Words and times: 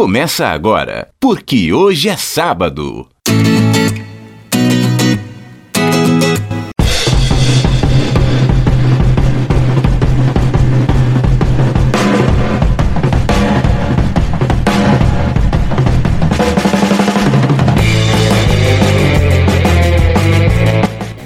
começa 0.00 0.46
agora, 0.46 1.08
porque 1.20 1.74
hoje 1.74 2.08
é 2.08 2.16
sábado. 2.16 3.06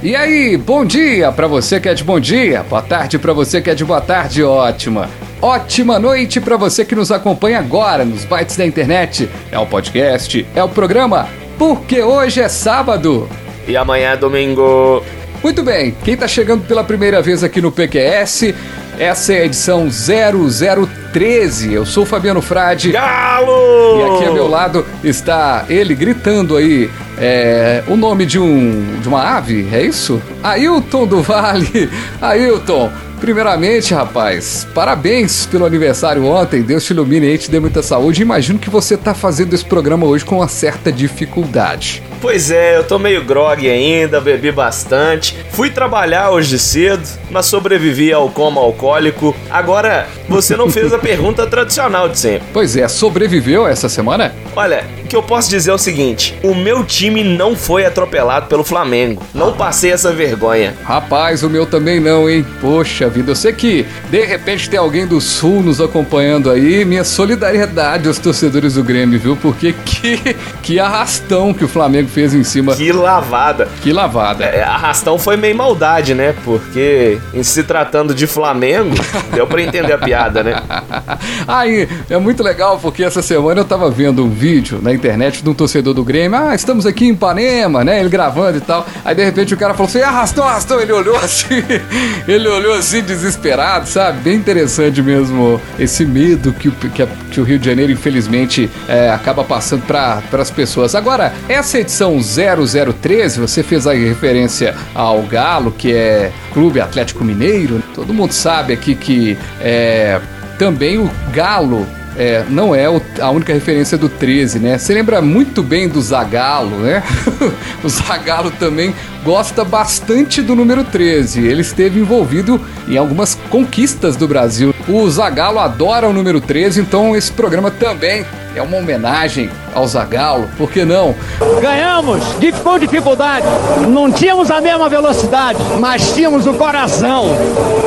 E 0.02 0.16
aí, 0.16 0.56
bom 0.56 0.84
dia 0.84 1.30
para 1.30 1.46
você 1.46 1.79
que 1.79 1.88
é 1.88 1.95
de 1.95 2.02
bom 2.02 2.18
dia, 2.18 2.64
boa 2.64 2.82
tarde 2.82 3.20
para 3.20 3.32
você 3.32 3.62
que 3.62 3.70
é 3.70 3.75
de 3.77 3.84
boa 3.84 4.00
tarde, 4.00 4.43
ótima. 4.43 5.09
Ótima 5.45 5.99
noite 5.99 6.41
para 6.41 6.57
você 6.57 6.87
que 6.87 6.95
nos 6.95 7.13
acompanha 7.13 7.59
agora 7.59 8.02
nos 8.02 8.25
bytes 8.25 8.57
da 8.57 8.65
internet. 8.65 9.29
É 9.52 9.59
o 9.59 9.66
podcast, 9.66 10.47
é 10.55 10.65
o 10.65 10.71
programa, 10.71 11.29
porque 11.59 12.02
hoje 12.02 12.41
é 12.41 12.48
sábado. 12.48 13.29
E 13.69 13.77
amanhã 13.77 14.12
é 14.12 14.16
domingo. 14.16 15.05
Muito 15.43 15.62
bem, 15.62 15.95
quem 16.02 16.15
está 16.15 16.27
chegando 16.27 16.66
pela 16.66 16.83
primeira 16.83 17.21
vez 17.21 17.45
aqui 17.45 17.61
no 17.61 17.71
PQS, 17.71 18.55
essa 18.98 19.33
é 19.33 19.41
a 19.41 19.45
edição 19.45 19.89
0013. 19.91 21.73
Eu 21.73 21.87
sou 21.87 22.05
o 22.05 22.07
Fabiano 22.07 22.41
Frade. 22.41 22.93
Galo! 22.93 23.98
E 23.98 24.02
aqui 24.02 24.25
ao 24.27 24.35
meu 24.35 24.48
lado 24.48 24.85
está 25.02 25.65
ele 25.69 25.95
gritando 25.95 26.57
aí 26.57 26.91
é, 27.19 27.83
o 27.87 27.97
nome 27.97 28.27
de 28.27 28.38
um 28.38 29.01
de 29.01 29.09
uma 29.09 29.37
ave, 29.37 29.69
é 29.73 29.83
isso? 29.83 30.21
Ailton 30.43 31.07
do 31.07 31.23
Vale. 31.23 31.91
Ailton, 32.21 32.91
primeiramente, 33.21 33.95
rapaz, 33.95 34.66
parabéns 34.75 35.47
pelo 35.47 35.65
aniversário 35.65 36.24
ontem. 36.24 36.63
Deus 36.63 36.85
te 36.85 36.91
ilumine 36.91 37.27
e 37.27 37.38
te 37.38 37.51
dê 37.51 37.61
muita 37.61 37.83
saúde. 37.83 38.23
Imagino 38.23 38.59
que 38.59 38.71
você 38.71 38.95
está 38.95 39.15
fazendo 39.15 39.55
esse 39.55 39.65
programa 39.65 40.07
hoje 40.07 40.24
com 40.24 40.37
uma 40.37 40.49
certa 40.49 40.90
dificuldade. 40.90 42.02
Pois 42.25 42.51
é, 42.51 42.79
eu 42.79 42.85
tô 42.85 42.99
meio 42.99 43.23
grog 43.23 43.69
ainda, 43.69 44.19
bebi 44.19 44.51
bastante. 44.51 45.37
Fui 45.51 45.69
trabalhar 45.69 46.30
hoje 46.30 46.59
cedo, 46.59 47.07
mas 47.30 47.45
sobrevivi 47.45 48.15
ao 48.15 48.30
coma 48.30 48.63
alcoólico. 48.63 49.37
Agora, 49.51 50.09
você 50.27 50.57
não 50.57 50.71
fez 50.71 50.91
a 50.95 50.97
pergunta 50.99 51.47
tradicional 51.47 52.09
de 52.09 52.19
sempre. 52.19 52.49
Pois 52.51 52.79
é, 52.79 52.89
sobreviveu 52.89 53.67
essa 53.67 53.91
semana? 53.91 54.35
Olha, 54.57 54.85
o 55.05 55.07
que 55.07 55.15
eu 55.15 55.23
posso 55.23 55.51
dizer 55.51 55.71
é 55.71 55.75
o 55.75 55.79
seguinte: 55.79 56.35
o 56.43 56.55
meu 56.55 56.83
time 56.83 57.23
não 57.23 57.55
foi 57.55 57.85
atropelado 57.85 58.47
pelo 58.47 58.65
Flamengo. 58.65 59.23
Não 59.35 59.52
passei 59.52 59.93
essa 59.93 60.11
vergonha. 60.11 60.75
Rapaz, 60.83 61.43
o 61.43 61.51
meu 61.51 61.67
também 61.67 62.01
não, 62.01 62.30
hein? 62.30 62.45
Poxa 62.59 63.09
vida, 63.09 63.33
eu 63.33 63.37
sei 63.37 63.52
que 63.52 63.85
de 64.11 64.25
repente 64.25 64.71
tem 64.71 64.78
alguém 64.78 65.06
do 65.06 65.21
Sul 65.21 65.62
nos 65.62 65.78
acompanhando 65.78 66.50
aí. 66.50 66.87
Minha 66.87 67.05
solidariedade 67.05 68.09
aos 68.09 68.19
torcedores 68.19 68.75
do 68.75 68.83
Grêmio, 68.83 69.19
viu? 69.19 69.37
Porque 69.37 69.75
que, 69.84 70.34
que 70.62 70.81
arrastão 70.81 71.53
que 71.53 71.65
o 71.65 71.69
Flamengo 71.69 72.09
fez 72.15 72.32
em 72.32 72.44
cima. 72.44 72.76
Que 72.76 72.93
lavada. 72.93 73.69
Que 73.82 73.93
lavada. 73.93 74.44
É, 74.44 74.62
arrastão 74.62 75.19
foi 75.19 75.37
meio 75.37 75.56
maldade, 75.56 76.15
né? 76.15 76.34
Porque 76.44 77.19
em 77.34 77.43
se 77.43 77.65
tratando 77.65 78.15
de 78.15 78.26
Flamengo, 78.26 78.94
deu 79.34 79.47
pra 79.47 79.60
entender 79.60 79.93
a 79.93 79.98
piada, 79.98 80.43
né? 80.44 80.62
Aí, 81.47 81.88
é 82.09 82.16
muito 82.16 82.43
legal 82.43 82.78
porque 82.81 83.03
essa 83.03 83.21
semana 83.21 83.60
eu 83.60 83.65
tava 83.65 83.91
vendo 83.91 84.25
um 84.25 84.31
vídeo 84.31 84.78
na 84.81 84.93
internet 84.93 85.43
de 85.43 85.50
um 85.50 85.54
torcedor 85.54 85.93
do 85.93 86.04
Grêmio. 86.04 86.38
Ah, 86.38 86.54
estamos 86.54 86.87
aqui 86.87 87.06
em 87.06 87.10
Ipanema, 87.10 87.82
né? 87.82 87.98
Ele 87.98 88.09
gravando 88.09 88.59
e 88.59 88.60
tal. 88.60 88.87
Aí 89.04 89.15
de 89.15 89.25
repente 89.25 89.53
o 89.53 89.56
cara 89.56 89.75
falou 89.75 89.88
assim: 89.88 90.00
arrastou, 90.00 90.44
arrastou. 90.44 90.81
Ele 90.81 90.93
olhou 90.93 91.16
assim, 91.16 91.62
ele 92.28 92.49
olhou 92.49 92.75
assim 92.75 93.03
desesperado, 93.03 93.88
sabe? 93.88 94.21
Bem 94.21 94.37
interessante 94.37 95.03
mesmo 95.03 95.60
esse 95.78 96.04
medo 96.04 96.53
que 96.53 96.69
o, 96.69 96.72
que, 96.72 97.03
a, 97.03 97.06
que 97.31 97.41
o 97.41 97.44
Rio 97.44 97.59
de 97.59 97.66
Janeiro, 97.66 97.91
infelizmente, 97.91 98.71
é, 98.88 99.10
acaba 99.10 99.43
passando 99.43 99.82
para 99.82 100.22
as 100.32 100.50
pessoas. 100.50 100.94
Agora, 100.94 101.32
essa 101.49 101.78
edição 101.78 102.03
0013, 102.12 103.41
você 103.41 103.62
fez 103.62 103.87
aí 103.87 104.06
referência 104.09 104.75
ao 104.95 105.23
Galo, 105.23 105.73
que 105.73 105.93
é 105.93 106.33
Clube 106.53 106.81
Atlético 106.81 107.25
Mineiro. 107.25 107.83
Todo 107.95 108.12
mundo 108.12 108.33
sabe 108.33 108.73
aqui 108.73 108.95
que 108.95 109.37
é, 109.61 110.21
também 110.59 110.99
o 110.99 111.11
Galo 111.33 111.87
é, 112.17 112.45
não 112.49 112.75
é 112.75 112.87
a 113.21 113.31
única 113.31 113.53
referência 113.53 113.99
do 113.99 114.09
13, 114.09 114.59
né? 114.59 114.78
Você 114.78 114.95
lembra 114.95 115.21
muito 115.21 115.62
bem 115.62 115.89
do 115.89 116.01
Zagalo, 116.01 116.78
né? 116.78 117.03
o 117.83 117.89
Zagalo 117.89 118.51
também 118.53 118.95
gosta 119.25 119.65
bastante 119.65 120.41
do 120.41 120.55
número 120.55 120.84
13. 120.84 121.45
Ele 121.45 121.62
esteve 121.62 121.99
envolvido 121.99 122.61
em 122.87 122.97
algumas 122.97 123.34
conquistas 123.51 124.17
do 124.17 124.28
Brasil. 124.28 124.75
O 124.87 125.09
Zagalo 125.11 125.59
adora 125.59 126.09
o 126.09 126.12
número 126.12 126.41
13, 126.41 126.81
então 126.81 127.17
esse 127.17 127.33
programa 127.33 127.71
também 127.71 128.25
é 128.54 128.62
uma 128.62 128.76
homenagem 128.76 129.50
ao 129.75 129.87
Zagalo, 129.87 130.48
por 130.56 130.70
que 130.70 130.84
não? 130.84 131.15
Ganhamos 131.60 132.22
com 132.62 132.78
dificuldade, 132.78 133.47
não 133.88 134.10
tínhamos 134.10 134.50
a 134.50 134.60
mesma 134.60 134.88
velocidade, 134.88 135.59
mas 135.81 136.15
tínhamos 136.15 136.47
o 136.47 136.54
coração. 136.54 137.26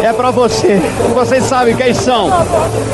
É 0.04 0.12
para 0.12 0.32
você, 0.32 0.80
vocês 1.14 1.44
sabem 1.44 1.76
quem 1.76 1.94
são. 1.94 2.30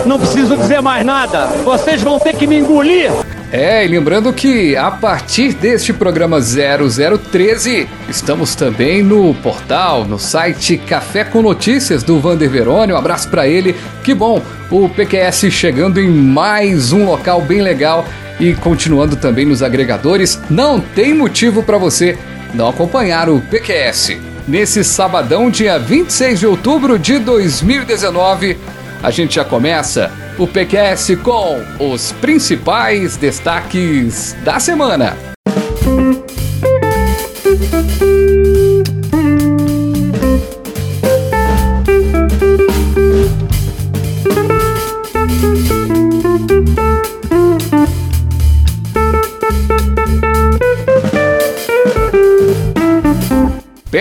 Não 0.05 0.19
preciso 0.19 0.55
dizer 0.55 0.81
mais 0.81 1.05
nada, 1.05 1.47
vocês 1.63 2.01
vão 2.01 2.19
ter 2.19 2.35
que 2.35 2.45
me 2.45 2.57
engolir. 2.59 3.11
É, 3.53 3.85
e 3.85 3.87
lembrando 3.87 4.33
que 4.33 4.75
a 4.75 4.89
partir 4.89 5.53
deste 5.53 5.93
programa 5.93 6.39
0013, 6.41 7.87
estamos 8.09 8.55
também 8.55 9.03
no 9.03 9.31
portal, 9.35 10.05
no 10.05 10.17
site 10.17 10.75
Café 10.75 11.23
com 11.23 11.43
Notícias 11.43 12.01
do 12.01 12.19
Vander 12.19 12.49
Verone. 12.49 12.91
Um 12.91 12.97
abraço 12.97 13.29
para 13.29 13.47
ele. 13.47 13.75
Que 14.03 14.11
bom, 14.15 14.41
o 14.71 14.89
PQS 14.89 15.51
chegando 15.51 16.01
em 16.01 16.09
mais 16.09 16.91
um 16.91 17.05
local 17.05 17.41
bem 17.41 17.61
legal 17.61 18.07
e 18.39 18.55
continuando 18.55 19.17
também 19.17 19.45
nos 19.45 19.61
agregadores. 19.61 20.39
Não 20.49 20.79
tem 20.79 21.13
motivo 21.13 21.61
para 21.61 21.77
você 21.77 22.17
não 22.55 22.69
acompanhar 22.69 23.29
o 23.29 23.39
PQS. 23.39 24.17
Nesse 24.47 24.83
sabadão, 24.83 25.51
dia 25.51 25.77
26 25.77 26.39
de 26.39 26.47
outubro 26.47 26.97
de 26.97 27.19
2019, 27.19 28.57
a 29.03 29.11
gente 29.11 29.35
já 29.35 29.43
começa 29.43 30.09
o 30.39 30.47
PQS 30.47 31.17
com 31.21 31.61
os 31.77 32.13
principais 32.13 33.17
destaques 33.17 34.33
da 34.45 34.59
semana. 34.61 35.32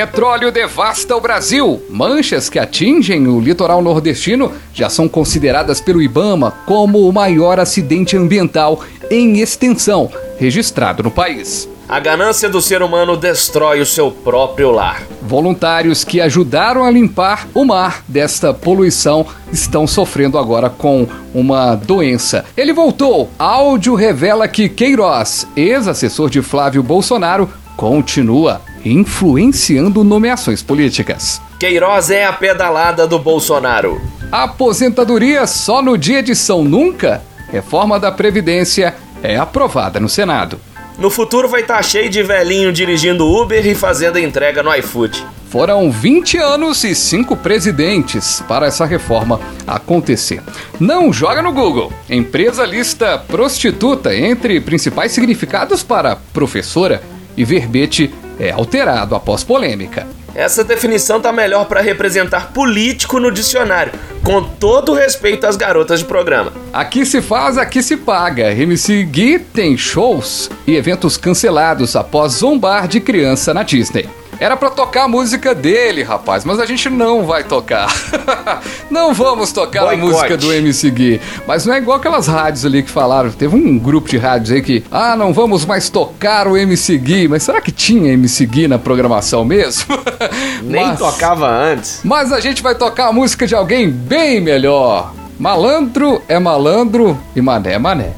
Petróleo 0.03 0.51
devasta 0.51 1.15
o 1.15 1.21
Brasil. 1.21 1.81
Manchas 1.89 2.51
que 2.51 2.59
atingem 2.59 3.29
o 3.29 3.39
litoral 3.39 3.81
nordestino 3.81 4.51
já 4.75 4.91
são 4.91 5.09
consideradas 5.09 5.81
pelo 5.81 6.03
Ibama 6.03 6.51
como 6.67 7.09
o 7.09 7.13
maior 7.13 7.61
acidente 7.61 8.17
ambiental 8.17 8.83
em 9.09 9.39
extensão 9.39 10.11
registrado 10.39 11.05
no 11.05 11.11
país. 11.11 11.69
A 11.89 12.01
ganância 12.01 12.49
do 12.49 12.61
ser 12.61 12.83
humano 12.83 13.17
destrói 13.17 13.81
o 13.81 13.87
seu 13.87 14.11
próprio 14.11 14.73
lar. 14.73 15.05
Voluntários 15.23 16.03
que 16.03 16.21
ajudaram 16.21 16.83
a 16.83 16.91
limpar 16.91 17.47
o 17.55 17.65
mar 17.65 18.03
desta 18.09 18.53
poluição 18.53 19.25
estão 19.53 19.87
sofrendo 19.87 20.37
agora 20.37 20.69
com 20.69 21.07
uma 21.33 21.77
doença. 21.77 22.45
Ele 22.57 22.73
voltou. 22.73 23.31
Áudio 23.39 23.95
revela 23.95 24.49
que 24.49 24.69
Queiroz, 24.69 25.47
ex-assessor 25.57 26.29
de 26.29 26.43
Flávio 26.43 26.83
Bolsonaro, 26.83 27.49
continua 27.77 28.61
influenciando 28.85 30.05
nomeações 30.05 30.63
políticas. 30.63 31.41
Queiroz 31.59 32.11
é 32.11 32.25
a 32.25 32.33
pedalada 32.33 33.07
do 33.07 33.19
Bolsonaro. 33.19 34.01
Aposentadoria 34.31 35.47
só 35.47 35.83
no 35.83 35.97
dia 35.97 36.23
de 36.23 36.35
São 36.35 36.65
Nunca? 36.65 37.23
Reforma 37.51 38.01
da 38.01 38.11
Previdência 38.11 38.95
é 39.23 39.37
aprovada 39.37 40.01
no 40.01 40.09
Senado. 40.09 40.59
No 40.99 41.11
futuro 41.11 41.49
vai 41.49 41.63
estar 41.63 41.77
tá 41.77 41.83
cheio 41.83 42.11
de 42.11 42.23
velhinho 42.23 42.73
dirigindo 42.73 43.27
Uber 43.27 43.67
e 43.67 43.75
fazendo 43.75 44.19
entrega 44.19 44.63
no 44.63 44.75
iFood. 44.77 45.25
Foram 45.49 45.91
20 45.91 46.39
anos 46.39 46.83
e 46.83 46.95
5 46.95 47.37
presidentes 47.37 48.43
para 48.49 48.67
essa 48.67 48.87
reforma 48.87 49.39
acontecer. 49.67 50.43
Não 50.81 51.13
joga 51.13 51.43
no 51.43 51.53
Google. 51.53 51.93
Empresa 52.09 52.65
lista 52.65 53.19
prostituta 53.19 54.17
entre 54.17 54.61
principais 54.61 55.13
significados 55.13 55.83
para 55.83 56.17
professora 56.33 57.03
e 57.37 57.45
verbete 57.45 58.11
é 58.39 58.51
alterado 58.51 59.15
após 59.15 59.45
polêmica. 59.45 60.07
Essa 60.35 60.65
definição 60.65 61.21
tá 61.21 61.31
melhor 61.31 61.67
para 61.67 61.83
representar 61.83 62.53
político 62.53 63.21
no 63.21 63.31
dicionário, 63.31 63.93
com 64.25 64.43
todo 64.43 64.95
respeito 64.95 65.47
às 65.47 65.57
garotas 65.57 66.01
de 66.01 66.07
programa. 66.07 66.53
Aqui 66.73 67.05
se 67.05 67.21
faz, 67.21 67.59
aqui 67.59 67.83
se 67.83 67.99
paga. 67.99 68.51
MC 68.51 69.03
Gui 69.05 69.39
tem 69.39 69.77
shows 69.77 70.51
e 70.67 70.75
eventos 70.75 71.19
cancelados 71.19 71.95
após 71.97 72.33
zombar 72.33 72.89
de 72.89 72.99
criança 72.99 73.53
na 73.53 73.63
Disney. 73.63 74.09
Era 74.41 74.57
para 74.57 74.71
tocar 74.71 75.05
a 75.05 75.09
música 75.09 75.55
dele, 75.55 76.03
rapaz, 76.03 76.45
mas 76.45 76.59
a 76.59 76.67
gente 76.67 76.91
não 76.91 77.25
vai 77.25 77.45
tocar. 77.45 77.93
não 78.91 79.15
vamos 79.15 79.53
tocar 79.53 79.83
Boicote. 79.85 80.01
a 80.01 80.05
música 80.05 80.37
do 80.37 80.53
MC 80.53 80.91
Gui. 80.91 81.21
Mas 81.47 81.65
não 81.65 81.75
é 81.75 81.79
igual 81.79 81.99
aquelas 81.99 82.27
rádios 82.27 82.65
ali 82.65 82.83
que 82.83 82.91
falaram. 82.91 83.31
Teve 83.31 83.55
um 83.55 83.79
grupo 83.79 84.09
de 84.09 84.19
rádios 84.19 84.51
aí 84.51 84.63
que, 84.63 84.85
ah, 84.91 85.17
não 85.17 85.33
vamos 85.33 85.65
mais 85.65 85.89
tocar 85.89 86.49
o 86.49 86.57
MC 86.57 86.99
Gui. 86.99 87.29
Mas 87.29 87.45
será 87.45 87.61
que 87.61 87.71
tinha 87.71 88.13
MC 88.13 88.47
Gui 88.47 88.67
na 88.67 88.79
programação 88.79 89.45
mesmo? 89.45 89.87
Nem 90.63 90.87
mas, 90.87 90.99
tocava 90.99 91.49
antes. 91.49 92.01
Mas 92.03 92.33
a 92.33 92.41
gente 92.41 92.63
vai 92.63 92.75
tocar 92.75 93.09
a 93.09 93.13
música 93.13 93.47
de 93.47 93.55
alguém 93.55 93.89
bem 93.89 94.41
melhor. 94.41 95.13
Malandro 95.39 96.23
é 96.29 96.39
malandro 96.39 97.19
e 97.35 97.41
mané 97.41 97.75
é 97.75 97.79
mané. 97.79 98.13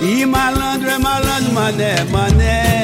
E 0.00 0.24
malandro 0.24 0.88
é 0.88 0.98
malandro, 0.98 1.52
mané 1.52 1.96
é 1.98 2.04
mané. 2.04 2.77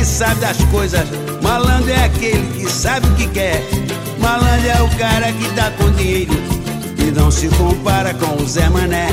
Que 0.00 0.06
sabe 0.06 0.40
das 0.40 0.56
coisas. 0.64 1.06
Malandro 1.42 1.90
é 1.90 2.06
aquele 2.06 2.46
que 2.54 2.72
sabe 2.72 3.06
o 3.06 3.14
que 3.16 3.28
quer. 3.28 3.62
Malandro 4.18 4.70
é 4.70 4.82
o 4.82 4.88
cara 4.96 5.30
que 5.30 5.46
dá 5.50 5.70
com 5.72 5.90
dinheiro 5.90 6.32
e 7.06 7.10
não 7.10 7.30
se 7.30 7.48
compara 7.48 8.14
com 8.14 8.42
o 8.42 8.46
Zé 8.46 8.66
Mané. 8.70 9.08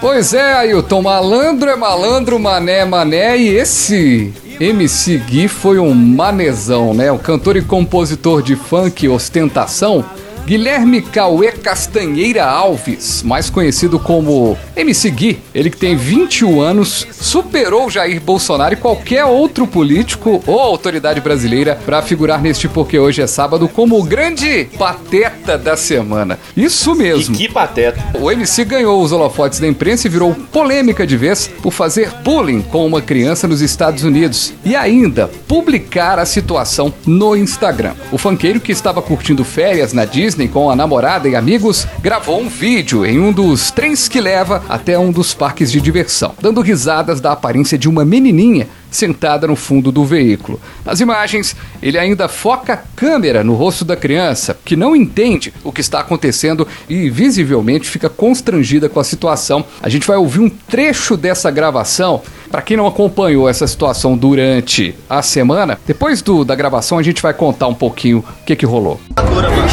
Pois 0.00 0.32
é, 0.32 0.54
Ailton, 0.54 1.02
malandro 1.02 1.68
é 1.68 1.76
malandro, 1.76 2.38
mané 2.38 2.78
é 2.78 2.84
mané, 2.84 3.36
e 3.36 3.48
esse 3.48 4.32
MC 4.58 5.18
Gui 5.18 5.48
foi 5.48 5.78
um 5.78 5.94
manezão, 5.94 6.94
né? 6.94 7.12
O 7.12 7.18
cantor 7.18 7.56
e 7.56 7.62
compositor 7.62 8.40
de 8.40 8.56
funk 8.56 9.06
Ostentação 9.06 10.02
Guilherme 10.46 11.02
Cauê 11.02 11.50
Castanheira 11.50 12.44
Alves, 12.44 13.20
mais 13.24 13.50
conhecido 13.50 13.98
como 13.98 14.56
MC 14.76 15.10
Gui, 15.10 15.38
ele 15.52 15.68
que 15.68 15.76
tem 15.76 15.96
21 15.96 16.60
anos, 16.60 17.04
superou 17.10 17.90
Jair 17.90 18.20
Bolsonaro 18.20 18.74
e 18.74 18.76
qualquer 18.76 19.24
outro 19.24 19.66
político 19.66 20.40
ou 20.46 20.60
autoridade 20.60 21.20
brasileira 21.20 21.76
para 21.84 22.00
figurar 22.00 22.40
neste 22.40 22.68
Porque 22.68 22.96
Hoje 22.96 23.22
é 23.22 23.26
Sábado 23.26 23.68
como 23.68 23.98
o 23.98 24.04
grande 24.04 24.68
pateta 24.78 25.58
da 25.58 25.76
semana. 25.76 26.38
Isso 26.56 26.94
mesmo. 26.94 27.34
E 27.34 27.38
que 27.38 27.52
pateta. 27.52 28.00
O 28.16 28.30
MC 28.30 28.64
ganhou 28.64 29.02
os 29.02 29.10
holofotes 29.10 29.58
da 29.58 29.66
imprensa 29.66 30.06
e 30.06 30.10
virou 30.10 30.32
polêmica 30.52 31.04
de 31.04 31.16
vez 31.16 31.50
por 31.60 31.72
fazer 31.72 32.08
bullying 32.22 32.62
com 32.62 32.86
uma 32.86 33.02
criança 33.02 33.48
nos 33.48 33.60
Estados 33.60 34.04
Unidos 34.04 34.54
e 34.64 34.76
ainda 34.76 35.28
publicar 35.48 36.20
a 36.20 36.24
situação 36.24 36.94
no 37.04 37.34
Instagram. 37.34 37.94
O 38.12 38.18
fanqueiro 38.18 38.60
que 38.60 38.70
estava 38.70 39.02
curtindo 39.02 39.44
férias 39.44 39.92
na 39.92 40.04
Disney 40.04 40.35
Disney 40.36 40.48
com 40.48 40.70
a 40.70 40.76
namorada 40.76 41.26
e 41.28 41.34
amigos, 41.34 41.86
gravou 42.02 42.38
um 42.38 42.48
vídeo 42.48 43.06
em 43.06 43.18
um 43.18 43.32
dos 43.32 43.70
trens 43.70 44.06
que 44.06 44.20
leva 44.20 44.62
até 44.68 44.98
um 44.98 45.10
dos 45.10 45.32
parques 45.32 45.72
de 45.72 45.80
diversão, 45.80 46.34
dando 46.38 46.60
risadas 46.60 47.22
da 47.22 47.32
aparência 47.32 47.78
de 47.78 47.88
uma 47.88 48.04
menininha 48.04 48.68
sentada 48.96 49.46
no 49.46 49.54
fundo 49.54 49.92
do 49.92 50.04
veículo. 50.04 50.60
Nas 50.84 51.00
imagens, 51.00 51.54
ele 51.82 51.98
ainda 51.98 52.28
foca 52.28 52.72
a 52.72 52.76
câmera 52.76 53.44
no 53.44 53.54
rosto 53.54 53.84
da 53.84 53.96
criança, 53.96 54.58
que 54.64 54.74
não 54.74 54.96
entende 54.96 55.52
o 55.62 55.70
que 55.70 55.80
está 55.80 56.00
acontecendo 56.00 56.66
e 56.88 57.10
visivelmente 57.10 57.88
fica 57.88 58.08
constrangida 58.08 58.88
com 58.88 58.98
a 58.98 59.04
situação. 59.04 59.64
A 59.82 59.88
gente 59.88 60.06
vai 60.06 60.16
ouvir 60.16 60.40
um 60.40 60.48
trecho 60.48 61.16
dessa 61.16 61.50
gravação. 61.50 62.22
Para 62.50 62.62
quem 62.62 62.76
não 62.76 62.86
acompanhou 62.86 63.48
essa 63.48 63.66
situação 63.66 64.16
durante 64.16 64.94
a 65.10 65.20
semana, 65.20 65.78
depois 65.86 66.22
do, 66.22 66.44
da 66.44 66.54
gravação 66.54 66.98
a 66.98 67.02
gente 67.02 67.20
vai 67.20 67.34
contar 67.34 67.66
um 67.66 67.74
pouquinho 67.74 68.18
o 68.18 68.44
que, 68.44 68.56
que 68.56 68.64
rolou. 68.64 69.00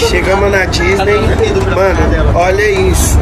Chegamos 0.10 0.52
na 0.52 0.66
Disney, 0.66 1.16
mano, 1.76 2.38
olha 2.38 2.70
isso. 2.72 3.18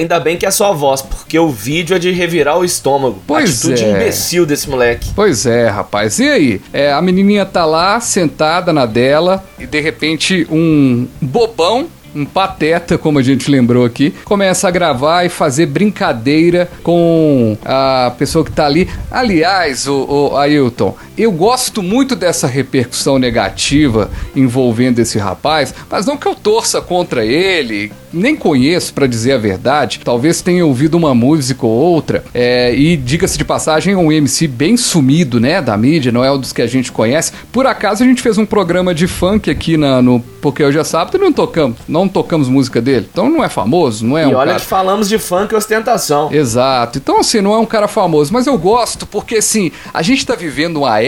Ainda 0.00 0.18
bem 0.18 0.36
que 0.36 0.46
é 0.46 0.50
só 0.50 0.70
a 0.70 0.72
voz, 0.72 1.02
porque 1.02 1.38
o 1.38 1.48
vídeo 1.48 1.94
é 1.94 1.98
de 1.98 2.10
revirar 2.10 2.58
o 2.58 2.64
estômago. 2.64 3.22
Pois 3.26 3.64
Atitude 3.64 3.84
é. 3.84 3.90
imbecil 3.90 4.46
desse 4.46 4.68
moleque. 4.68 5.10
Pois 5.14 5.46
é, 5.46 5.68
rapaz. 5.68 6.18
E 6.18 6.28
aí? 6.28 6.60
É, 6.72 6.92
a 6.92 7.00
menininha 7.00 7.46
tá 7.46 7.64
lá, 7.64 8.00
sentada 8.00 8.72
na 8.72 8.86
dela, 8.86 9.44
e 9.58 9.66
de 9.66 9.80
repente 9.80 10.46
um 10.50 11.06
bobão 11.20 11.88
um 12.14 12.24
pateta, 12.24 12.98
como 12.98 13.18
a 13.18 13.22
gente 13.22 13.50
lembrou 13.50 13.84
aqui, 13.84 14.12
começa 14.24 14.66
a 14.68 14.70
gravar 14.70 15.24
e 15.24 15.28
fazer 15.28 15.66
brincadeira 15.66 16.68
com 16.82 17.56
a 17.64 18.12
pessoa 18.18 18.44
que 18.44 18.50
tá 18.50 18.66
ali. 18.66 18.88
Aliás, 19.10 19.86
o, 19.86 20.30
o 20.32 20.36
Ailton, 20.36 20.96
eu 21.22 21.32
gosto 21.32 21.82
muito 21.82 22.14
dessa 22.16 22.46
repercussão 22.46 23.18
negativa 23.18 24.10
envolvendo 24.34 24.98
esse 24.98 25.18
rapaz, 25.18 25.74
mas 25.90 26.06
não 26.06 26.16
que 26.16 26.26
eu 26.26 26.34
torça 26.34 26.80
contra 26.80 27.24
ele, 27.24 27.92
nem 28.12 28.34
conheço 28.36 28.92
para 28.92 29.06
dizer 29.06 29.32
a 29.32 29.38
verdade. 29.38 30.00
Talvez 30.04 30.42
tenha 30.42 30.64
ouvido 30.64 30.96
uma 30.96 31.14
música 31.14 31.66
ou 31.66 31.72
outra. 31.72 32.24
É, 32.34 32.74
e 32.74 32.96
diga-se 32.96 33.38
de 33.38 33.44
passagem, 33.44 33.94
é 33.94 33.96
um 33.96 34.10
MC 34.10 34.46
bem 34.46 34.76
sumido, 34.76 35.38
né, 35.40 35.60
da 35.62 35.76
mídia, 35.76 36.12
não 36.12 36.24
é 36.24 36.30
um 36.30 36.38
dos 36.38 36.52
que 36.52 36.62
a 36.62 36.66
gente 36.66 36.90
conhece. 36.92 37.32
Por 37.52 37.66
acaso 37.66 38.02
a 38.02 38.06
gente 38.06 38.22
fez 38.22 38.38
um 38.38 38.46
programa 38.46 38.94
de 38.94 39.06
funk 39.06 39.50
aqui 39.50 39.76
na, 39.76 40.02
no 40.02 40.20
Porque 40.40 40.62
Hoje 40.62 40.78
é 40.78 40.84
Sábado 40.84 41.16
e 41.16 41.20
não 41.20 41.32
tocamos, 41.32 41.78
não 41.86 42.08
tocamos 42.08 42.48
música 42.48 42.80
dele. 42.80 43.08
Então 43.10 43.28
não 43.28 43.44
é 43.44 43.48
famoso, 43.48 44.06
não 44.06 44.18
é 44.18 44.24
e 44.24 44.26
um 44.26 44.34
olha 44.34 44.52
cara... 44.52 44.60
que 44.60 44.66
falamos 44.66 45.08
de 45.08 45.18
funk 45.18 45.52
e 45.52 45.56
ostentação. 45.56 46.32
Exato. 46.32 46.98
Então 46.98 47.20
assim, 47.20 47.40
não 47.40 47.54
é 47.54 47.58
um 47.58 47.66
cara 47.66 47.86
famoso, 47.86 48.32
mas 48.32 48.46
eu 48.46 48.58
gosto 48.58 49.06
porque 49.06 49.36
assim, 49.36 49.70
a 49.92 50.02
gente 50.02 50.26
tá 50.26 50.34
vivendo 50.34 50.78
uma 50.78 51.00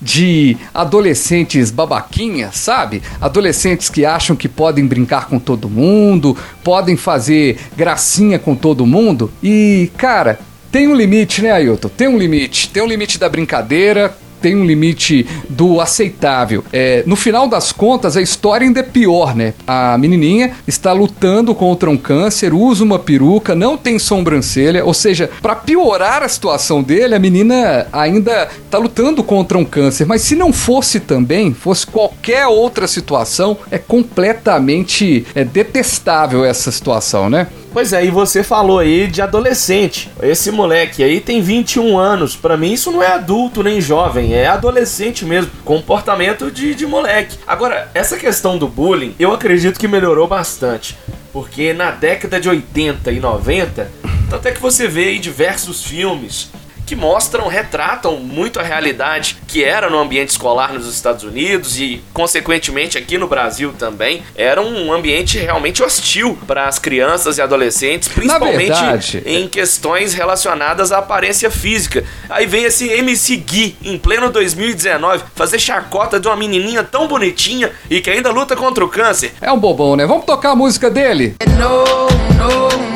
de 0.00 0.56
adolescentes 0.72 1.70
babaquinhas, 1.70 2.56
sabe? 2.56 3.02
Adolescentes 3.20 3.88
que 3.88 4.04
acham 4.04 4.34
que 4.34 4.48
podem 4.48 4.86
brincar 4.86 5.28
com 5.28 5.38
todo 5.38 5.68
mundo, 5.68 6.36
podem 6.62 6.96
fazer 6.96 7.58
gracinha 7.76 8.38
com 8.38 8.54
todo 8.54 8.86
mundo. 8.86 9.30
E, 9.42 9.90
cara, 9.96 10.38
tem 10.70 10.88
um 10.88 10.94
limite, 10.94 11.40
né, 11.40 11.52
Ailton? 11.52 11.88
Tem 11.88 12.08
um 12.08 12.18
limite. 12.18 12.68
Tem 12.70 12.82
um 12.82 12.86
limite 12.86 13.18
da 13.18 13.28
brincadeira, 13.28 14.12
tem 14.44 14.54
um 14.54 14.66
limite 14.66 15.26
do 15.48 15.80
aceitável. 15.80 16.62
É, 16.70 17.02
no 17.06 17.16
final 17.16 17.48
das 17.48 17.72
contas, 17.72 18.14
a 18.14 18.20
história 18.20 18.66
ainda 18.66 18.80
é 18.80 18.82
pior, 18.82 19.34
né? 19.34 19.54
A 19.66 19.96
menininha 19.96 20.52
está 20.68 20.92
lutando 20.92 21.54
contra 21.54 21.88
um 21.88 21.96
câncer, 21.96 22.52
usa 22.52 22.84
uma 22.84 22.98
peruca, 22.98 23.54
não 23.54 23.78
tem 23.78 23.98
sobrancelha, 23.98 24.84
ou 24.84 24.92
seja, 24.92 25.30
para 25.40 25.56
piorar 25.56 26.22
a 26.22 26.28
situação 26.28 26.82
dele, 26.82 27.14
a 27.14 27.18
menina 27.18 27.86
ainda 27.90 28.50
está 28.66 28.76
lutando 28.76 29.24
contra 29.24 29.56
um 29.56 29.64
câncer. 29.64 30.04
Mas 30.04 30.20
se 30.20 30.34
não 30.34 30.52
fosse 30.52 31.00
também, 31.00 31.54
fosse 31.54 31.86
qualquer 31.86 32.46
outra 32.46 32.86
situação, 32.86 33.56
é 33.70 33.78
completamente 33.78 35.24
é, 35.34 35.42
detestável 35.42 36.44
essa 36.44 36.70
situação, 36.70 37.30
né? 37.30 37.46
Pois 37.74 37.92
é, 37.92 38.04
e 38.04 38.08
você 38.08 38.44
falou 38.44 38.78
aí 38.78 39.08
de 39.08 39.20
adolescente. 39.20 40.08
Esse 40.22 40.52
moleque 40.52 41.02
aí 41.02 41.20
tem 41.20 41.42
21 41.42 41.98
anos. 41.98 42.36
Para 42.36 42.56
mim, 42.56 42.72
isso 42.72 42.92
não 42.92 43.02
é 43.02 43.08
adulto 43.08 43.64
nem 43.64 43.80
jovem, 43.80 44.32
é 44.32 44.46
adolescente 44.46 45.24
mesmo. 45.24 45.50
Comportamento 45.64 46.52
de, 46.52 46.72
de 46.72 46.86
moleque. 46.86 47.36
Agora, 47.44 47.90
essa 47.92 48.16
questão 48.16 48.56
do 48.56 48.68
bullying, 48.68 49.16
eu 49.18 49.32
acredito 49.32 49.80
que 49.80 49.88
melhorou 49.88 50.28
bastante. 50.28 50.96
Porque 51.32 51.72
na 51.72 51.90
década 51.90 52.40
de 52.40 52.48
80 52.48 53.10
e 53.10 53.18
90, 53.18 53.90
até 54.30 54.52
que 54.52 54.62
você 54.62 54.86
vê 54.86 55.08
aí 55.08 55.18
diversos 55.18 55.82
filmes 55.82 56.52
que 56.86 56.94
mostram, 56.94 57.46
retratam 57.48 58.16
muito 58.16 58.60
a 58.60 58.62
realidade 58.62 59.36
que 59.46 59.64
era 59.64 59.88
no 59.88 59.98
ambiente 59.98 60.30
escolar 60.30 60.72
nos 60.72 60.92
Estados 60.92 61.24
Unidos 61.24 61.78
e, 61.78 62.02
consequentemente, 62.12 62.98
aqui 62.98 63.16
no 63.18 63.26
Brasil 63.26 63.72
também. 63.78 64.22
Era 64.34 64.60
um 64.60 64.92
ambiente 64.92 65.38
realmente 65.38 65.82
hostil 65.82 66.38
para 66.46 66.66
as 66.68 66.78
crianças 66.78 67.38
e 67.38 67.42
adolescentes, 67.42 68.08
principalmente 68.08 68.68
verdade, 68.68 69.22
em 69.24 69.48
questões 69.48 70.14
relacionadas 70.14 70.92
à 70.92 70.98
aparência 70.98 71.50
física. 71.50 72.04
Aí 72.28 72.46
vem 72.46 72.64
esse 72.64 72.88
MC 72.88 73.36
Gui, 73.36 73.76
em 73.82 73.98
pleno 73.98 74.30
2019, 74.30 75.24
fazer 75.34 75.58
chacota 75.58 76.20
de 76.20 76.28
uma 76.28 76.36
menininha 76.36 76.82
tão 76.82 77.06
bonitinha 77.06 77.70
e 77.88 78.00
que 78.00 78.10
ainda 78.10 78.30
luta 78.30 78.56
contra 78.56 78.84
o 78.84 78.88
câncer. 78.88 79.32
É 79.40 79.50
um 79.50 79.58
bobão, 79.58 79.96
né? 79.96 80.06
Vamos 80.06 80.24
tocar 80.24 80.50
a 80.50 80.56
música 80.56 80.90
dele? 80.90 81.36
No, 81.58 82.08
no, 82.36 82.88
no. 82.88 82.93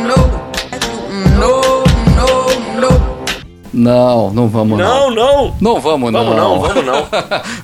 Não, 3.79 4.31
não 4.33 4.49
vamos 4.49 4.77
Não, 4.79 5.11
não. 5.11 5.55
Não 5.61 5.81
vamos, 5.81 6.13
não. 6.13 6.25
Vamos 6.25 6.37
não, 6.37 6.61
vamos 6.61 6.85
não. 6.85 7.09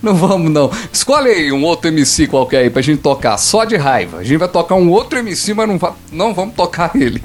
não 0.03 0.15
vamos, 0.15 0.51
não. 0.53 0.71
Escolhe 0.93 1.29
aí 1.31 1.53
um 1.53 1.65
outro 1.65 1.89
MC 1.89 2.27
qualquer 2.29 2.59
aí 2.59 2.71
pra 2.71 2.81
gente 2.83 3.01
tocar, 3.01 3.37
só 3.37 3.65
de 3.65 3.77
raiva. 3.77 4.19
A 4.19 4.23
gente 4.23 4.37
vai 4.39 4.49
tocar 4.49 4.77
um 4.77 4.91
outro 4.91 5.19
MC, 5.19 5.53
mas 5.55 5.67
não, 5.69 5.77
va- 5.77 5.95
não 6.13 6.33
vamos 6.33 6.55
tocar 6.55 6.93
ele. 6.97 7.23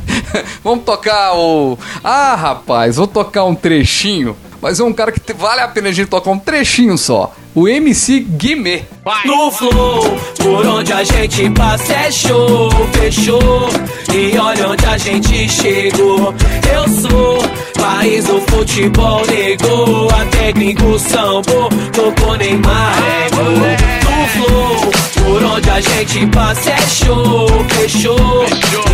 vamos 0.63 0.84
tocar 0.84 1.36
o. 1.36 1.77
Ah, 2.03 2.36
rapaz, 2.36 2.96
vou 2.96 3.05
tocar 3.08 3.43
um 3.46 3.53
trechinho. 3.53 4.36
Mas 4.62 4.79
é 4.79 4.84
um 4.84 4.91
cara 4.91 5.12
que 5.12 5.34
vale 5.34 5.62
a 5.62 5.67
pena 5.67 5.89
a 5.89 5.91
gente 5.91 6.10
tocar 6.10 6.31
um 6.31 6.39
trechinho 6.39 6.98
só. 6.98 7.31
O 7.56 7.68
MC 7.68 8.20
Guimê. 8.22 8.84
No 9.25 9.51
flow, 9.51 10.18
por 10.38 10.65
onde 10.65 10.94
a 10.94 11.03
gente 11.03 11.50
passa 11.51 11.94
é 11.94 12.12
show, 12.12 12.70
fechou. 12.94 13.70
E 14.13 14.38
olha 14.38 14.70
onde 14.70 14.86
a 14.86 14.98
gente 14.98 15.50
chegou. 15.50 16.34
Eu 16.72 16.88
sou 16.88 17.44
país 17.79 18.25
do 18.25 18.41
futebol, 18.41 19.25
negou. 19.25 20.10
A 20.12 20.25
técnico 20.25 21.00
sambo, 21.00 21.70
tocou 21.94 22.38
Neymar, 22.38 22.94
ego. 23.25 23.44
No 24.06 24.27
flow, 24.27 24.91
por 25.29 25.43
onde 25.43 25.69
a 25.69 25.79
gente 25.79 26.25
passa 26.27 26.71
é 26.71 26.81
show, 26.88 27.48
fechou. 27.69 28.45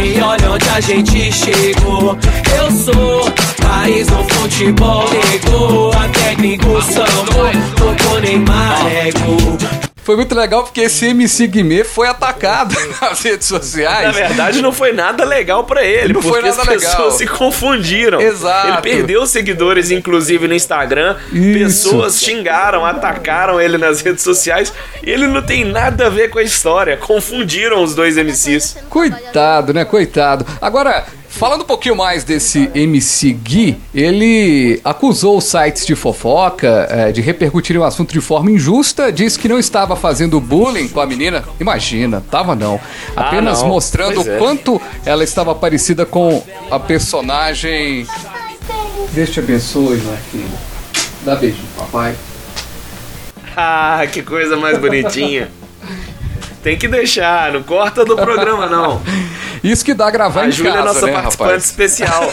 E 0.03 0.21
olha 0.21 0.51
onde 0.51 0.69
a 0.69 0.81
gente 0.81 1.31
chegou. 1.31 2.17
Eu 2.57 2.71
sou 2.71 3.31
país 3.63 4.07
do 4.07 4.23
futebol, 4.33 5.05
negou. 5.09 5.91
A 5.93 6.09
técnico 6.09 6.81
sambo, 6.81 7.65
tocou 7.77 8.19
Neymar, 8.19 8.85
ego. 8.87 9.84
Foi 10.05 10.15
muito 10.15 10.35
legal 10.35 10.63
porque 10.63 10.81
esse 10.81 11.07
MC 11.07 11.47
Guimê 11.47 11.83
foi 11.83 12.07
atacado 12.07 12.75
nas 13.01 13.21
redes 13.23 13.47
sociais. 13.47 14.05
Na 14.05 14.11
verdade, 14.11 14.61
não 14.61 14.71
foi 14.71 14.93
nada 14.93 15.25
legal 15.25 15.63
pra 15.63 15.83
ele, 15.83 16.13
Não 16.13 16.21
foi 16.21 16.33
porque 16.33 16.47
as 16.49 16.57
nada 16.57 16.69
legal. 16.69 16.91
pessoas 16.91 17.15
se 17.15 17.25
confundiram. 17.25 18.21
Exato. 18.21 18.67
Ele 18.67 18.77
perdeu 18.81 19.25
seguidores, 19.25 19.89
inclusive 19.89 20.47
no 20.47 20.53
Instagram. 20.53 21.15
Isso. 21.33 21.89
Pessoas 21.89 22.19
xingaram, 22.21 22.85
atacaram 22.85 23.59
ele 23.59 23.79
nas 23.79 24.01
redes 24.01 24.23
sociais. 24.23 24.71
E 25.03 25.09
ele 25.09 25.25
não 25.25 25.41
tem 25.41 25.65
nada 25.65 26.05
a 26.05 26.09
ver 26.09 26.29
com 26.29 26.37
a 26.37 26.43
história. 26.43 26.97
Confundiram 26.97 27.81
os 27.83 27.95
dois 27.95 28.15
MCs. 28.15 28.77
Coitado, 28.87 29.73
né? 29.73 29.83
Coitado. 29.85 30.45
Agora, 30.61 31.03
falando 31.35 31.61
um 31.61 31.65
pouquinho 31.65 31.95
mais 31.95 32.23
desse 32.23 32.71
MC 32.73 33.33
Gui, 33.33 33.77
ele 33.93 34.79
acusou 34.83 35.37
os 35.37 35.43
sites 35.43 35.85
de 35.85 35.95
fofoca 35.95 36.87
eh, 36.89 37.11
de 37.11 37.21
repercutirem 37.21 37.81
o 37.81 37.83
assunto 37.83 38.13
de 38.13 38.21
forma 38.21 38.49
injusta, 38.51 39.11
disse 39.11 39.37
que 39.37 39.47
não 39.47 39.59
estava 39.59 39.95
fazendo 39.95 40.39
bullying 40.39 40.87
com 40.87 41.01
a 41.01 41.05
menina. 41.05 41.43
Imagina, 41.59 42.23
tava 42.31 42.55
não. 42.55 42.79
Apenas 43.15 43.61
não. 43.61 43.69
mostrando 43.69 44.15
Pois 44.15 44.27
é. 44.27 44.35
o 44.35 44.39
quanto 44.39 44.81
ela 45.05 45.23
estava 45.23 45.53
parecida 45.53 46.05
com 46.05 46.41
a 46.71 46.79
personagem. 46.79 48.07
Deus 49.11 49.29
te 49.29 49.39
abençoe, 49.39 50.01
filha. 50.31 50.45
Dá 51.23 51.35
beijinho, 51.35 51.67
papai. 51.77 52.15
Ah, 53.57 54.05
que 54.11 54.21
coisa 54.21 54.55
mais 54.55 54.77
bonitinha. 54.77 55.49
Tem 56.63 56.77
que 56.77 56.87
deixar, 56.87 57.51
não 57.51 57.61
corta 57.61 58.03
do 58.03 58.15
programa, 58.15 58.67
não. 58.67 59.01
Isso 59.65 59.83
que 59.83 59.93
dá 59.93 60.09
gravar 60.11 60.41
A 60.43 60.47
em 60.47 60.51
Júlia 60.51 60.69
é 60.71 60.73
casa, 60.73 60.85
nossa 60.85 61.05
né, 61.05 61.11
participante 61.13 61.49
rapaz? 61.49 61.65
especial. 61.65 62.23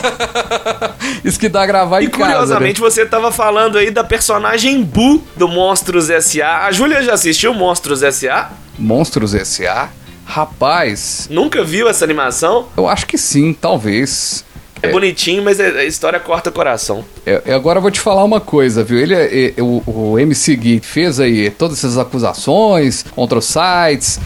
Isso 1.25 1.39
que 1.39 1.49
dá 1.49 1.65
gravar 1.67 2.01
E 2.03 2.07
em 2.07 2.09
casa. 2.11 2.25
né? 2.25 2.33
curiosamente 2.33 2.81
você 2.81 3.07
tava 3.07 3.31
falando 3.33 3.79
aí 3.79 3.91
da 3.91 4.05
personagem 4.05 4.83
Boo 4.83 5.23
do 5.37 5.49
Monstros 5.49 6.11
S.A. 6.11 6.67
A 6.67 6.73
Júlia 6.73 7.03
já 7.03 7.15
assistiu 7.15 7.55
Monstros 7.55 8.03
S.A.? 8.03 8.51
Monstros 8.79 9.35
S.A. 9.35 9.89
Rapaz, 10.25 11.27
Nunca 11.31 11.63
viu 11.63 11.89
essa 11.89 12.05
animação? 12.05 12.69
eu 12.77 12.89
acho 12.89 13.07
que 13.07 13.19
sim, 13.19 13.53
talvez. 13.53 14.45
É, 14.81 14.91
bonitinho, 14.91 15.45
mas 15.45 15.61
a 15.61 15.85
história 15.85 16.19
corta 16.19 16.51
o 16.51 16.53
coração. 16.53 17.05
Eu, 17.25 17.41
eu 17.47 17.55
agora 17.55 17.79
vou 17.81 17.91
te 17.91 18.01
falar 18.01 18.25
uma 18.25 18.41
coisa, 18.41 18.83
viu? 18.83 18.99
Ele, 18.99 19.15
é- 19.15 19.55
é- 19.57 19.63
o, 19.63 19.81
o 19.87 20.19
MC 20.19 20.57
Gui 20.57 20.81
fez 20.83 21.21
aí 21.21 21.51
todas 21.51 21.79
essas 21.79 21.97
acusações 21.99 23.05
contra 23.15 23.39
os 23.39 23.45
sites, 23.45 24.19
é, 24.19 24.23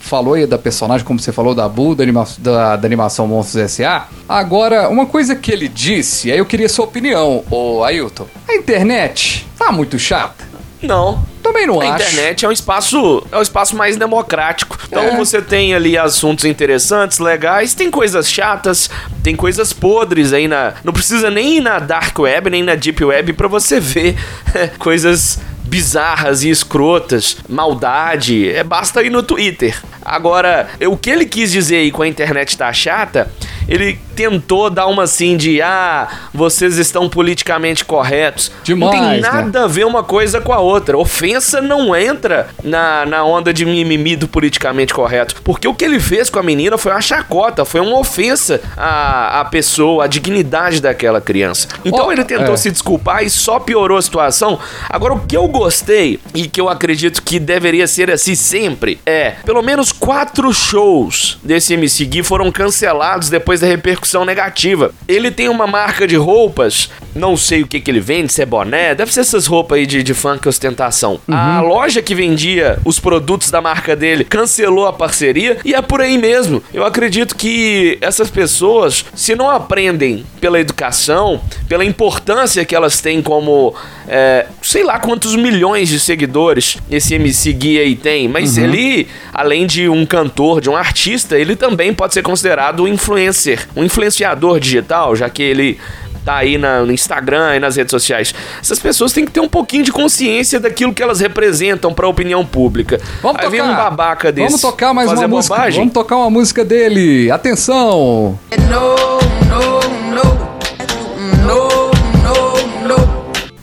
falou 0.00 0.34
aí 0.34 0.46
da 0.46 0.58
personagem, 0.58 1.06
como 1.06 1.18
você 1.18 1.32
falou, 1.32 1.54
da 1.54 1.68
Bu, 1.68 1.94
da, 1.94 2.02
anima- 2.02 2.26
da- 2.38 2.76
da 2.76 2.86
animação 2.86 3.26
Monstros 3.26 3.62
S.A. 3.64 4.06
Agora, 4.28 4.88
uma 4.88 5.06
coisa 5.06 5.34
que 5.34 5.50
ele 5.52 5.68
disse, 5.68 6.30
aí 6.30 6.38
eu 6.38 6.46
queria 6.46 6.68
sua 6.68 6.84
opinião, 6.84 7.44
ô 7.50 7.82
Ailton. 7.84 8.26
A 8.48 8.54
internet 8.54 9.46
tá 9.58 9.70
muito 9.72 9.98
chata? 9.98 10.44
Não. 10.82 11.24
Também 11.42 11.66
não 11.66 11.80
A 11.80 11.84
acho. 11.94 12.02
internet 12.02 12.44
é 12.44 12.48
um 12.48 12.52
espaço, 12.52 13.22
é 13.32 13.38
um 13.38 13.42
espaço 13.42 13.76
mais 13.76 13.96
democrático. 13.96 14.78
Então 14.86 15.02
É. 15.04 15.16
você 15.16 15.40
tem 15.42 15.74
ali 15.74 15.96
assuntos 15.96 16.44
interessantes, 16.46 17.18
legais, 17.18 17.74
tem 17.74 17.90
coisas 17.90 18.30
chatas, 18.30 18.88
tem 19.22 19.34
coisas 19.36 19.72
podres 19.72 20.32
aí 20.32 20.46
na, 20.48 20.74
não 20.82 20.92
precisa 20.92 21.30
nem 21.30 21.56
ir 21.58 21.60
na 21.60 21.78
dark 21.78 22.18
web, 22.18 22.48
nem 22.50 22.62
na 22.62 22.74
deep 22.74 23.02
web 23.04 23.32
pra 23.34 23.48
você 23.48 23.78
ver 23.80 24.16
coisas 24.78 25.38
bizarras 25.64 26.44
e 26.44 26.50
escrotas, 26.50 27.38
maldade, 27.48 28.50
é 28.50 28.62
basta 28.62 29.02
ir 29.02 29.10
no 29.10 29.22
Twitter. 29.22 29.76
Agora, 30.04 30.68
o 30.86 30.96
que 30.96 31.08
ele 31.10 31.24
quis 31.24 31.50
dizer 31.50 31.76
aí 31.76 31.90
com 31.90 32.02
a 32.02 32.08
internet 32.08 32.56
tá 32.58 32.70
chata, 32.72 33.30
ele 33.66 33.98
tentou 34.14 34.70
dar 34.70 34.86
uma 34.86 35.04
assim 35.04 35.36
de 35.36 35.60
ah, 35.60 36.08
vocês 36.32 36.78
estão 36.78 37.08
politicamente 37.08 37.84
corretos. 37.84 38.50
não 38.68 38.90
tem 38.90 39.00
Demais, 39.00 39.22
né? 39.22 39.28
nada 39.28 39.64
a 39.64 39.66
ver 39.66 39.84
uma 39.86 40.02
coisa 40.02 40.40
com 40.40 40.52
a 40.52 40.58
outra. 40.58 40.96
Ofensa 40.96 41.60
não 41.60 41.96
entra 41.96 42.48
na, 42.62 43.06
na 43.06 43.24
onda 43.24 43.52
de 43.52 43.64
mimimi 43.64 44.14
do 44.14 44.28
politicamente 44.28 44.92
correto. 44.92 45.36
Porque 45.42 45.66
o 45.66 45.74
que 45.74 45.84
ele 45.84 45.98
fez 45.98 46.30
com 46.30 46.38
a 46.38 46.42
menina 46.42 46.78
foi 46.78 46.92
uma 46.92 47.00
chacota, 47.00 47.64
foi 47.64 47.80
uma 47.80 47.98
ofensa 47.98 48.60
à, 48.76 49.40
à 49.40 49.44
pessoa, 49.46 50.04
à 50.04 50.06
dignidade 50.06 50.80
daquela 50.80 51.20
criança. 51.20 51.68
Então 51.84 52.06
Ó, 52.06 52.12
ele 52.12 52.24
tentou 52.24 52.54
é. 52.54 52.56
se 52.56 52.70
desculpar 52.70 53.24
e 53.24 53.30
só 53.30 53.58
piorou 53.58 53.98
a 53.98 54.02
situação. 54.02 54.58
Agora, 54.88 55.14
o 55.14 55.20
que 55.20 55.36
eu 55.36 55.48
gostei 55.58 56.18
e 56.34 56.48
que 56.48 56.60
eu 56.60 56.68
acredito 56.68 57.22
que 57.22 57.38
deveria 57.38 57.86
ser 57.86 58.10
assim 58.10 58.34
sempre 58.34 58.98
é: 59.06 59.36
pelo 59.44 59.62
menos 59.62 59.92
quatro 59.92 60.52
shows 60.52 61.38
desse 61.42 61.74
MC 61.74 62.04
Gui 62.06 62.22
foram 62.22 62.50
cancelados 62.50 63.28
depois 63.28 63.60
da 63.60 63.66
repercussão 63.66 64.24
negativa. 64.24 64.92
Ele 65.06 65.30
tem 65.30 65.48
uma 65.48 65.66
marca 65.66 66.06
de 66.06 66.16
roupas, 66.16 66.90
não 67.14 67.36
sei 67.36 67.62
o 67.62 67.66
que, 67.66 67.80
que 67.80 67.90
ele 67.90 68.00
vende, 68.00 68.32
se 68.32 68.42
é 68.42 68.46
boné, 68.46 68.94
deve 68.94 69.12
ser 69.12 69.20
essas 69.20 69.46
roupas 69.46 69.78
aí 69.78 69.86
de, 69.86 70.02
de 70.02 70.12
funk 70.12 70.48
ostentação. 70.48 71.20
A 71.28 71.60
loja 71.60 72.02
que 72.02 72.14
vendia 72.14 72.78
os 72.84 72.98
produtos 72.98 73.50
da 73.50 73.60
marca 73.60 73.94
dele 73.94 74.24
cancelou 74.24 74.86
a 74.86 74.92
parceria 74.92 75.58
e 75.64 75.74
é 75.74 75.80
por 75.80 76.00
aí 76.00 76.18
mesmo. 76.18 76.62
Eu 76.72 76.84
acredito 76.84 77.36
que 77.36 77.96
essas 78.00 78.30
pessoas, 78.30 79.04
se 79.14 79.36
não 79.36 79.48
aprendem 79.48 80.24
pela 80.40 80.58
educação, 80.58 81.40
pela 81.68 81.84
importância 81.84 82.64
que 82.64 82.74
elas 82.74 83.00
têm 83.00 83.22
como, 83.22 83.74
é, 84.08 84.46
sei 84.62 84.82
lá 84.82 84.98
quantos 84.98 85.36
milhões 85.44 85.88
de 85.90 86.00
seguidores 86.00 86.78
esse 86.90 87.14
MC 87.14 87.52
Gui 87.52 87.78
aí 87.78 87.94
tem, 87.94 88.26
mas 88.28 88.56
ele, 88.56 89.06
além 89.32 89.66
de 89.66 89.88
um 89.90 90.06
cantor, 90.06 90.60
de 90.60 90.70
um 90.70 90.76
artista, 90.76 91.38
ele 91.38 91.54
também 91.54 91.92
pode 91.92 92.14
ser 92.14 92.22
considerado 92.22 92.84
um 92.84 92.88
influencer, 92.88 93.68
um 93.76 93.84
influenciador 93.84 94.58
digital, 94.58 95.14
já 95.14 95.28
que 95.28 95.42
ele 95.42 95.78
tá 96.24 96.36
aí 96.38 96.56
na- 96.56 96.80
no 96.80 96.90
Instagram 96.90 97.56
e 97.56 97.60
nas 97.60 97.76
redes 97.76 97.90
sociais. 97.90 98.34
Essas 98.58 98.78
pessoas 98.78 99.12
têm 99.12 99.26
que 99.26 99.30
ter 99.30 99.40
um 99.40 99.48
pouquinho 99.48 99.84
de 99.84 99.92
consciência 99.92 100.58
daquilo 100.58 100.94
que 100.94 101.02
elas 101.02 101.20
representam 101.20 101.92
pra 101.92 102.08
opinião 102.08 102.46
pública. 102.46 102.98
Vamos 103.22 103.42
aí 103.42 103.50
vem 103.50 103.60
tocar. 103.60 103.72
um 103.72 103.76
babaca 103.76 104.32
desse. 104.32 104.46
Vamos 104.46 104.60
tocar 104.62 104.94
mais 104.94 105.12
uma 105.12 105.28
música. 105.28 105.54
bobagem. 105.54 105.80
Vamos 105.80 105.92
tocar 105.92 106.16
uma 106.16 106.30
música 106.30 106.64
dele. 106.64 107.30
Atenção. 107.30 108.38
Nananina 108.50 108.70
Não, 108.70 109.80
de 109.80 110.43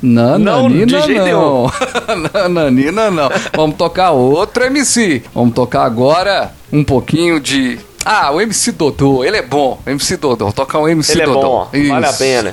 jeito 0.01 1.24
não. 1.25 1.72
Nananina 2.34 3.12
não. 3.12 3.29
Vamos 3.55 3.75
tocar 3.75 4.12
outro 4.12 4.63
MC. 4.65 5.24
Vamos 5.34 5.53
tocar 5.53 5.84
agora 5.86 6.51
um 6.72 6.84
pouquinho 6.84 7.39
de. 7.39 7.79
Ah, 8.03 8.31
o 8.31 8.41
MC 8.41 8.72
Dodô, 8.72 9.24
ele 9.24 9.38
é 9.38 9.41
bom. 9.43 9.79
MC 9.86 10.17
Dodô, 10.17 10.46
Vou 10.46 10.53
tocar 10.53 10.79
um 10.79 10.88
MC 10.88 11.12
Ele 11.12 11.22
é 11.22 11.25
Dodô. 11.25 11.41
bom, 11.41 11.67
vale 11.72 12.05
a 12.05 12.10
Isso. 12.10 12.17
pena. 12.17 12.51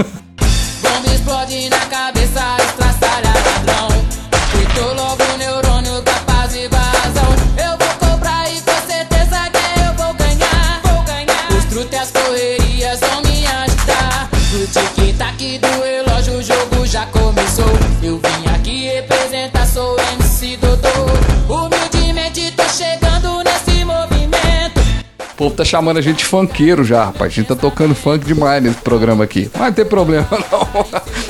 Bomba 0.83 1.15
explode 1.15 1.71
na 1.71 1.79
cabeça, 1.87 2.41
começou. 17.59 17.79
Eu 18.03 18.19
vim 18.19 18.49
aqui 18.55 18.87
representar, 18.87 19.67
sou 19.67 19.97
MC 20.15 20.57
Dodô. 20.57 20.89
Humildemente 21.53 22.53
tô 22.53 22.63
chegando 22.69 23.43
nesse 23.45 23.85
movimento. 23.85 24.79
O 25.33 25.35
povo 25.37 25.55
tá 25.55 25.65
chamando 25.65 25.99
a 25.99 26.01
gente 26.01 26.19
de 26.19 26.25
funkeiro 26.25 26.83
já, 26.85 27.07
rapaz. 27.07 27.33
A 27.33 27.35
gente 27.37 27.47
tá 27.47 27.55
tocando 27.57 27.95
funk 27.95 28.25
demais 28.25 28.63
nesse 28.63 28.79
programa 28.79 29.25
aqui. 29.25 29.51
Mas 29.55 29.69
não 29.69 29.73
tem 29.73 29.85
problema, 29.85 30.27
não. 30.51 30.87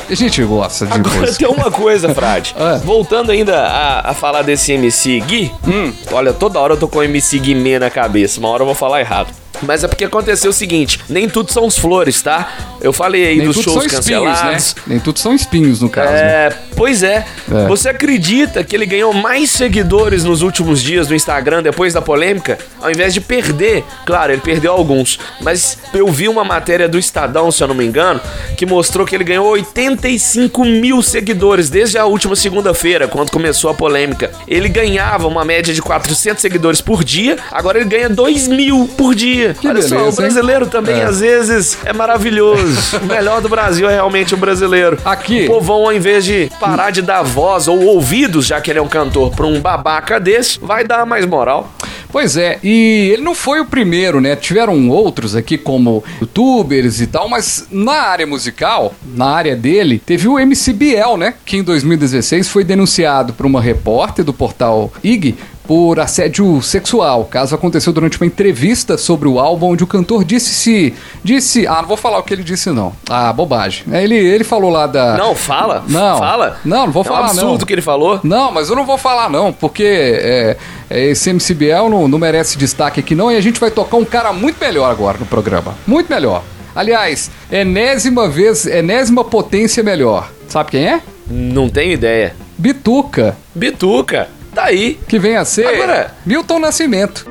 A 0.09 0.15
gente 0.15 0.43
gosta 0.45 0.87
de 0.87 0.93
Agora 0.93 1.21
música. 1.21 1.47
tem 1.47 1.55
uma 1.55 1.71
coisa, 1.71 2.15
Frade. 2.15 2.55
Ah. 2.59 2.81
Voltando 2.85 3.31
ainda 3.31 3.59
a, 3.67 4.11
a 4.11 4.15
falar 4.15 4.43
desse 4.43 4.73
MC 4.73 5.21
Gui. 5.21 5.53
Hum. 5.67 5.93
Olha, 6.13 6.33
toda 6.33 6.59
hora 6.59 6.75
eu 6.75 6.79
tô 6.79 6.89
com 6.89 7.03
MC 7.03 7.39
Guimê 7.39 7.79
na 7.79 7.91
cabeça. 7.91 8.41
Uma 8.41 8.49
hora 8.49 8.63
eu 8.63 8.67
vou 8.67 8.75
falar 8.75 9.01
errado. 9.01 9.33
Mas 9.63 9.83
é 9.83 9.89
porque 9.89 10.05
aconteceu 10.05 10.51
o 10.51 10.55
seguinte: 10.55 11.01
nem 11.09 11.29
tudo 11.29 11.53
são 11.53 11.67
os 11.67 11.77
flores, 11.77 12.23
tá? 12.23 12.49
Eu 12.81 12.93
falei 12.93 13.27
aí 13.27 13.39
Nem 13.39 13.47
dos 13.47 13.57
shows 13.57 13.75
são 13.75 13.87
espinhos, 13.99 14.25
cancelados. 14.25 14.75
né? 14.75 14.83
Nem 14.87 14.99
tudo 15.01 15.19
são 15.19 15.35
espinhos, 15.35 15.81
no 15.81 15.89
caso. 15.89 16.13
né? 16.13 16.19
É, 16.19 16.53
pois 16.77 17.03
é. 17.03 17.25
É. 17.51 17.67
Você 17.67 17.89
acredita 17.89 18.63
que 18.63 18.77
ele 18.77 18.87
ganhou 18.87 19.13
mais 19.13 19.51
seguidores 19.51 20.25
nos 20.25 20.43
últimos 20.43 20.83
dias 20.83 21.09
no 21.09 21.15
Instagram 21.15 21.63
depois 21.63 21.93
da 21.93 22.01
polêmica? 22.03 22.59
Ao 22.81 22.91
invés 22.91 23.13
de 23.13 23.21
perder, 23.21 23.85
claro, 24.07 24.33
ele 24.33 24.41
perdeu 24.41 24.73
alguns, 24.73 25.19
mas 25.41 25.79
eu 25.93 26.07
vi 26.09 26.29
uma 26.29 26.45
matéria 26.45 26.89
do 26.89 26.99
Estadão, 26.99 27.51
se 27.51 27.63
eu 27.63 27.69
não 27.69 27.75
me 27.75 27.85
engano, 27.85 28.21
que 28.57 28.65
mostrou 28.65 29.07
que 29.07 29.15
ele 29.15 29.25
ganhou 29.25 29.47
85 29.49 30.65
mil 30.65 31.03
seguidores 31.03 31.69
desde 31.71 31.99
a 31.99 32.05
última 32.05 32.37
segunda-feira, 32.37 33.09
quando 33.09 33.31
começou 33.31 33.71
a 33.71 33.75
polêmica. 33.75 34.31
Ele 34.47 34.69
ganhava 34.69 35.27
uma 35.27 35.45
média 35.45 35.73
de 35.75 35.83
400 35.83 36.41
seguidores 36.41 36.81
por 36.81 37.03
dia, 37.03 37.37
agora 37.51 37.79
ele 37.79 37.89
ganha 37.89 38.09
2 38.09 38.47
mil 38.49 38.89
por 38.97 39.15
dia. 39.15 39.57
Que 39.61 39.67
Olha 39.69 39.83
só, 39.83 39.97
beleza, 39.97 40.05
o 40.05 40.09
hein? 40.11 40.15
brasileiro 40.17 40.67
também, 40.67 41.01
É. 41.01 41.05
às 41.05 41.21
vezes, 41.21 41.77
é 41.85 41.93
maravilhoso. 41.93 42.68
o 43.03 43.07
melhor 43.07 43.41
do 43.41 43.49
Brasil 43.49 43.89
é 43.89 43.95
realmente 43.95 44.35
o 44.35 44.37
brasileiro. 44.37 44.99
Aqui. 45.05 45.45
O 45.45 45.55
povão, 45.55 45.85
ao 45.85 45.93
invés 45.93 46.25
de 46.25 46.51
parar 46.61 46.91
de 46.91 47.03
dar 47.03 47.23
voz 47.23 47.69
ou 47.69 47.81
ouvidos, 47.85 48.47
já 48.47 48.61
que 48.61 48.71
ele 48.71 48.79
é 48.79 48.83
um 48.83 48.89
cantor, 48.89 49.35
pra 49.35 49.47
um 49.47 49.61
babaca 49.61 50.19
desse, 50.19 50.59
vai 50.61 50.85
dar 50.85 51.05
mais 51.07 51.27
moral. 51.27 51.73
Pois 52.11 52.39
é, 52.39 52.59
e 52.65 53.11
ele 53.13 53.23
não 53.23 53.35
foi 53.35 53.61
o 53.61 53.67
primeiro, 53.67 54.21
né? 54.21 54.35
Tiveram 54.35 54.89
outros 54.89 55.37
aqui, 55.37 55.59
como 55.59 56.03
youtubers 56.21 57.01
e 57.03 57.07
tal, 57.07 57.29
mas 57.29 57.67
na 57.71 57.93
área 57.93 58.27
musical, 58.27 58.95
na 59.15 59.27
área 59.27 59.55
dele, 59.55 60.01
teve 60.05 60.27
o 60.27 60.39
MC 60.39 60.73
Biel, 60.73 61.19
né? 61.19 61.35
Que 61.45 61.59
em 61.59 61.63
2016 61.63 62.49
foi 62.49 62.65
denunciado 62.65 63.35
por 63.35 63.45
uma 63.45 63.61
repórter 63.61 64.25
do 64.25 64.33
portal 64.33 64.91
IG 65.05 65.37
por 65.69 66.01
assédio 66.01 66.63
sexual. 66.63 67.21
O 67.21 67.25
caso 67.27 67.55
aconteceu 67.55 67.93
durante 67.93 68.19
uma 68.19 68.27
entrevista 68.27 68.97
sobre 68.97 69.29
o 69.29 69.39
álbum, 69.39 69.73
onde 69.73 69.85
o 69.85 69.87
cantor 69.87 70.25
disse 70.25 70.49
se. 70.49 70.95
Disse. 71.23 71.67
Ah, 71.67 71.83
não 71.83 71.89
vou 71.89 71.97
falar 71.99 72.19
o 72.19 72.23
que 72.23 72.33
ele 72.33 72.43
disse, 72.43 72.71
não. 72.71 72.95
Ah, 73.07 73.31
bobagem. 73.35 73.85
É, 73.93 74.03
Ele, 74.03 74.17
ele 74.17 74.45
falou 74.45 74.71
lá 74.71 74.87
da. 74.87 75.19
Não, 75.19 75.35
fala. 75.35 75.85
Não. 75.87 76.19
Fala. 76.19 76.59
Não, 76.65 76.87
não 76.87 76.93
vou 76.93 77.03
é 77.03 77.05
falar, 77.05 77.21
um 77.21 77.25
absurdo 77.25 77.59
não. 77.59 77.67
que 77.67 77.73
ele 77.75 77.83
falou. 77.83 78.19
Não, 78.25 78.51
mas 78.51 78.71
eu 78.71 78.77
não 78.77 78.87
vou 78.87 78.97
falar 78.97 79.29
não, 79.29 79.53
porque 79.53 79.85
é, 79.85 80.57
é, 80.89 81.05
esse 81.11 81.31
MCBL 81.31 81.91
não, 81.91 82.09
não 82.09 82.19
merece 82.19 82.57
destaque 82.57 83.01
aqui 83.01 83.15
não, 83.15 83.31
e 83.31 83.37
a 83.37 83.41
gente 83.43 83.61
vai 83.61 83.71
tocar 83.71 83.99
um 83.99 84.07
cara 84.07 84.33
muito 84.33 84.59
melhor 84.59 84.91
agora 84.91 85.19
no 85.19 85.27
programa. 85.27 85.75
Muito 85.87 86.11
melhor. 86.11 86.43
Aliás, 86.75 87.31
enésima 87.53 88.27
vez, 88.27 88.65
enésima 88.65 89.23
potência 89.23 89.83
melhor. 89.83 90.31
Sabe 90.49 90.71
quem 90.71 90.87
é? 90.87 91.03
Não 91.27 91.69
tenho 91.69 91.93
ideia. 91.93 92.35
Bituca, 92.57 93.37
Bituca. 93.55 94.38
Tá 94.59 94.65
aí. 94.65 94.99
que 95.07 95.21
vem 95.21 95.37
a 95.37 95.45
ser 95.45 95.67
Agora- 95.69 96.11
Milton 96.27 96.59
Nascimento. 96.59 97.31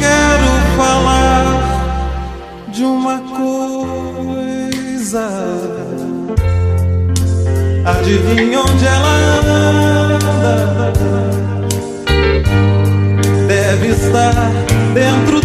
Quero 0.00 0.76
falar 0.76 1.44
de 2.68 2.82
uma 2.82 3.20
coisa. 3.20 3.68
Adivinha 7.84 8.58
onde 8.60 8.84
ela 8.84 9.14
anda? 10.08 10.92
Deve 13.46 13.86
estar 13.90 14.34
dentro 14.94 15.40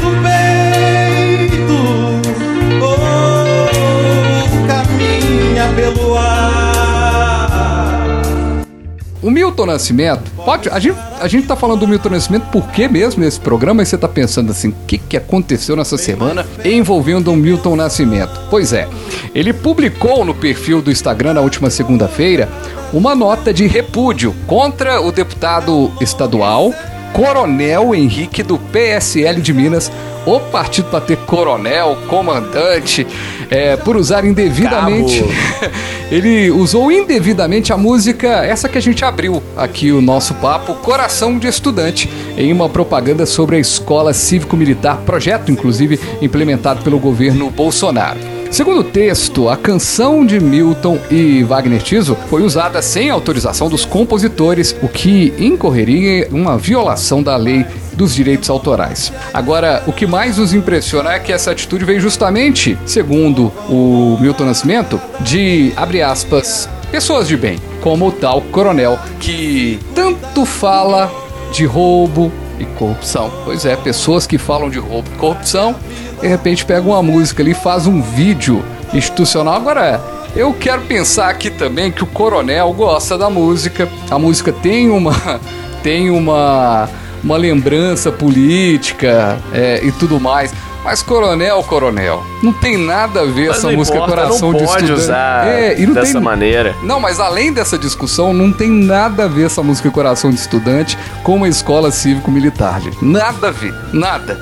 O 9.21 9.29
Milton 9.29 9.67
Nascimento, 9.67 10.31
pode, 10.43 10.67
a, 10.67 10.79
gente, 10.79 10.97
a 11.19 11.27
gente 11.27 11.45
tá 11.45 11.55
falando 11.55 11.81
do 11.81 11.87
Milton 11.87 12.09
Nascimento 12.09 12.47
por 12.51 12.67
que 12.71 12.87
mesmo 12.87 13.23
nesse 13.23 13.39
programa? 13.39 13.83
E 13.83 13.85
você 13.85 13.95
tá 13.95 14.07
pensando 14.07 14.51
assim, 14.51 14.69
o 14.69 14.75
que, 14.87 14.97
que 14.97 15.15
aconteceu 15.15 15.75
nessa 15.75 15.95
semana 15.95 16.43
envolvendo 16.65 17.31
o 17.31 17.35
Milton 17.35 17.75
Nascimento? 17.75 18.31
Pois 18.49 18.73
é, 18.73 18.87
ele 19.35 19.53
publicou 19.53 20.25
no 20.25 20.33
perfil 20.33 20.81
do 20.81 20.91
Instagram 20.91 21.33
na 21.33 21.41
última 21.41 21.69
segunda-feira 21.69 22.49
uma 22.91 23.13
nota 23.13 23.53
de 23.53 23.67
repúdio 23.67 24.35
contra 24.47 24.99
o 24.99 25.11
deputado 25.11 25.91
estadual 26.01 26.73
Coronel 27.13 27.93
Henrique 27.93 28.43
do 28.43 28.57
PSL 28.57 29.41
de 29.41 29.53
Minas, 29.53 29.91
o 30.25 30.39
partido 30.39 30.89
para 30.89 31.01
ter 31.01 31.17
coronel, 31.17 31.97
comandante, 32.07 33.05
é, 33.49 33.75
por 33.75 33.95
usar 33.97 34.23
indevidamente. 34.23 35.23
Ele 36.11 36.51
usou 36.51 36.91
indevidamente 36.91 37.71
a 37.71 37.77
música, 37.77 38.45
essa 38.45 38.67
que 38.67 38.77
a 38.77 38.81
gente 38.81 39.03
abriu 39.05 39.41
aqui 39.55 39.91
o 39.91 40.01
nosso 40.01 40.33
papo, 40.35 40.73
Coração 40.75 41.39
de 41.39 41.47
Estudante, 41.47 42.09
em 42.37 42.51
uma 42.51 42.67
propaganda 42.67 43.25
sobre 43.25 43.55
a 43.55 43.59
escola 43.59 44.13
cívico-militar, 44.13 44.97
projeto 45.05 45.51
inclusive 45.51 45.99
implementado 46.21 46.83
pelo 46.83 46.99
governo 46.99 47.49
Bolsonaro. 47.49 48.40
Segundo 48.51 48.81
o 48.81 48.83
texto, 48.83 49.47
a 49.47 49.55
canção 49.55 50.25
de 50.25 50.37
Milton 50.37 50.99
e 51.09 51.41
Wagner 51.41 51.81
Tiso 51.81 52.17
foi 52.29 52.43
usada 52.43 52.81
sem 52.81 53.09
autorização 53.09 53.69
dos 53.69 53.85
compositores, 53.85 54.75
o 54.83 54.89
que 54.89 55.33
incorreria 55.37 56.27
em 56.27 56.33
uma 56.33 56.57
violação 56.57 57.23
da 57.23 57.37
lei 57.37 57.65
dos 57.93 58.13
direitos 58.13 58.49
autorais. 58.49 59.13
Agora, 59.33 59.81
o 59.87 59.93
que 59.93 60.05
mais 60.05 60.37
nos 60.37 60.53
impressiona 60.53 61.13
é 61.13 61.19
que 61.19 61.31
essa 61.31 61.51
atitude 61.51 61.85
veio 61.85 62.01
justamente, 62.01 62.77
segundo 62.85 63.53
o 63.69 64.17
Milton 64.19 64.43
Nascimento, 64.43 64.99
de, 65.21 65.71
abre 65.77 66.01
aspas, 66.01 66.67
pessoas 66.91 67.29
de 67.29 67.37
bem, 67.37 67.57
como 67.79 68.07
o 68.07 68.11
tal 68.11 68.41
coronel, 68.41 68.99
que 69.21 69.79
tanto 69.95 70.45
fala 70.45 71.09
de 71.53 71.63
roubo 71.63 72.29
e 72.59 72.65
corrupção. 72.65 73.31
Pois 73.45 73.65
é, 73.65 73.77
pessoas 73.77 74.27
que 74.27 74.37
falam 74.37 74.69
de 74.69 74.77
roubo 74.77 75.09
e 75.13 75.17
corrupção, 75.17 75.73
de 76.21 76.27
repente 76.27 76.63
pegam 76.63 76.91
uma 76.91 77.03
música 77.03 77.41
ali 77.41 77.51
e 77.51 77.55
faz 77.55 77.87
um 77.87 78.01
vídeo 78.01 78.63
institucional. 78.93 79.55
Agora, 79.55 80.01
eu 80.35 80.53
quero 80.53 80.81
pensar 80.83 81.29
aqui 81.29 81.49
também 81.49 81.91
que 81.91 82.03
o 82.03 82.07
coronel 82.07 82.71
gosta 82.73 83.17
da 83.17 83.29
música. 83.29 83.89
A 84.09 84.17
música 84.17 84.51
tem 84.53 84.89
uma 84.89 85.13
tem 85.83 86.09
uma 86.09 86.87
uma 87.23 87.37
lembrança 87.37 88.11
política 88.11 89.39
é, 89.53 89.79
e 89.83 89.91
tudo 89.91 90.19
mais. 90.19 90.53
Mas 90.83 91.03
coronel, 91.03 91.61
coronel, 91.63 92.23
não 92.41 92.51
tem 92.51 92.75
nada 92.75 93.21
a 93.21 93.25
ver 93.25 93.49
Mas 93.49 93.57
essa 93.57 93.69
não 93.69 93.77
música 93.77 93.97
importa, 93.97 94.15
Coração 94.15 94.51
não 94.51 94.57
de 94.57 94.65
pode 94.65 94.83
Estudante. 94.83 95.01
usar 95.03 95.47
É, 95.47 95.79
e 95.79 95.85
não 95.85 95.93
dessa 95.93 96.13
tem- 96.13 96.21
maneira. 96.21 96.75
não, 96.81 96.99
mas 96.99 97.19
além 97.19 97.53
dessa 97.53 97.77
discussão, 97.77 98.33
não 98.33 98.51
tem 98.51 98.69
nada 98.69 99.25
a 99.25 99.27
ver 99.27 99.45
essa 99.45 99.61
música 99.61 99.91
Coração 99.91 100.31
de 100.31 100.37
Estudante 100.37 100.97
com 101.23 101.43
a 101.43 101.47
escola 101.47 101.91
cívico-militar, 101.91 102.81
gente. 102.81 102.97
Nada 103.05 103.49
a 103.49 103.51
ver, 103.51 103.73
nada. 103.93 104.39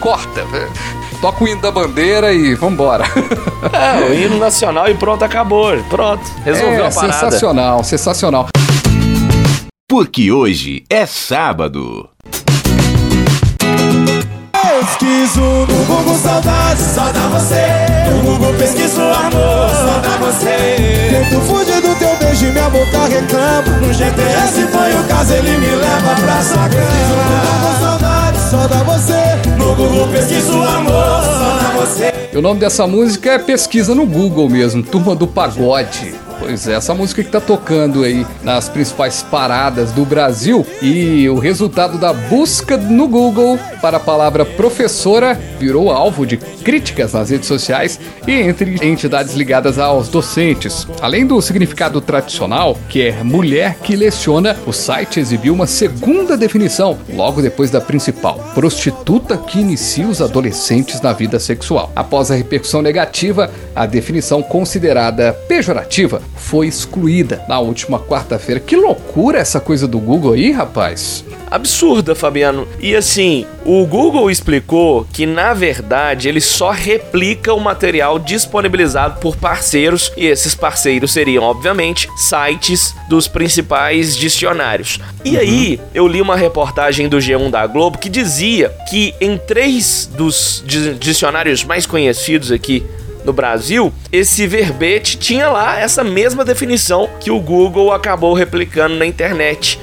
Corta. 0.00 0.44
Toca 1.20 1.44
o 1.44 1.48
hino 1.48 1.60
da 1.60 1.70
bandeira 1.70 2.32
e 2.32 2.54
vambora. 2.54 3.04
É, 3.72 4.00
o 4.08 4.14
hino 4.14 4.38
nacional 4.38 4.88
e 4.88 4.94
pronto, 4.94 5.22
acabou. 5.22 5.76
Pronto, 5.90 6.22
resolveu 6.42 6.82
é, 6.84 6.88
a 6.88 6.90
parada. 6.90 7.12
sensacional, 7.12 7.84
sensacional. 7.84 8.46
Porque 9.86 10.32
hoje 10.32 10.82
é 10.88 11.04
sábado. 11.04 12.08
Pesquiso 14.80 15.42
no 15.42 15.84
Google 15.84 16.14
saudade, 16.14 16.80
só 16.80 17.12
dá 17.12 17.28
você. 17.28 18.10
No 18.10 18.22
Google 18.22 18.54
pesquiso 18.54 19.02
amor, 19.02 19.68
só 19.68 20.00
dá 20.00 20.16
você. 20.16 21.10
Tento 21.10 21.40
fugir 21.42 21.82
do 21.82 21.94
teu 21.96 22.16
beijo 22.16 22.46
e 22.46 22.50
minha 22.50 22.70
boca 22.70 23.06
reclama. 23.06 23.76
No 23.78 23.92
GPS 23.92 24.66
foi 24.68 24.94
o 24.94 25.04
caso, 25.06 25.34
ele 25.34 25.58
me 25.58 25.66
leva 25.66 26.14
pra 26.22 26.42
sua 26.42 26.68
cama. 26.70 26.88
No 27.10 27.58
Google 27.58 27.78
saudade, 27.78 28.38
só 28.50 28.66
dá 28.66 28.82
você. 28.82 29.58
No 29.58 29.74
Google 29.74 30.08
pesquiso 30.08 30.62
amor, 30.62 31.24
só 31.24 31.58
dá 31.60 31.72
você. 31.78 32.12
E 32.32 32.38
o 32.38 32.40
nome 32.40 32.60
dessa 32.60 32.86
música 32.86 33.32
é 33.32 33.38
pesquisa 33.38 33.94
no 33.94 34.06
Google 34.06 34.48
mesmo, 34.48 34.82
Turma 34.82 35.14
do 35.14 35.26
Pagode. 35.26 36.14
Pois 36.40 36.66
é, 36.66 36.72
essa 36.72 36.94
música 36.94 37.22
que 37.22 37.28
tá 37.28 37.38
tocando 37.38 38.02
aí 38.02 38.26
nas 38.42 38.66
principais 38.70 39.22
paradas 39.22 39.92
do 39.92 40.06
Brasil 40.06 40.66
e 40.80 41.28
o 41.28 41.38
resultado 41.38 41.98
da 41.98 42.14
busca 42.14 42.78
no 42.78 43.06
Google 43.06 43.58
para 43.80 43.96
a 43.96 44.00
palavra 44.00 44.44
professora 44.44 45.38
virou 45.58 45.90
alvo 45.90 46.26
de 46.26 46.36
críticas 46.36 47.12
nas 47.12 47.30
redes 47.30 47.48
sociais 47.48 47.98
e 48.26 48.32
entre 48.32 48.78
entidades 48.86 49.34
ligadas 49.34 49.78
aos 49.78 50.08
docentes. 50.08 50.86
Além 51.00 51.26
do 51.26 51.40
significado 51.40 52.00
tradicional, 52.00 52.76
que 52.88 53.02
é 53.02 53.22
mulher 53.22 53.76
que 53.82 53.96
leciona, 53.96 54.56
o 54.66 54.72
site 54.72 55.20
exibiu 55.20 55.54
uma 55.54 55.66
segunda 55.66 56.36
definição 56.36 56.98
logo 57.12 57.42
depois 57.42 57.70
da 57.70 57.80
principal: 57.80 58.38
prostituta 58.54 59.36
que 59.36 59.58
inicia 59.58 60.06
os 60.06 60.20
adolescentes 60.20 61.00
na 61.00 61.12
vida 61.12 61.38
sexual. 61.38 61.92
Após 61.94 62.30
a 62.30 62.34
repercussão 62.34 62.82
negativa, 62.82 63.50
a 63.74 63.86
definição 63.86 64.42
considerada 64.42 65.32
pejorativa 65.48 66.22
foi 66.36 66.66
excluída 66.66 67.44
na 67.48 67.58
última 67.58 67.98
quarta-feira. 67.98 68.60
Que 68.60 68.76
loucura 68.76 69.38
essa 69.38 69.60
coisa 69.60 69.86
do 69.86 69.98
Google 69.98 70.34
aí, 70.34 70.52
rapaz! 70.52 71.24
Absurda, 71.50 72.14
Fabiano. 72.14 72.66
E 72.78 72.94
assim, 72.94 73.44
o 73.64 73.84
Google 73.84 74.30
explicou 74.30 75.06
que 75.12 75.26
na 75.26 75.52
verdade 75.52 76.28
ele 76.28 76.40
só 76.40 76.70
replica 76.70 77.52
o 77.52 77.60
material 77.60 78.18
disponibilizado 78.18 79.18
por 79.20 79.36
parceiros, 79.36 80.12
e 80.16 80.26
esses 80.26 80.54
parceiros 80.54 81.12
seriam, 81.12 81.42
obviamente, 81.42 82.08
sites 82.16 82.94
dos 83.08 83.26
principais 83.26 84.16
dicionários. 84.16 84.98
E 85.24 85.36
aí, 85.36 85.80
eu 85.92 86.06
li 86.06 86.22
uma 86.22 86.36
reportagem 86.36 87.08
do 87.08 87.18
G1 87.18 87.50
da 87.50 87.66
Globo 87.66 87.98
que 87.98 88.08
dizia 88.08 88.72
que 88.88 89.14
em 89.20 89.36
três 89.36 90.08
dos 90.16 90.62
di- 90.64 90.94
dicionários 90.94 91.64
mais 91.64 91.84
conhecidos 91.84 92.52
aqui 92.52 92.84
no 93.24 93.32
Brasil, 93.32 93.92
esse 94.12 94.46
verbete 94.46 95.16
tinha 95.16 95.48
lá 95.48 95.78
essa 95.78 96.02
mesma 96.02 96.44
definição 96.44 97.08
que 97.20 97.30
o 97.30 97.40
Google 97.40 97.92
acabou 97.92 98.34
replicando 98.34 98.96
na 98.96 99.06
internet. 99.06 99.78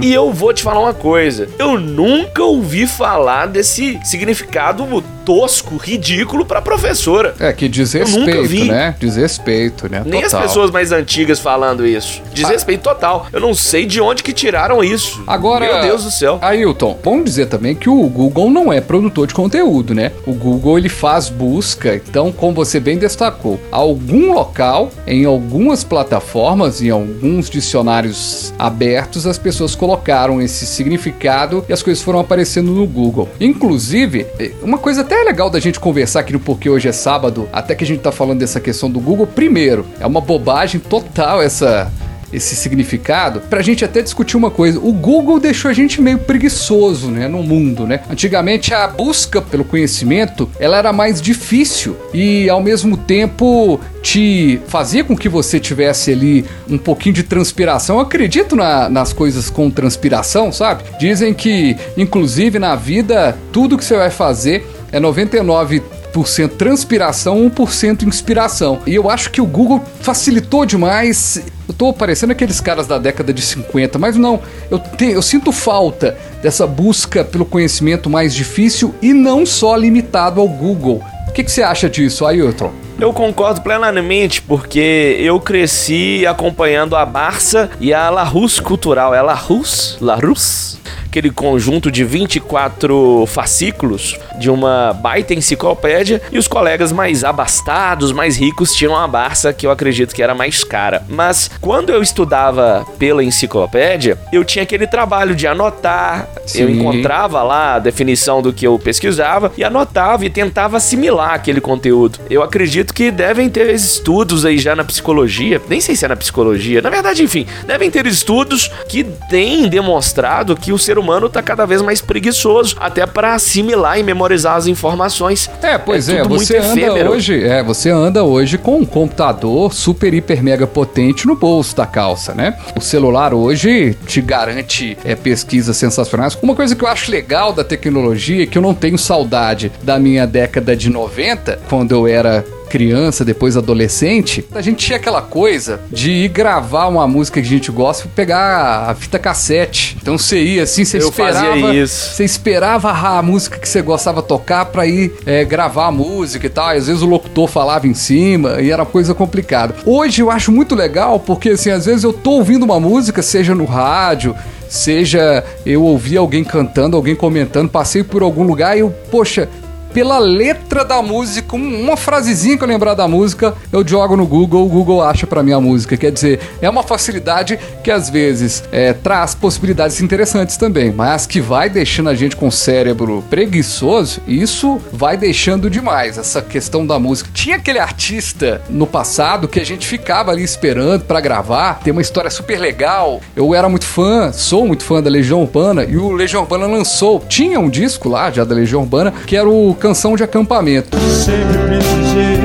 E 0.00 0.12
eu 0.12 0.32
vou 0.32 0.52
te 0.52 0.62
falar 0.62 0.80
uma 0.80 0.94
coisa: 0.94 1.48
eu 1.58 1.78
nunca 1.78 2.42
ouvi 2.42 2.86
falar 2.86 3.46
desse 3.46 3.98
significado 4.04 4.84
tosco, 5.26 5.76
ridículo 5.76 6.44
pra 6.46 6.62
professora. 6.62 7.34
É, 7.40 7.52
que 7.52 7.64
nunca 7.64 7.74
desrespeito, 7.74 8.42
vi. 8.48 8.64
né? 8.64 8.94
Desrespeito, 8.98 9.90
né? 9.90 10.02
Nem 10.06 10.22
as 10.22 10.30
Total. 10.30 10.46
pessoas 10.46 10.70
mais 10.70 10.92
antigas 10.92 11.40
falando 11.40 11.84
isso. 11.84 12.22
Desrespeito 12.32 12.84
total. 12.84 13.26
Eu 13.32 13.40
não 13.40 13.52
sei 13.52 13.84
de 13.84 14.00
onde 14.00 14.22
que 14.22 14.32
tiraram 14.32 14.84
isso. 14.84 15.24
Agora, 15.26 15.66
Meu 15.66 15.82
Deus 15.82 16.04
do 16.04 16.10
céu. 16.12 16.38
Ailton, 16.40 16.96
vamos 17.02 17.24
dizer 17.24 17.46
também 17.46 17.74
que 17.74 17.90
o 17.90 18.06
Google 18.08 18.50
não 18.50 18.72
é 18.72 18.80
produtor 18.80 19.26
de 19.26 19.34
conteúdo, 19.34 19.94
né? 19.94 20.12
O 20.24 20.32
Google 20.32 20.78
ele 20.78 20.88
faz 20.88 21.28
busca, 21.28 21.96
então, 21.96 22.30
como 22.30 22.54
você 22.54 22.75
bem 22.80 22.98
destacou, 22.98 23.60
algum 23.70 24.32
local, 24.32 24.90
em 25.06 25.24
algumas 25.24 25.84
plataformas, 25.84 26.82
em 26.82 26.90
alguns 26.90 27.48
dicionários 27.48 28.52
abertos, 28.58 29.26
as 29.26 29.38
pessoas 29.38 29.74
colocaram 29.74 30.40
esse 30.40 30.66
significado 30.66 31.64
e 31.68 31.72
as 31.72 31.82
coisas 31.82 32.02
foram 32.02 32.20
aparecendo 32.20 32.70
no 32.70 32.86
Google. 32.86 33.28
Inclusive, 33.40 34.26
eh, 34.38 34.52
uma 34.62 34.78
coisa 34.78 35.02
até 35.02 35.22
legal 35.22 35.50
da 35.50 35.60
gente 35.60 35.80
conversar 35.80 36.20
aqui 36.20 36.32
no 36.32 36.40
Porque 36.40 36.68
Hoje 36.68 36.88
é 36.88 36.92
Sábado, 36.92 37.48
até 37.52 37.74
que 37.74 37.84
a 37.84 37.86
gente 37.86 38.00
tá 38.00 38.12
falando 38.12 38.40
dessa 38.40 38.60
questão 38.60 38.90
do 38.90 39.00
Google, 39.00 39.26
primeiro, 39.26 39.86
é 40.00 40.06
uma 40.06 40.20
bobagem 40.20 40.80
total 40.80 41.42
essa 41.42 41.90
esse 42.32 42.56
significado, 42.56 43.40
pra 43.48 43.62
gente 43.62 43.84
até 43.84 44.02
discutir 44.02 44.36
uma 44.36 44.50
coisa. 44.50 44.78
O 44.78 44.92
Google 44.92 45.38
deixou 45.38 45.70
a 45.70 45.74
gente 45.74 46.00
meio 46.00 46.18
preguiçoso, 46.18 47.10
né, 47.10 47.28
no 47.28 47.42
mundo, 47.42 47.86
né? 47.86 48.00
Antigamente 48.10 48.74
a 48.74 48.86
busca 48.88 49.40
pelo 49.40 49.64
conhecimento, 49.64 50.48
ela 50.58 50.76
era 50.76 50.92
mais 50.92 51.20
difícil 51.20 51.96
e 52.12 52.48
ao 52.48 52.62
mesmo 52.62 52.96
tempo 52.96 53.80
te 54.02 54.60
fazia 54.68 55.02
com 55.04 55.16
que 55.16 55.28
você 55.28 55.58
tivesse 55.60 56.12
ali 56.12 56.44
um 56.68 56.78
pouquinho 56.78 57.14
de 57.14 57.22
transpiração. 57.22 57.96
Eu 57.96 58.02
acredito 58.02 58.54
na- 58.56 58.88
nas 58.88 59.12
coisas 59.12 59.50
com 59.50 59.70
transpiração, 59.70 60.50
sabe? 60.52 60.84
Dizem 60.98 61.32
que 61.34 61.76
inclusive 61.96 62.58
na 62.58 62.74
vida 62.76 63.36
tudo 63.52 63.76
que 63.78 63.84
você 63.84 63.96
vai 63.96 64.10
fazer 64.10 64.66
é 64.92 65.00
99 65.00 65.82
1% 66.16 66.48
transpiração, 66.56 67.50
1% 67.50 68.02
inspiração. 68.06 68.78
E 68.86 68.94
eu 68.94 69.10
acho 69.10 69.30
que 69.30 69.40
o 69.40 69.46
Google 69.46 69.82
facilitou 70.00 70.64
demais. 70.64 71.42
Eu 71.68 71.74
tô 71.74 71.92
parecendo 71.92 72.32
aqueles 72.32 72.60
caras 72.60 72.86
da 72.86 72.98
década 72.98 73.32
de 73.32 73.42
50, 73.42 73.98
mas 73.98 74.16
não. 74.16 74.40
Eu, 74.70 74.78
te- 74.78 75.10
eu 75.12 75.22
sinto 75.22 75.52
falta 75.52 76.16
dessa 76.42 76.66
busca 76.66 77.24
pelo 77.24 77.44
conhecimento 77.44 78.08
mais 78.08 78.34
difícil 78.34 78.94
e 79.02 79.12
não 79.12 79.44
só 79.44 79.76
limitado 79.76 80.40
ao 80.40 80.48
Google. 80.48 81.02
O 81.28 81.32
que, 81.32 81.44
que 81.44 81.50
você 81.50 81.62
acha 81.62 81.88
disso, 81.90 82.24
Ailton? 82.24 82.72
Eu 82.98 83.12
concordo 83.12 83.60
plenamente, 83.60 84.40
porque 84.40 85.18
eu 85.20 85.38
cresci 85.38 86.24
acompanhando 86.26 86.96
a 86.96 87.04
Barça 87.04 87.68
e 87.78 87.92
a 87.92 88.08
Larus 88.08 88.58
Cultural. 88.58 89.14
É 89.14 89.20
Larus? 89.20 89.98
Larus? 90.00 90.78
Aquele 91.06 91.30
conjunto 91.30 91.90
de 91.90 92.04
24 92.04 93.24
fascículos 93.26 94.18
de 94.38 94.50
uma 94.50 94.92
baita 94.92 95.34
enciclopédia 95.34 96.20
e 96.30 96.38
os 96.38 96.48
colegas 96.48 96.92
mais 96.92 97.24
abastados, 97.24 98.12
mais 98.12 98.36
ricos 98.36 98.74
tinham 98.74 98.96
a 98.96 99.06
Barça, 99.06 99.52
que 99.52 99.66
eu 99.66 99.70
acredito 99.70 100.14
que 100.14 100.22
era 100.22 100.34
mais 100.34 100.62
cara. 100.64 101.02
Mas 101.08 101.50
quando 101.60 101.90
eu 101.90 102.02
estudava 102.02 102.86
pela 102.98 103.22
enciclopédia, 103.22 104.18
eu 104.32 104.44
tinha 104.44 104.62
aquele 104.62 104.86
trabalho 104.86 105.34
de 105.34 105.46
anotar, 105.46 106.28
eu 106.54 106.68
Sim. 106.68 106.80
encontrava 106.80 107.42
lá 107.42 107.74
a 107.74 107.78
definição 107.78 108.42
do 108.42 108.52
que 108.52 108.66
eu 108.66 108.78
pesquisava 108.78 109.52
e 109.56 109.64
anotava 109.64 110.24
e 110.24 110.30
tentava 110.30 110.76
assimilar 110.76 111.32
aquele 111.32 111.60
conteúdo. 111.60 112.18
Eu 112.28 112.42
acredito 112.42 112.92
que 112.92 113.10
devem 113.10 113.48
ter 113.48 113.72
estudos 113.74 114.44
aí 114.44 114.58
já 114.58 114.74
na 114.76 114.84
psicologia, 114.84 115.60
nem 115.68 115.80
sei 115.80 115.96
se 115.96 116.04
é 116.04 116.08
na 116.08 116.16
psicologia, 116.16 116.82
na 116.82 116.90
verdade, 116.90 117.22
enfim, 117.22 117.46
devem 117.66 117.90
ter 117.90 118.06
estudos 118.06 118.70
que 118.88 119.04
têm 119.28 119.68
demonstrado 119.68 120.56
que 120.56 120.72
o 120.76 120.78
ser 120.78 120.98
humano 120.98 121.28
tá 121.28 121.42
cada 121.42 121.66
vez 121.66 121.82
mais 121.82 122.00
preguiçoso, 122.00 122.76
até 122.78 123.04
para 123.06 123.34
assimilar 123.34 123.98
e 123.98 124.02
memorizar 124.02 124.56
as 124.56 124.66
informações. 124.66 125.50
É, 125.62 125.76
pois 125.76 126.08
é, 126.08 126.22
muito 126.22 126.28
você 126.28 126.58
anda 126.58 126.80
efêmero. 126.80 127.10
hoje, 127.10 127.42
é, 127.42 127.62
você 127.62 127.90
anda 127.90 128.22
hoje 128.22 128.58
com 128.58 128.78
um 128.78 128.84
computador 128.84 129.72
super 129.72 130.12
hiper 130.14 130.42
mega 130.42 130.66
potente 130.66 131.26
no 131.26 131.34
bolso 131.34 131.74
da 131.74 131.86
calça, 131.86 132.34
né? 132.34 132.56
O 132.76 132.80
celular 132.80 133.34
hoje 133.34 133.96
te 134.06 134.20
garante 134.20 134.96
é, 135.04 135.14
pesquisas 135.14 135.76
sensacionais. 135.76 136.38
Uma 136.40 136.54
coisa 136.54 136.76
que 136.76 136.84
eu 136.84 136.88
acho 136.88 137.10
legal 137.10 137.52
da 137.52 137.64
tecnologia 137.64 138.44
é 138.44 138.46
que 138.46 138.58
eu 138.58 138.62
não 138.62 138.74
tenho 138.74 138.98
saudade 138.98 139.72
da 139.82 139.98
minha 139.98 140.26
década 140.26 140.76
de 140.76 140.90
90, 140.90 141.60
quando 141.68 141.92
eu 141.92 142.06
era 142.06 142.44
criança, 142.66 143.24
depois 143.24 143.56
adolescente, 143.56 144.44
a 144.54 144.60
gente 144.60 144.84
tinha 144.84 144.96
aquela 144.98 145.22
coisa 145.22 145.80
de 145.90 146.10
ir 146.10 146.28
gravar 146.28 146.86
uma 146.88 147.06
música 147.06 147.40
que 147.40 147.46
a 147.46 147.50
gente 147.50 147.70
gosta 147.70 148.06
e 148.06 148.08
pegar 148.10 148.90
a 148.90 148.94
fita 148.94 149.18
cassete. 149.18 149.96
Então 150.00 150.18
você 150.18 150.42
ia 150.42 150.62
assim, 150.64 150.84
você 150.84 150.98
Eu 150.98 151.08
esperava. 151.08 151.50
fazia 151.50 151.82
isso. 151.82 152.14
Você 152.14 152.24
esperava 152.24 152.90
a 152.90 153.22
música 153.22 153.58
que 153.58 153.68
você 153.68 153.80
gostava 153.82 154.22
tocar 154.22 154.66
pra 154.66 154.86
ir 154.86 155.12
é, 155.24 155.44
gravar 155.44 155.86
a 155.86 155.92
música 155.92 156.46
e 156.46 156.50
tal. 156.50 156.74
E 156.74 156.78
às 156.78 156.86
vezes 156.86 157.02
o 157.02 157.06
locutor 157.06 157.48
falava 157.48 157.86
em 157.86 157.94
cima 157.94 158.60
e 158.60 158.70
era 158.70 158.84
coisa 158.84 159.14
complicada. 159.14 159.74
Hoje 159.84 160.20
eu 160.22 160.30
acho 160.30 160.50
muito 160.52 160.74
legal 160.74 161.20
porque, 161.20 161.50
assim, 161.50 161.70
às 161.70 161.86
vezes 161.86 162.04
eu 162.04 162.12
tô 162.12 162.32
ouvindo 162.32 162.64
uma 162.64 162.80
música, 162.80 163.22
seja 163.22 163.54
no 163.54 163.64
rádio, 163.64 164.34
seja 164.68 165.44
eu 165.64 165.82
ouvi 165.82 166.16
alguém 166.16 166.42
cantando, 166.44 166.96
alguém 166.96 167.14
comentando, 167.14 167.68
passei 167.68 168.02
por 168.02 168.22
algum 168.22 168.42
lugar 168.42 168.76
e 168.76 168.80
eu, 168.80 168.90
poxa. 169.10 169.48
Pela 169.96 170.18
letra 170.18 170.84
da 170.84 171.00
música, 171.00 171.56
um- 171.56 171.80
uma 171.80 171.96
frasezinha 171.96 172.58
que 172.58 172.62
eu 172.62 172.68
lembrar 172.68 172.92
da 172.92 173.08
música, 173.08 173.54
eu 173.72 173.82
jogo 173.88 174.14
no 174.14 174.26
Google, 174.26 174.66
o 174.66 174.68
Google 174.68 175.02
acha 175.02 175.26
pra 175.26 175.42
mim 175.42 175.52
a 175.54 175.58
música. 175.58 175.96
Quer 175.96 176.12
dizer, 176.12 176.38
é 176.60 176.68
uma 176.68 176.82
facilidade 176.82 177.58
que 177.82 177.90
às 177.90 178.10
vezes 178.10 178.62
é, 178.70 178.92
traz 178.92 179.34
possibilidades 179.34 180.02
interessantes 180.02 180.58
também, 180.58 180.92
mas 180.92 181.26
que 181.26 181.40
vai 181.40 181.70
deixando 181.70 182.10
a 182.10 182.14
gente 182.14 182.36
com 182.36 182.48
o 182.48 182.52
cérebro 182.52 183.24
preguiçoso, 183.30 184.20
isso 184.28 184.78
vai 184.92 185.16
deixando 185.16 185.70
demais 185.70 186.18
essa 186.18 186.42
questão 186.42 186.86
da 186.86 186.98
música. 186.98 187.30
Tinha 187.32 187.56
aquele 187.56 187.78
artista 187.78 188.60
no 188.68 188.86
passado 188.86 189.48
que 189.48 189.58
a 189.58 189.64
gente 189.64 189.86
ficava 189.86 190.30
ali 190.30 190.42
esperando 190.44 191.04
pra 191.06 191.22
gravar, 191.22 191.80
tem 191.82 191.90
uma 191.90 192.02
história 192.02 192.28
super 192.28 192.60
legal. 192.60 193.22
Eu 193.34 193.54
era 193.54 193.66
muito 193.66 193.86
fã, 193.86 194.30
sou 194.30 194.66
muito 194.66 194.84
fã 194.84 195.02
da 195.02 195.08
Legião 195.08 195.40
Urbana 195.40 195.84
e 195.84 195.96
o 195.96 196.12
Legião 196.12 196.42
Urbana 196.42 196.66
lançou, 196.66 197.24
tinha 197.26 197.58
um 197.58 197.70
disco 197.70 198.10
lá 198.10 198.30
já 198.30 198.44
da 198.44 198.54
Legião 198.54 198.82
Urbana 198.82 199.10
que 199.26 199.34
era 199.34 199.48
o 199.48 199.74
Canção 199.86 200.16
de 200.16 200.24
Acampamento. 200.24 200.98
Sempre 200.98 201.58
precisei 201.58 202.38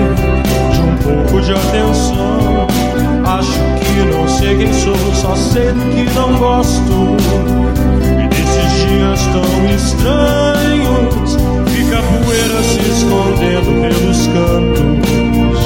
de 0.72 0.80
um 0.80 0.96
pouco 0.98 1.42
de 1.42 1.52
atenção. 1.52 2.68
Acho 3.26 3.58
que 3.80 4.16
não 4.16 4.28
sei 4.28 4.58
quem 4.60 4.72
sou, 4.72 4.96
só 5.16 5.36
sei 5.36 5.72
do 5.72 5.80
que 5.90 6.04
não 6.14 6.38
gosto. 6.38 7.18
E 8.22 8.28
desses 8.28 8.72
dias 8.88 9.22
tão 9.34 9.42
estranhos, 9.74 11.36
fica 11.74 11.98
a 11.98 12.04
poeira 12.04 12.62
se 12.62 12.80
escondendo 12.92 13.72
pelos 13.82 14.28
cantos. 14.28 15.62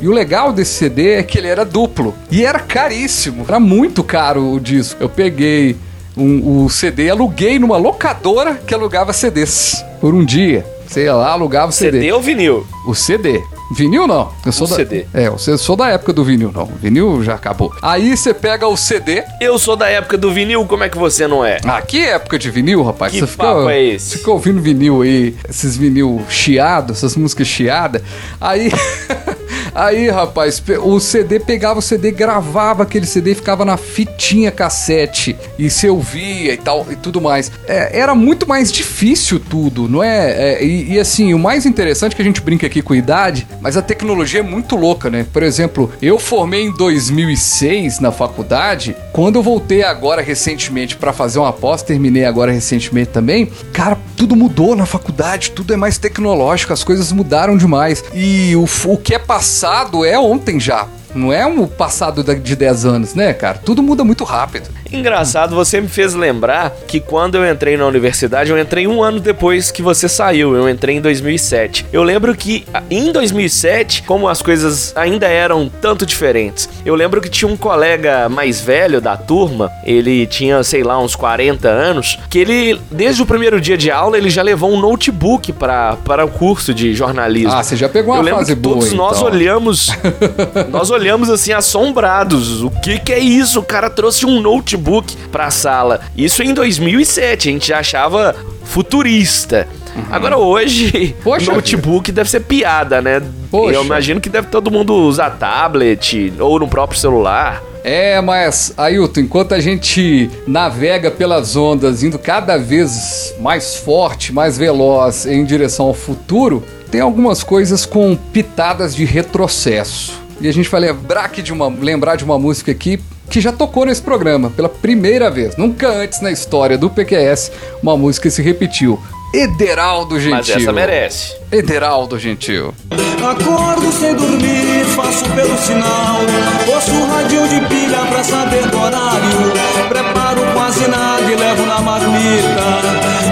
E 0.00 0.08
o 0.08 0.12
legal 0.12 0.54
desse 0.54 0.72
CD 0.72 1.16
é 1.16 1.22
que 1.22 1.36
ele 1.36 1.48
era 1.48 1.66
duplo. 1.66 2.14
E 2.30 2.46
era 2.46 2.60
caríssimo. 2.60 3.44
Era 3.46 3.60
muito 3.60 4.02
caro 4.02 4.52
o 4.52 4.58
disco. 4.58 5.02
Eu 5.02 5.10
peguei 5.10 5.76
um- 6.22 6.64
o 6.64 6.70
CD 6.70 7.10
aluguei 7.10 7.58
numa 7.58 7.76
locadora 7.76 8.54
que 8.54 8.74
alugava 8.74 9.12
CDs 9.12 9.84
por 10.00 10.14
um 10.14 10.24
dia. 10.24 10.64
Sei 10.86 11.08
lá, 11.10 11.30
alugava 11.30 11.68
o 11.68 11.72
CD. 11.72 11.98
CD 12.00 12.12
ou 12.12 12.20
vinil? 12.20 12.66
O 12.86 12.94
CD. 12.94 13.40
Vinil 13.76 14.08
não. 14.08 14.32
Eu 14.44 14.50
sou 14.50 14.66
O 14.66 14.70
da... 14.70 14.74
CD. 14.74 15.06
É, 15.14 15.28
eu 15.28 15.38
sou- 15.38 15.76
da 15.76 15.86
época 15.90 16.12
do 16.12 16.24
vinil, 16.24 16.50
não. 16.52 16.64
O 16.64 16.72
vinil 16.82 17.22
já 17.22 17.34
acabou. 17.34 17.72
Aí 17.80 18.16
você 18.16 18.34
pega 18.34 18.66
o 18.66 18.76
CD. 18.76 19.22
Eu 19.40 19.56
sou 19.60 19.76
da 19.76 19.88
época 19.88 20.18
do 20.18 20.32
vinil, 20.32 20.66
como 20.66 20.82
é 20.82 20.88
que 20.88 20.98
você 20.98 21.28
não 21.28 21.44
é? 21.44 21.58
Ah, 21.64 21.80
que 21.80 22.04
época 22.04 22.36
de 22.36 22.50
vinil, 22.50 22.82
rapaz? 22.82 23.12
Que 23.12 23.20
Você 23.20 23.28
fica, 23.28 23.44
papo 23.44 23.68
é 23.70 23.80
esse? 23.80 24.18
Fica 24.18 24.32
ouvindo 24.32 24.60
vinil 24.60 25.02
aí, 25.02 25.36
esses 25.48 25.76
vinil 25.76 26.20
chiados, 26.28 26.96
essas 26.98 27.14
músicas 27.14 27.46
chiadas. 27.46 28.02
Aí. 28.40 28.72
Aí, 29.74 30.08
rapaz, 30.08 30.62
o 30.82 31.00
CD 31.00 31.38
pegava 31.40 31.78
o 31.78 31.82
CD, 31.82 32.10
gravava 32.10 32.82
aquele 32.82 33.06
CD 33.06 33.34
ficava 33.34 33.64
na 33.64 33.76
fitinha 33.76 34.50
cassete. 34.50 35.36
E 35.58 35.70
se 35.70 35.88
ouvia 35.88 36.54
e 36.54 36.56
tal 36.56 36.86
e 36.90 36.96
tudo 36.96 37.20
mais. 37.20 37.50
É, 37.66 37.98
era 37.98 38.14
muito 38.14 38.48
mais 38.48 38.72
difícil 38.72 39.40
tudo, 39.40 39.88
não 39.88 40.02
é? 40.02 40.30
É, 40.30 40.64
e, 40.64 40.92
e 40.92 40.98
assim, 40.98 41.34
o 41.34 41.38
mais 41.38 41.66
interessante 41.66 42.12
é 42.12 42.16
que 42.16 42.22
a 42.22 42.24
gente 42.24 42.40
brinca 42.40 42.66
aqui 42.66 42.82
com 42.82 42.94
idade, 42.94 43.46
mas 43.60 43.76
a 43.76 43.82
tecnologia 43.82 44.40
é 44.40 44.42
muito 44.42 44.76
louca, 44.76 45.10
né? 45.10 45.26
Por 45.32 45.42
exemplo, 45.42 45.90
eu 46.00 46.18
formei 46.18 46.64
em 46.64 46.72
2006 46.72 48.00
na 48.00 48.12
faculdade. 48.12 48.96
Quando 49.12 49.36
eu 49.36 49.42
voltei 49.42 49.82
agora 49.82 50.22
recentemente 50.22 50.96
pra 50.96 51.12
fazer 51.12 51.38
uma 51.38 51.52
pós, 51.52 51.82
terminei 51.82 52.24
agora 52.24 52.52
recentemente 52.52 53.10
também. 53.10 53.50
Cara, 53.72 53.98
tudo 54.20 54.36
mudou 54.36 54.76
na 54.76 54.84
faculdade, 54.84 55.50
tudo 55.52 55.72
é 55.72 55.78
mais 55.78 55.96
tecnológico, 55.96 56.74
as 56.74 56.84
coisas 56.84 57.10
mudaram 57.10 57.56
demais. 57.56 58.04
E 58.12 58.54
o, 58.54 58.66
o 58.84 58.98
que 58.98 59.14
é 59.14 59.18
passado 59.18 60.04
é 60.04 60.18
ontem 60.18 60.60
já. 60.60 60.86
Não 61.14 61.32
é 61.32 61.44
um 61.46 61.66
passado 61.66 62.22
de 62.22 62.56
10 62.56 62.84
anos, 62.84 63.14
né, 63.14 63.32
cara? 63.32 63.58
Tudo 63.58 63.82
muda 63.82 64.04
muito 64.04 64.24
rápido. 64.24 64.68
Engraçado, 64.92 65.54
você 65.54 65.80
me 65.80 65.88
fez 65.88 66.14
lembrar 66.14 66.74
que 66.86 66.98
quando 66.98 67.36
eu 67.36 67.48
entrei 67.48 67.76
na 67.76 67.86
universidade, 67.86 68.50
eu 68.50 68.58
entrei 68.58 68.86
um 68.86 69.02
ano 69.02 69.20
depois 69.20 69.70
que 69.70 69.82
você 69.82 70.08
saiu. 70.08 70.54
Eu 70.54 70.68
entrei 70.68 70.96
em 70.96 71.00
2007. 71.00 71.86
Eu 71.92 72.02
lembro 72.02 72.34
que 72.34 72.64
em 72.90 73.12
2007, 73.12 74.02
como 74.02 74.28
as 74.28 74.42
coisas 74.42 74.92
ainda 74.96 75.26
eram 75.28 75.70
tanto 75.80 76.04
diferentes, 76.04 76.68
eu 76.84 76.94
lembro 76.94 77.20
que 77.20 77.28
tinha 77.28 77.50
um 77.50 77.56
colega 77.56 78.28
mais 78.28 78.60
velho 78.60 79.00
da 79.00 79.16
turma, 79.16 79.70
ele 79.84 80.26
tinha, 80.26 80.62
sei 80.62 80.82
lá, 80.82 80.98
uns 80.98 81.14
40 81.14 81.68
anos, 81.68 82.18
que 82.28 82.38
ele, 82.38 82.80
desde 82.90 83.22
o 83.22 83.26
primeiro 83.26 83.60
dia 83.60 83.76
de 83.78 83.90
aula, 83.90 84.18
ele 84.18 84.30
já 84.30 84.42
levou 84.42 84.72
um 84.72 84.80
notebook 84.80 85.52
para 85.52 86.24
o 86.24 86.28
curso 86.28 86.74
de 86.74 86.94
jornalismo. 86.94 87.52
Ah, 87.52 87.62
você 87.62 87.76
já 87.76 87.88
pegou 87.88 88.12
uma 88.14 88.20
eu 88.20 88.24
lembro 88.24 88.40
fase 88.40 88.54
que 88.54 88.60
boa, 88.60 88.74
todos 88.76 88.92
nós 88.92 89.18
então. 89.18 89.30
olhamos, 89.30 89.90
nós 90.70 90.90
olhamos 90.90 90.99
assim 91.32 91.52
assombrados. 91.52 92.62
O 92.62 92.70
que 92.70 92.98
que 92.98 93.12
é 93.12 93.18
isso? 93.18 93.60
O 93.60 93.62
cara 93.62 93.88
trouxe 93.88 94.26
um 94.26 94.40
notebook 94.40 95.16
pra 95.32 95.50
sala. 95.50 96.00
Isso 96.16 96.42
em 96.42 96.52
2007, 96.52 97.48
a 97.48 97.52
gente 97.52 97.68
já 97.68 97.78
achava 97.78 98.34
futurista. 98.64 99.66
Agora 100.10 100.38
hoje, 100.38 101.14
Uhum. 101.16 101.22
Poxa 101.22 101.52
notebook 101.52 102.12
deve 102.12 102.30
ser 102.30 102.40
piada, 102.40 103.02
né? 103.02 103.22
Poxa. 103.50 103.74
Eu 103.74 103.84
imagino 103.84 104.20
que 104.20 104.28
deve 104.28 104.48
todo 104.48 104.70
mundo 104.70 104.94
usar 104.94 105.30
tablet 105.30 106.32
ou 106.38 106.58
no 106.58 106.68
próprio 106.68 106.98
celular. 106.98 107.62
É, 107.82 108.20
mas, 108.20 108.74
Ailton, 108.76 109.20
enquanto 109.20 109.54
a 109.54 109.60
gente 109.60 110.30
navega 110.46 111.10
pelas 111.10 111.56
ondas, 111.56 112.02
indo 112.02 112.18
cada 112.18 112.58
vez 112.58 113.34
mais 113.40 113.76
forte, 113.76 114.32
mais 114.32 114.58
veloz 114.58 115.24
em 115.26 115.44
direção 115.44 115.86
ao 115.86 115.94
futuro, 115.94 116.62
tem 116.90 117.00
algumas 117.00 117.42
coisas 117.42 117.86
com 117.86 118.14
pitadas 118.14 118.94
de 118.94 119.04
retrocesso. 119.04 120.19
E 120.40 120.48
a 120.48 120.52
gente 120.52 120.68
vai 120.68 120.80
lembrar, 120.80 121.24
aqui 121.24 121.42
de 121.42 121.52
uma, 121.52 121.68
lembrar 121.68 122.16
de 122.16 122.24
uma 122.24 122.38
música 122.38 122.72
aqui 122.72 122.98
que 123.28 123.40
já 123.40 123.52
tocou 123.52 123.84
nesse 123.86 124.02
programa 124.02 124.50
pela 124.50 124.68
primeira 124.68 125.30
vez. 125.30 125.56
Nunca 125.56 125.88
antes 125.88 126.20
na 126.20 126.32
história 126.32 126.76
do 126.76 126.90
PQS 126.90 127.52
uma 127.82 127.96
música 127.96 128.28
se 128.30 128.42
repetiu. 128.42 128.98
Ederaldo 129.32 130.18
Gentil. 130.18 130.36
Mas 130.36 130.48
essa 130.50 130.72
merece. 130.72 131.36
Ederaldo 131.52 132.18
Gentil. 132.18 132.74
Acordo 133.22 133.92
sem 133.92 134.14
dormir, 134.16 134.84
faço 134.96 135.24
pelo 135.30 135.56
sinal. 135.58 136.20
Ouço 136.66 136.90
o 136.90 137.06
rádio 137.06 137.46
de 137.46 137.60
pilha 137.66 137.98
pra 138.08 138.24
saber 138.24 138.66
do 138.66 138.76
horário. 138.76 139.52
Preparo 139.88 140.40
quase 140.52 140.88
nada 140.88 141.30
e 141.30 141.36
levo 141.36 141.66
na 141.66 141.80
marmita. 141.80 142.80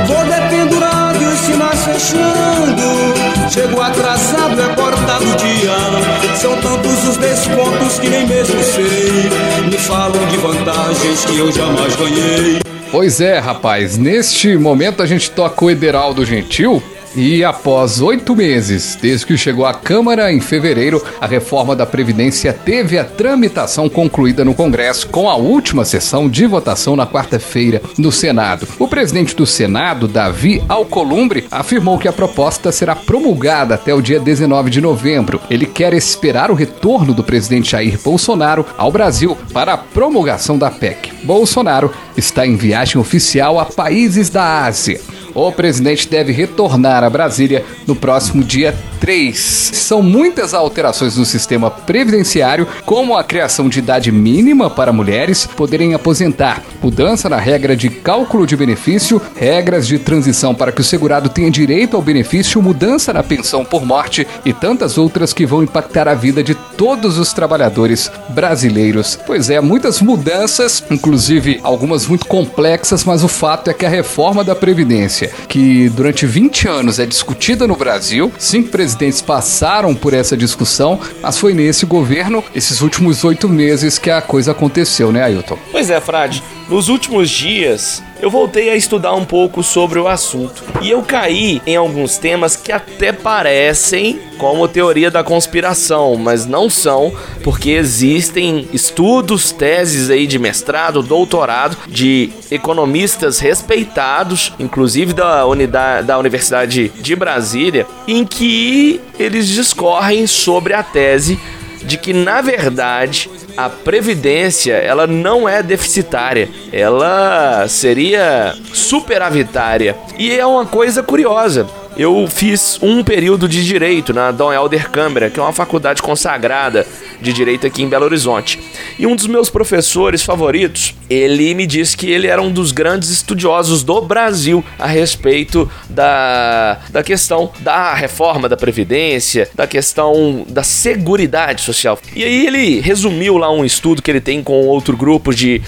Vou 0.07 0.25
dependurado 0.25 1.21
e 1.21 1.27
os 1.27 1.39
sinais 1.41 1.85
fechando. 1.85 3.51
Chego 3.51 3.81
atrasado, 3.81 4.61
é 4.61 4.75
cortado 4.77 5.25
o 5.25 5.37
dia. 5.37 6.18
São 6.41 6.57
tantos 6.61 7.09
os 7.09 7.17
descontos 7.17 7.99
que 7.99 8.09
nem 8.09 8.25
mesmo 8.25 8.63
sei. 8.63 9.69
Me 9.69 9.77
falam 9.77 10.25
de 10.27 10.37
vantagens 10.37 11.25
que 11.25 11.37
eu 11.37 11.51
jamais 11.51 11.97
ganhei. 11.97 12.61
Pois 12.93 13.21
é, 13.21 13.39
rapaz, 13.39 13.99
neste 13.99 14.57
momento 14.57 15.03
a 15.03 15.07
gente 15.07 15.33
toca 15.33 15.65
o 15.65 15.71
Ederaldo 15.71 16.25
Gentil. 16.25 16.81
E 17.21 17.43
após 17.43 18.01
oito 18.01 18.37
meses, 18.37 18.97
desde 19.03 19.27
que 19.27 19.37
chegou 19.37 19.67
à 19.67 19.75
Câmara 19.75 20.33
em 20.33 20.39
fevereiro, 20.39 21.05
a 21.21 21.27
reforma 21.27 21.75
da 21.75 21.85
Previdência 21.85 22.53
teve 22.53 22.97
a 22.97 23.03
tramitação 23.03 23.89
concluída 23.89 24.45
no 24.45 24.55
Congresso, 24.55 25.09
com 25.09 25.29
a 25.29 25.35
última 25.35 25.85
sessão 25.85 26.29
de 26.29 26.47
votação 26.47 26.95
na 26.95 27.09
quarta-feira 27.09 27.83
no 27.99 28.13
Senado. 28.13 28.69
O 28.79 28.87
presidente 28.87 29.35
do 29.35 29.45
Senado, 29.45 30.07
Davi 30.07 30.63
Alcolumbre, 30.69 31.45
afirmou 31.51 31.99
que 31.99 32.07
a 32.07 32.13
proposta 32.13 32.71
será 32.71 32.95
promulgada 32.95 33.75
até 33.75 33.93
o 33.93 34.01
dia 34.01 34.21
19 34.21 34.71
de 34.71 34.81
novembro. 34.81 35.41
Ele 35.51 35.67
quer 35.67 35.95
esperar 35.95 36.53
o 36.53 36.55
retorno 36.55 37.13
do 37.13 37.25
presidente 37.25 37.73
Jair 37.73 37.99
Bolsonaro 38.01 38.65
ao 38.77 38.93
Brasil 38.93 39.37
para 39.53 39.73
a 39.73 39.79
promulgação 39.79 40.57
da 40.57 40.71
PEC. 40.71 41.11
Bolsonaro 41.25 41.93
está 42.17 42.47
em 42.47 42.55
viagem 42.55 42.97
oficial 42.97 43.59
a 43.59 43.65
países 43.65 44.31
da 44.31 44.65
Ásia. 44.65 45.01
O 45.41 45.53
presidente 45.53 46.09
deve 46.09 46.33
retornar 46.33 47.05
a 47.05 47.09
Brasília 47.09 47.65
no 47.87 47.95
próximo 47.95 48.43
dia 48.43 48.75
3. 48.99 49.39
São 49.39 50.03
muitas 50.03 50.53
alterações 50.53 51.17
no 51.17 51.25
sistema 51.25 51.71
previdenciário, 51.71 52.67
como 52.85 53.17
a 53.17 53.23
criação 53.23 53.69
de 53.69 53.79
idade 53.79 54.11
mínima 54.11 54.69
para 54.69 54.93
mulheres 54.93 55.47
poderem 55.47 55.95
aposentar, 55.95 56.61
mudança 56.83 57.29
na 57.29 57.37
regra 57.37 57.77
de 57.77 57.89
cálculo 57.89 58.47
de 58.47 58.57
benefício, 58.57 59.21
regras 59.35 59.87
de 59.87 59.99
transição 59.99 60.55
para 60.55 60.73
que 60.73 60.81
o 60.81 60.85
segurado 60.85 61.29
tenha 61.29 61.51
direito 61.51 61.97
ao 61.97 62.03
benefício, 62.03 62.63
mudança 62.63 63.13
na 63.13 63.23
pensão 63.23 63.65
por 63.65 63.85
morte 63.85 64.27
e 64.45 64.53
tantas 64.53 64.99
outras 64.99 65.33
que 65.33 65.47
vão 65.47 65.63
impactar 65.63 66.09
a 66.09 66.15
vida 66.15 66.43
de 66.43 66.55
todos 66.55 67.19
os 67.19 67.33
trabalhadores 67.33 68.11
brasileiros. 68.31 69.19
Pois 69.27 69.51
é, 69.51 69.61
muitas 69.61 70.01
mudanças, 70.01 70.83
inclusive 70.91 71.61
algumas 71.63 72.07
muito 72.07 72.27
complexas, 72.27 73.05
mas 73.05 73.25
o 73.25 73.29
fato 73.29 73.71
é 73.71 73.75
que 73.75 73.87
a 73.87 73.89
reforma 73.89 74.45
da 74.45 74.55
Previdência, 74.55 75.31
que 75.49 75.89
durante 75.91 76.27
20 76.27 76.69
anos 76.69 76.99
é 76.99 77.07
discutida 77.07 77.67
no 77.67 77.77
Brasil, 77.77 78.33
cinco 78.39 78.69
presidentes 78.69 79.21
passaram 79.21 79.95
por 79.95 80.15
essa 80.15 80.37
discussão, 80.37 81.01
mas 81.23 81.39
foi 81.39 81.55
nesse 81.55 81.87
governo, 81.87 82.43
esses 82.55 82.81
últimos 82.81 83.25
oito 83.25 83.49
meses, 83.49 83.99
que 83.99 84.11
a 84.11 84.21
coisa 84.21 84.53
aconteceu, 84.53 85.13
né, 85.13 85.23
Ailton? 85.23 85.59
Pois 85.71 85.91
é, 85.91 86.01
Frade. 86.01 86.43
Nos 86.69 86.91
últimos 86.91 87.31
dias, 87.31 88.03
eu 88.21 88.31
voltei 88.31 88.69
a 88.69 88.77
estudar 88.77 89.15
um 89.15 89.25
pouco 89.25 89.63
sobre 89.63 89.99
o 89.99 90.07
assunto. 90.07 90.63
E 90.83 90.91
eu 90.91 91.01
caí 91.03 91.63
em 91.67 91.77
alguns 91.77 92.19
temas 92.19 92.57
que 92.57 92.71
até 92.71 93.11
parecem 93.11 94.21
como 94.37 94.69
teoria 94.69 95.11
da 95.11 95.25
conspiração, 95.25 96.15
mas 96.17 96.45
não 96.45 96.69
são, 96.69 97.11
porque 97.43 97.71
existem 97.71 98.69
estudos, 98.71 99.51
teses 99.51 100.11
aí 100.11 100.27
de 100.27 100.39
mestrado, 100.39 101.03
doutorado, 101.03 101.75
de 101.89 102.31
economistas 102.51 103.39
respeitados, 103.39 104.53
inclusive 104.61 105.15
da, 105.15 105.47
unidade, 105.47 106.07
da 106.07 106.19
Universidade 106.19 106.91
de 106.91 107.17
Brasília, 107.17 107.87
em 108.07 108.27
que 108.27 109.01
eles 109.19 109.49
discorrem 109.49 110.27
sobre 110.27 110.75
a 110.75 110.83
tese 110.83 111.41
de 111.83 111.97
que 111.97 112.13
na 112.13 112.41
verdade 112.41 113.31
a 113.59 113.69
previdência 113.69 114.75
ela 114.75 115.05
não 115.05 115.49
é 115.49 115.65
deficitária, 115.65 116.49
ela 116.73 117.67
seria 117.67 118.55
superavitária. 118.73 119.97
E 120.17 120.31
é 120.31 120.47
uma 120.47 120.65
coisa 120.65 121.03
curiosa. 121.03 121.67
Eu 121.99 122.29
fiz 122.29 122.79
um 122.81 123.03
período 123.03 123.49
de 123.49 123.65
direito 123.65 124.15
na 124.15 124.31
Dom 124.31 124.53
Helder 124.53 124.89
Câmara, 124.89 125.29
que 125.29 125.41
é 125.41 125.43
uma 125.43 125.53
faculdade 125.53 126.01
consagrada 126.01 126.87
de 127.21 127.33
direito 127.33 127.67
aqui 127.67 127.83
em 127.83 127.89
Belo 127.89 128.05
Horizonte. 128.05 128.61
E 128.97 129.05
um 129.05 129.17
dos 129.17 129.27
meus 129.27 129.51
professores 129.51 130.23
favoritos, 130.23 130.95
ele 131.11 131.53
me 131.55 131.67
disse 131.67 131.97
que 131.97 132.09
ele 132.09 132.29
era 132.29 132.41
um 132.41 132.53
dos 132.53 132.71
grandes 132.71 133.11
estudiosos 133.11 133.83
do 133.83 134.01
Brasil 134.01 134.65
a 134.79 134.87
respeito 134.87 135.69
da, 135.91 136.79
da 136.89 137.03
questão 137.03 137.51
da 137.59 137.93
reforma 137.95 138.49
da 138.49 138.57
Previdência, 138.57 139.51
da 139.53 139.67
questão 139.67 140.47
da 140.49 140.63
Seguridade 140.63 141.63
Social. 141.63 141.99
E 142.15 142.23
aí 142.23 142.47
ele 142.47 142.79
resumiu 142.79 143.37
lá 143.37 143.51
um 143.51 143.65
estudo 143.65 144.01
que 144.01 144.11
ele 144.11 144.21
tem 144.21 144.41
com 144.41 144.67
outro 144.67 144.97
grupo 144.97 145.35
de 145.35 145.61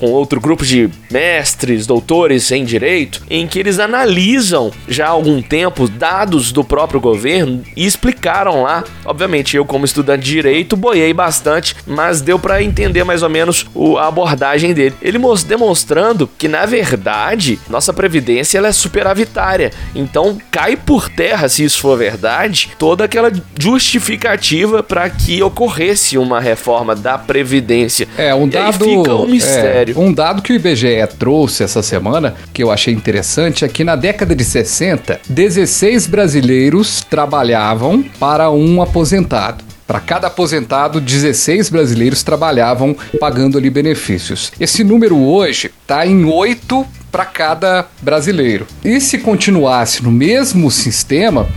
com 0.00 0.06
outro 0.10 0.40
grupo 0.40 0.64
de 0.64 0.88
mestres, 1.10 1.86
doutores 1.86 2.50
em 2.50 2.64
direito, 2.64 3.22
em 3.28 3.46
que 3.46 3.58
eles 3.58 3.78
analisam 3.78 4.70
já 4.88 5.06
há 5.06 5.10
algum 5.10 5.42
tempo 5.42 5.86
dados 5.88 6.50
do 6.52 6.64
próprio 6.64 6.98
governo 7.00 7.62
e 7.76 7.84
explicaram 7.84 8.62
lá. 8.62 8.82
Obviamente, 9.04 9.56
eu 9.56 9.64
como 9.64 9.84
estudante 9.84 10.24
de 10.24 10.30
direito 10.30 10.76
boiei 10.76 11.12
bastante, 11.12 11.76
mas 11.86 12.20
deu 12.20 12.38
para 12.38 12.62
entender 12.62 13.04
mais 13.04 13.22
ou 13.22 13.28
menos 13.28 13.66
o- 13.74 13.98
a 13.98 14.06
abordagem 14.08 14.72
dele. 14.72 14.94
Ele 15.02 15.18
demonstrando 15.46 16.28
que 16.38 16.48
na 16.48 16.64
verdade 16.66 17.58
nossa 17.68 17.92
previdência 17.92 18.56
ela 18.58 18.68
é 18.68 18.72
superavitária. 18.72 19.70
Então 19.94 20.38
cai 20.50 20.76
por 20.76 21.08
terra, 21.08 21.48
se 21.48 21.62
isso 21.62 21.78
for 21.80 21.96
verdade, 21.98 22.70
toda 22.78 23.04
aquela 23.04 23.30
justificativa 23.58 24.82
para 24.82 25.08
que 25.10 25.42
ocorresse 25.42 26.16
uma 26.16 26.40
reforma 26.40 26.94
da 26.94 27.18
previdência. 27.18 28.08
É, 28.16 28.34
um 28.34 28.44
aí 28.44 28.50
dado. 28.50 28.84
fica 28.84 29.14
um 29.14 29.26
mistério. 29.26 29.89
é, 29.89 29.89
um 29.96 30.12
dado 30.12 30.42
que 30.42 30.52
o 30.52 30.56
IBGE 30.56 31.06
trouxe 31.18 31.62
essa 31.62 31.82
semana, 31.82 32.34
que 32.52 32.62
eu 32.62 32.70
achei 32.70 32.92
interessante, 32.94 33.64
é 33.64 33.68
que 33.68 33.84
na 33.84 33.96
década 33.96 34.34
de 34.34 34.44
60, 34.44 35.20
16 35.28 36.06
brasileiros 36.06 37.04
trabalhavam 37.08 38.02
para 38.18 38.50
um 38.50 38.82
aposentado. 38.82 39.64
Para 39.86 39.98
cada 39.98 40.28
aposentado, 40.28 41.00
16 41.00 41.68
brasileiros 41.68 42.22
trabalhavam 42.22 42.96
pagando 43.18 43.58
ali 43.58 43.68
benefícios. 43.68 44.52
Esse 44.60 44.84
número 44.84 45.18
hoje 45.18 45.68
está 45.82 46.06
em 46.06 46.24
8 46.24 46.86
para 47.10 47.24
cada 47.24 47.86
brasileiro. 48.00 48.68
E 48.84 49.00
se 49.00 49.18
continuasse 49.18 50.02
no 50.04 50.12
mesmo 50.12 50.70
sistema, 50.70 51.48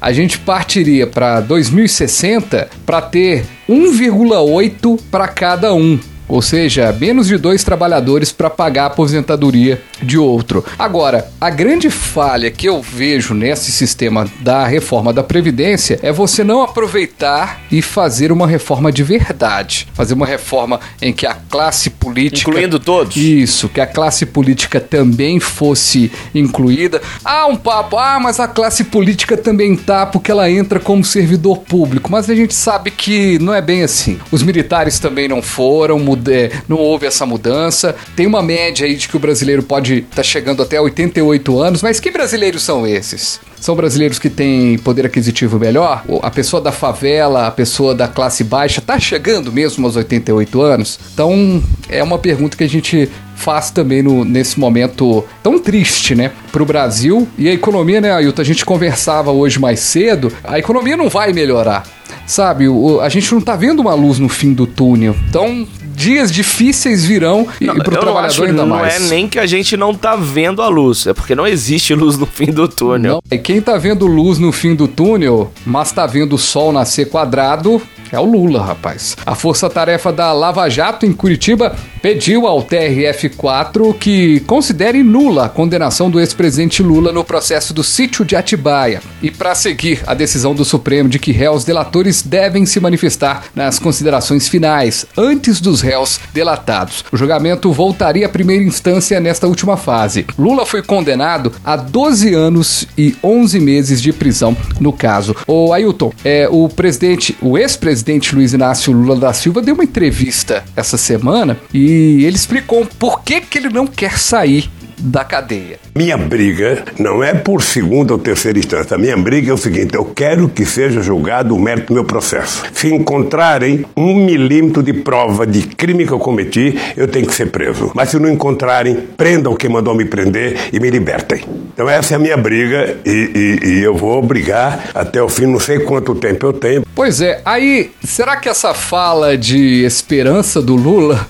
a 0.00 0.10
gente 0.10 0.38
partiria 0.38 1.06
para 1.06 1.40
2060 1.40 2.70
para 2.86 3.02
ter 3.02 3.44
1,8 3.68 4.98
para 5.10 5.28
cada 5.28 5.74
um. 5.74 6.00
Ou 6.32 6.40
seja, 6.40 6.90
menos 6.98 7.26
de 7.26 7.36
dois 7.36 7.62
trabalhadores 7.62 8.32
para 8.32 8.48
pagar 8.48 8.84
a 8.84 8.86
aposentadoria 8.86 9.82
de 10.02 10.16
outro. 10.16 10.64
Agora, 10.78 11.30
a 11.38 11.50
grande 11.50 11.90
falha 11.90 12.50
que 12.50 12.66
eu 12.66 12.80
vejo 12.80 13.34
nesse 13.34 13.70
sistema 13.70 14.26
da 14.40 14.66
reforma 14.66 15.12
da 15.12 15.22
Previdência 15.22 16.00
é 16.02 16.10
você 16.10 16.42
não 16.42 16.62
aproveitar 16.62 17.60
e 17.70 17.82
fazer 17.82 18.32
uma 18.32 18.46
reforma 18.46 18.90
de 18.90 19.02
verdade. 19.02 19.86
Fazer 19.92 20.14
uma 20.14 20.24
reforma 20.24 20.80
em 21.02 21.12
que 21.12 21.26
a 21.26 21.34
classe 21.34 21.90
política. 21.90 22.50
Incluindo 22.50 22.80
todos? 22.80 23.14
Isso, 23.14 23.68
que 23.68 23.80
a 23.82 23.86
classe 23.86 24.24
política 24.24 24.80
também 24.80 25.38
fosse 25.38 26.10
incluída. 26.34 27.02
Ah, 27.22 27.46
um 27.46 27.56
papo, 27.56 27.98
ah, 27.98 28.18
mas 28.18 28.40
a 28.40 28.48
classe 28.48 28.84
política 28.84 29.36
também 29.36 29.76
tá 29.76 30.06
porque 30.06 30.30
ela 30.30 30.50
entra 30.50 30.80
como 30.80 31.04
servidor 31.04 31.58
público. 31.58 32.10
Mas 32.10 32.30
a 32.30 32.34
gente 32.34 32.54
sabe 32.54 32.90
que 32.90 33.38
não 33.38 33.52
é 33.52 33.60
bem 33.60 33.82
assim. 33.82 34.18
Os 34.30 34.42
militares 34.42 34.98
também 34.98 35.28
não 35.28 35.42
foram, 35.42 35.98
mude- 36.22 36.50
não 36.68 36.76
houve 36.78 37.06
essa 37.06 37.26
mudança. 37.26 37.94
Tem 38.16 38.26
uma 38.26 38.42
média 38.42 38.86
aí 38.86 38.94
de 38.96 39.08
que 39.08 39.16
o 39.16 39.20
brasileiro 39.20 39.62
pode 39.62 39.98
estar 39.98 40.22
chegando 40.22 40.62
até 40.62 40.80
88 40.80 41.60
anos, 41.60 41.82
mas 41.82 41.98
que 42.00 42.10
brasileiros 42.10 42.62
são 42.62 42.86
esses? 42.86 43.40
São 43.60 43.76
brasileiros 43.76 44.18
que 44.18 44.28
têm 44.28 44.76
poder 44.78 45.06
aquisitivo 45.06 45.56
melhor? 45.58 46.02
A 46.22 46.30
pessoa 46.30 46.60
da 46.60 46.72
favela, 46.72 47.46
a 47.46 47.50
pessoa 47.50 47.94
da 47.94 48.08
classe 48.08 48.42
baixa, 48.42 48.80
tá 48.80 48.98
chegando 48.98 49.52
mesmo 49.52 49.86
aos 49.86 49.94
88 49.94 50.60
anos? 50.60 50.98
Então, 51.14 51.62
é 51.88 52.02
uma 52.02 52.18
pergunta 52.18 52.56
que 52.56 52.64
a 52.64 52.68
gente 52.68 53.08
faz 53.36 53.70
também 53.70 54.02
no, 54.02 54.24
nesse 54.24 54.58
momento 54.58 55.24
tão 55.42 55.58
triste, 55.60 56.14
né, 56.14 56.32
pro 56.50 56.64
Brasil. 56.64 57.28
E 57.38 57.48
a 57.48 57.52
economia, 57.52 58.00
né, 58.00 58.12
Ailton, 58.12 58.42
a 58.42 58.44
gente 58.44 58.64
conversava 58.64 59.30
hoje 59.30 59.58
mais 59.60 59.78
cedo, 59.80 60.32
a 60.42 60.58
economia 60.58 60.96
não 60.96 61.08
vai 61.08 61.32
melhorar. 61.32 61.84
Sabe, 62.26 62.68
o- 62.68 63.00
a 63.00 63.08
gente 63.08 63.32
não 63.32 63.40
tá 63.40 63.54
vendo 63.56 63.80
uma 63.80 63.94
luz 63.94 64.18
no 64.18 64.28
fim 64.28 64.52
do 64.52 64.66
túnel. 64.66 65.14
Então, 65.28 65.66
dias 65.94 66.30
difíceis 66.32 67.04
virão 67.04 67.46
e, 67.60 67.66
Não, 67.66 67.76
e 67.76 67.82
pro 67.82 67.92
não 67.94 68.00
trabalhador 68.00 68.26
acho, 68.32 68.44
ainda 68.44 68.66
não 68.66 68.76
mais. 68.76 68.96
é 68.96 68.98
nem 69.08 69.28
que 69.28 69.38
a 69.38 69.46
gente 69.46 69.76
não 69.76 69.94
tá 69.94 70.16
vendo 70.16 70.62
a 70.62 70.68
luz, 70.68 71.06
é 71.06 71.12
porque 71.14 71.34
não 71.34 71.46
existe 71.46 71.94
luz 71.94 72.18
no 72.18 72.26
fim 72.26 72.46
do 72.50 72.66
túnel. 72.68 73.14
Não, 73.14 73.22
e 73.30 73.38
quem 73.38 73.60
tá 73.60 73.76
vendo 73.78 74.06
luz 74.06 74.38
no 74.38 74.52
fim 74.52 74.74
do 74.74 74.88
túnel, 74.88 75.52
mas 75.64 75.92
tá 75.92 76.06
vendo 76.06 76.34
o 76.34 76.38
sol 76.38 76.72
nascer 76.72 77.08
quadrado, 77.08 77.80
é 78.12 78.20
o 78.20 78.24
Lula, 78.24 78.62
rapaz. 78.62 79.16
A 79.24 79.34
força-tarefa 79.34 80.12
da 80.12 80.34
Lava 80.34 80.68
Jato 80.68 81.06
em 81.06 81.12
Curitiba 81.14 81.74
pediu 82.02 82.46
ao 82.46 82.62
TRF4 82.62 83.96
que 83.98 84.40
considere 84.40 85.02
nula 85.02 85.46
a 85.46 85.48
condenação 85.48 86.10
do 86.10 86.20
ex-presidente 86.20 86.82
Lula 86.82 87.10
no 87.10 87.24
processo 87.24 87.72
do 87.72 87.82
sítio 87.82 88.22
de 88.22 88.36
Atibaia. 88.36 89.00
E 89.22 89.30
para 89.30 89.54
seguir 89.54 90.02
a 90.06 90.12
decisão 90.12 90.54
do 90.54 90.62
Supremo 90.62 91.08
de 91.08 91.18
que 91.18 91.32
réus 91.32 91.64
delatores 91.64 92.20
devem 92.20 92.66
se 92.66 92.78
manifestar 92.80 93.44
nas 93.54 93.78
considerações 93.78 94.46
finais, 94.46 95.06
antes 95.16 95.58
dos 95.58 95.80
réus 95.80 96.20
delatados. 96.34 97.04
O 97.10 97.16
julgamento 97.16 97.72
voltaria 97.72 98.26
à 98.26 98.28
primeira 98.28 98.62
instância 98.62 99.18
nesta 99.20 99.46
última 99.46 99.78
fase. 99.78 100.26
Lula 100.38 100.66
foi 100.66 100.82
condenado 100.82 101.50
a 101.64 101.76
12 101.76 102.34
anos 102.34 102.86
e 102.98 103.16
11 103.24 103.58
meses 103.58 104.02
de 104.02 104.12
prisão 104.12 104.54
no 104.78 104.92
caso. 104.92 105.34
O 105.46 105.72
Ailton, 105.72 106.12
é, 106.22 106.46
o 106.50 106.68
presidente, 106.68 107.34
o 107.40 107.56
ex-presidente 107.56 108.01
Luiz 108.34 108.52
Inácio 108.52 108.92
Lula 108.92 109.16
da 109.16 109.32
Silva 109.32 109.62
deu 109.62 109.74
uma 109.74 109.84
entrevista 109.84 110.64
essa 110.76 110.96
semana 110.96 111.58
e 111.72 112.24
ele 112.24 112.36
explicou 112.36 112.86
por 112.98 113.22
que, 113.22 113.40
que 113.40 113.58
ele 113.58 113.68
não 113.68 113.86
quer 113.86 114.18
sair 114.18 114.70
da 115.02 115.24
cadeia. 115.24 115.78
Minha 115.94 116.16
briga 116.16 116.84
não 116.98 117.22
é 117.22 117.34
por 117.34 117.62
segunda 117.62 118.12
ou 118.12 118.18
terceira 118.18 118.58
instância. 118.58 118.96
Minha 118.96 119.16
briga 119.16 119.50
é 119.50 119.54
o 119.54 119.58
seguinte: 119.58 119.94
eu 119.94 120.04
quero 120.04 120.48
que 120.48 120.64
seja 120.64 121.02
julgado 121.02 121.54
o 121.54 121.60
mérito 121.60 121.88
do 121.88 121.94
meu 121.94 122.04
processo. 122.04 122.62
Se 122.72 122.88
encontrarem 122.94 123.84
um 123.96 124.14
milímetro 124.24 124.82
de 124.82 124.92
prova 124.92 125.46
de 125.46 125.62
crime 125.62 126.06
que 126.06 126.12
eu 126.12 126.18
cometi, 126.18 126.78
eu 126.96 127.08
tenho 127.08 127.26
que 127.26 127.34
ser 127.34 127.46
preso. 127.50 127.90
Mas 127.94 128.10
se 128.10 128.18
não 128.18 128.28
encontrarem, 128.30 128.96
prendam 129.16 129.54
quem 129.56 129.68
mandou 129.68 129.94
me 129.94 130.04
prender 130.04 130.68
e 130.72 130.78
me 130.80 130.88
libertem. 130.90 131.42
Então 131.74 131.88
essa 131.88 132.14
é 132.14 132.16
a 132.16 132.20
minha 132.20 132.36
briga 132.36 132.96
e, 133.04 133.58
e- 133.62 133.68
e 133.68 133.82
eu 133.82 133.94
vou 133.96 134.22
brigar 134.22 134.90
até 134.94 135.22
o 135.22 135.28
fim. 135.28 135.46
Não 135.46 135.58
sei 135.60 135.80
quanto 135.80 136.14
tempo 136.14 136.46
eu 136.46 136.52
tenho. 136.52 136.82
Pois 136.94 137.20
é, 137.20 137.40
aí, 137.44 137.90
será 138.04 138.36
que 138.36 138.48
essa 138.48 138.72
fala 138.74 139.36
de 139.36 139.84
esperança 139.84 140.60
do 140.62 140.76
Lula 140.76 141.26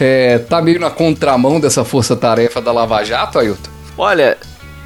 é, 0.00 0.38
tá 0.38 0.60
meio 0.60 0.80
na 0.80 0.90
contramão 0.90 1.60
dessa 1.60 1.84
força-tarefa 1.84 2.60
da 2.60 2.72
Lava 2.72 3.02
Jato, 3.04 3.38
Ailton? 3.38 3.70
Olha, 3.96 4.36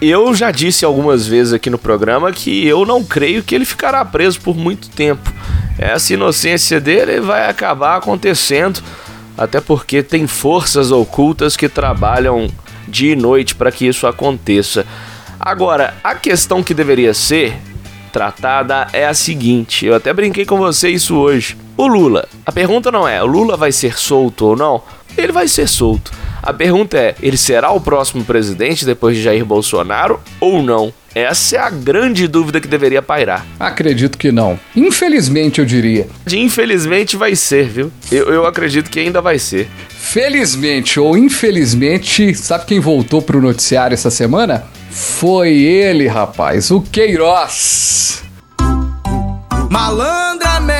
eu 0.00 0.34
já 0.34 0.50
disse 0.50 0.84
algumas 0.84 1.26
vezes 1.26 1.52
aqui 1.52 1.68
no 1.68 1.78
programa 1.78 2.32
que 2.32 2.66
eu 2.66 2.86
não 2.86 3.04
creio 3.04 3.42
que 3.42 3.54
ele 3.54 3.64
ficará 3.64 4.04
preso 4.04 4.40
por 4.40 4.56
muito 4.56 4.88
tempo. 4.88 5.32
Essa 5.78 6.14
inocência 6.14 6.80
dele 6.80 7.20
vai 7.20 7.48
acabar 7.48 7.96
acontecendo, 7.96 8.82
até 9.36 9.60
porque 9.60 10.02
tem 10.02 10.26
forças 10.26 10.90
ocultas 10.90 11.56
que 11.56 11.68
trabalham 11.68 12.48
dia 12.86 13.12
e 13.12 13.16
noite 13.16 13.54
para 13.54 13.72
que 13.72 13.86
isso 13.86 14.06
aconteça. 14.06 14.86
Agora, 15.38 15.94
a 16.04 16.14
questão 16.14 16.62
que 16.62 16.74
deveria 16.74 17.14
ser 17.14 17.56
tratada 18.12 18.88
é 18.92 19.06
a 19.06 19.14
seguinte: 19.14 19.86
eu 19.86 19.94
até 19.94 20.12
brinquei 20.12 20.44
com 20.44 20.58
você 20.58 20.90
isso 20.90 21.16
hoje. 21.16 21.56
O 21.76 21.86
Lula, 21.86 22.28
a 22.44 22.52
pergunta 22.52 22.90
não 22.90 23.08
é 23.08 23.22
o 23.22 23.26
Lula 23.26 23.56
vai 23.56 23.72
ser 23.72 23.98
solto 23.98 24.46
ou 24.46 24.56
não? 24.56 24.82
Ele 25.20 25.32
vai 25.32 25.46
ser 25.48 25.68
solto. 25.68 26.10
A 26.42 26.52
pergunta 26.52 26.96
é: 26.96 27.14
ele 27.22 27.36
será 27.36 27.70
o 27.70 27.80
próximo 27.80 28.24
presidente 28.24 28.84
depois 28.84 29.16
de 29.16 29.22
Jair 29.22 29.44
Bolsonaro 29.44 30.20
ou 30.40 30.62
não? 30.62 30.92
Essa 31.14 31.56
é 31.56 31.58
a 31.58 31.70
grande 31.70 32.28
dúvida 32.28 32.60
que 32.60 32.68
deveria 32.68 33.02
pairar. 33.02 33.44
Acredito 33.58 34.16
que 34.16 34.30
não. 34.30 34.58
Infelizmente, 34.76 35.58
eu 35.58 35.66
diria. 35.66 36.06
De 36.24 36.38
infelizmente 36.38 37.16
vai 37.16 37.34
ser, 37.34 37.68
viu? 37.68 37.92
Eu, 38.12 38.32
eu 38.32 38.46
acredito 38.46 38.88
que 38.88 39.00
ainda 39.00 39.20
vai 39.20 39.38
ser. 39.38 39.68
Felizmente 39.88 41.00
ou 41.00 41.18
infelizmente, 41.18 42.34
sabe 42.34 42.64
quem 42.64 42.80
voltou 42.80 43.20
pro 43.20 43.42
noticiário 43.42 43.94
essa 43.94 44.10
semana? 44.10 44.64
Foi 44.90 45.50
ele, 45.50 46.06
rapaz, 46.06 46.70
o 46.70 46.80
Queiroz. 46.80 48.22
Malandramente. 49.68 50.79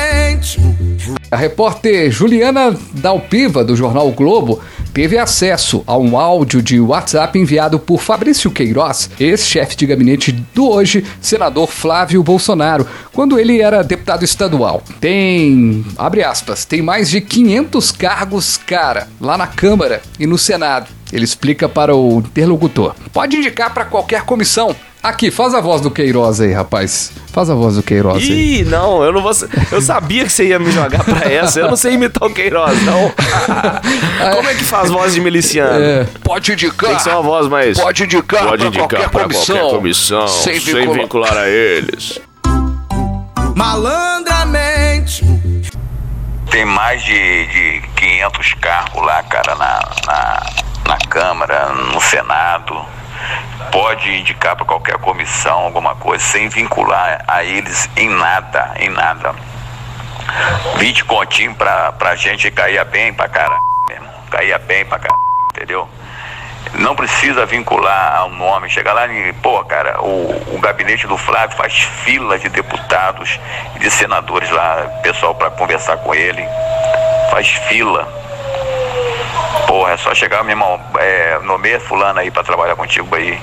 A 1.31 1.37
repórter 1.37 2.11
Juliana 2.11 2.77
Dalpiva, 2.91 3.63
do 3.63 3.73
jornal 3.73 4.09
o 4.09 4.11
Globo, 4.11 4.59
teve 4.93 5.17
acesso 5.17 5.81
a 5.87 5.97
um 5.97 6.19
áudio 6.19 6.61
de 6.61 6.77
WhatsApp 6.77 7.39
enviado 7.39 7.79
por 7.79 8.01
Fabrício 8.01 8.51
Queiroz, 8.51 9.09
ex-chefe 9.17 9.77
de 9.77 9.85
gabinete 9.85 10.33
do 10.53 10.69
hoje 10.69 11.05
senador 11.21 11.67
Flávio 11.67 12.21
Bolsonaro, 12.21 12.85
quando 13.13 13.39
ele 13.39 13.61
era 13.61 13.81
deputado 13.81 14.25
estadual. 14.25 14.83
Tem, 14.99 15.85
abre 15.97 16.21
aspas, 16.21 16.65
tem 16.65 16.81
mais 16.81 17.09
de 17.09 17.21
500 17.21 17.93
cargos, 17.93 18.57
cara, 18.57 19.07
lá 19.21 19.37
na 19.37 19.47
Câmara 19.47 20.01
e 20.19 20.27
no 20.27 20.37
Senado. 20.37 20.89
Ele 21.13 21.23
explica 21.23 21.69
para 21.69 21.95
o 21.95 22.19
interlocutor. 22.19 22.93
Pode 23.13 23.37
indicar 23.37 23.73
para 23.73 23.85
qualquer 23.85 24.23
comissão. 24.23 24.75
Aqui, 25.03 25.31
faz 25.31 25.55
a 25.55 25.59
voz 25.61 25.81
do 25.81 25.89
Queiroz 25.89 26.39
aí, 26.39 26.53
rapaz. 26.53 27.11
Faz 27.33 27.49
a 27.49 27.55
voz 27.55 27.75
do 27.75 27.81
Queiroz 27.81 28.17
aí. 28.23 28.59
Ih, 28.61 28.65
não, 28.65 29.03
eu 29.03 29.11
não 29.11 29.21
vou. 29.23 29.31
Eu 29.71 29.81
sabia 29.81 30.23
que 30.25 30.31
você 30.31 30.45
ia 30.49 30.59
me 30.59 30.69
jogar 30.71 31.03
pra 31.03 31.27
essa. 31.31 31.59
Eu 31.59 31.69
não 31.69 31.75
sei 31.75 31.93
imitar 31.93 32.27
o 32.29 32.31
Queiroz, 32.31 32.79
não. 32.83 33.11
Como 34.35 34.47
é 34.47 34.53
que 34.53 34.63
faz 34.63 34.91
voz 34.91 35.13
de 35.15 35.19
miliciano? 35.21 35.83
É. 35.83 36.07
Pode 36.23 36.51
indicar. 36.51 36.89
Tem 36.89 36.97
que 36.97 37.03
ser 37.03 37.09
uma 37.09 37.23
voz 37.23 37.47
mais. 37.47 37.79
Pode 37.79 38.03
indicar 38.03 38.43
Pode 38.43 38.57
pra 38.59 38.67
indicar 38.67 38.87
qualquer 38.89 39.09
pra 39.09 39.23
comissão. 39.23 39.57
qualquer 39.57 39.75
comissão, 39.77 40.27
Sem 40.27 40.59
sem, 40.59 40.75
vincula- 40.75 40.97
vincular 40.99 41.33
a 41.37 41.47
eles. 41.49 42.19
Malandramente. 43.55 45.25
Tem 46.51 46.63
mais 46.65 47.01
de, 47.03 47.47
de 47.47 47.81
500 47.95 48.53
cargos 48.55 49.03
lá, 49.03 49.23
cara, 49.23 49.55
na, 49.55 49.79
na, 50.05 50.45
na 50.89 50.97
Câmara, 51.09 51.69
no 51.91 51.99
Senado. 52.01 52.85
Pode 53.71 54.11
indicar 54.19 54.55
para 54.55 54.65
qualquer 54.65 54.97
comissão 54.97 55.59
alguma 55.59 55.95
coisa, 55.95 56.23
sem 56.23 56.49
vincular 56.49 57.23
a 57.27 57.43
eles 57.43 57.89
em 57.95 58.09
nada, 58.09 58.71
em 58.77 58.89
nada. 58.89 59.33
20 60.77 61.05
continhos 61.05 61.57
pra, 61.57 61.91
pra 61.93 62.15
gente 62.15 62.49
caía 62.51 62.83
bem 62.83 63.13
pra 63.13 63.27
caralho, 63.29 63.61
mesmo. 63.87 64.07
Caía 64.29 64.57
bem 64.59 64.85
pra 64.85 64.99
caralho, 64.99 65.21
entendeu? 65.53 65.89
Não 66.75 66.95
precisa 66.95 67.45
vincular 67.45 68.15
ao 68.15 68.29
nome. 68.29 68.69
Chega 68.69 68.93
lá 68.93 69.07
e, 69.07 69.33
pô, 69.33 69.63
cara, 69.65 70.01
o, 70.01 70.55
o 70.55 70.59
gabinete 70.59 71.07
do 71.07 71.17
Flávio 71.17 71.57
faz 71.57 71.73
fila 71.73 72.39
de 72.39 72.49
deputados 72.49 73.39
e 73.75 73.79
de 73.79 73.91
senadores 73.91 74.49
lá, 74.51 74.87
pessoal 75.03 75.35
para 75.35 75.49
conversar 75.51 75.97
com 75.97 76.13
ele. 76.15 76.43
Faz 77.29 77.47
fila. 77.67 78.20
Porra, 79.67 79.93
é 79.93 79.97
só 79.97 80.13
chegar, 80.13 80.43
meu 80.43 80.51
irmão, 80.51 80.79
é, 80.97 81.39
nomeia 81.39 81.79
fulano 81.79 82.19
aí 82.19 82.31
pra 82.31 82.43
trabalhar 82.43 82.75
contigo 82.75 83.15
aí. 83.15 83.39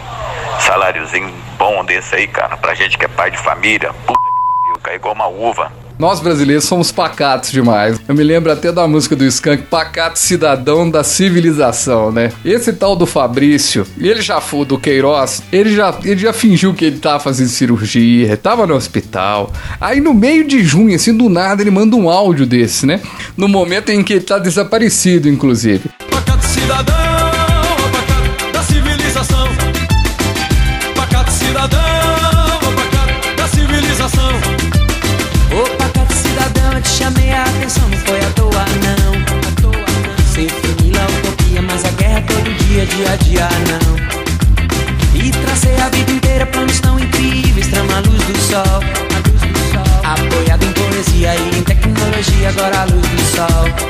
Saláriozinho 0.61 1.33
bom 1.57 1.85
desse 1.85 2.15
aí, 2.15 2.27
cara. 2.27 2.57
Pra 2.57 2.75
gente 2.75 2.99
que 2.99 3.05
é 3.05 3.09
pai 3.09 3.31
de 3.31 3.39
família. 3.39 3.93
Puta 4.07 4.21
que 4.21 4.47
pariu, 4.47 4.81
cai 4.83 4.95
igual 4.97 5.15
uma 5.15 5.27
uva. 5.27 5.73
Nós 5.99 6.21
brasileiros 6.21 6.65
somos 6.65 6.93
pacatos 6.93 7.51
demais. 7.51 8.01
Eu 8.07 8.15
me 8.15 8.23
lembro 8.23 8.53
até 8.53 8.71
da 8.71 8.87
música 8.87 9.17
do 9.17 9.25
Skank, 9.25 9.65
Pacato 9.65 10.17
Cidadão 10.17 10.89
da 10.89 11.03
Civilização, 11.03 12.13
né? 12.13 12.31
Esse 12.45 12.73
tal 12.73 12.95
do 12.95 13.05
Fabrício, 13.05 13.85
ele 13.99 14.23
já 14.23 14.41
foi 14.41 14.65
do 14.65 14.79
Queiroz, 14.79 15.43
ele 15.53 15.75
já, 15.75 15.93
ele 16.05 16.21
já 16.21 16.33
fingiu 16.33 16.73
que 16.73 16.85
ele 16.85 16.99
tava 16.99 17.19
fazendo 17.19 17.49
cirurgia, 17.49 18.37
tava 18.37 18.65
no 18.65 18.75
hospital. 18.75 19.53
Aí 19.81 20.01
no 20.01 20.15
meio 20.15 20.47
de 20.47 20.63
junho, 20.63 20.95
assim, 20.95 21.17
do 21.17 21.29
nada, 21.29 21.63
ele 21.63 21.71
manda 21.71 21.97
um 21.97 22.09
áudio 22.09 22.47
desse, 22.47 22.87
né? 22.87 23.01
No 23.37 23.49
momento 23.49 23.91
em 23.91 24.05
que 24.05 24.13
ele 24.13 24.25
tá 24.25 24.39
desaparecido, 24.39 25.29
inclusive. 25.29 25.91
Pacato 26.11 26.47
cidadão, 26.47 26.98
dia, 42.79 42.87
dia 42.87 43.17
dia 43.17 43.49
não. 43.69 43.99
E 45.21 45.31
tracei 45.31 45.77
a 45.77 45.89
vida 45.89 46.13
inteira 46.13 46.47
planos 46.47 46.79
tão 46.81 46.99
incríveis, 46.99 47.67
trama. 47.69 47.97
A 47.97 48.01
luz 48.01 48.23
do 48.25 48.39
sol. 48.39 48.83
Apoiado 50.05 50.65
em 50.65 50.73
poesia 50.73 51.35
e 51.35 51.59
em 51.59 51.63
tecnologia, 51.63 52.49
agora 52.51 52.83
a 52.83 52.85
luz 52.85 53.09
do 53.09 53.37
sol. 53.37 53.89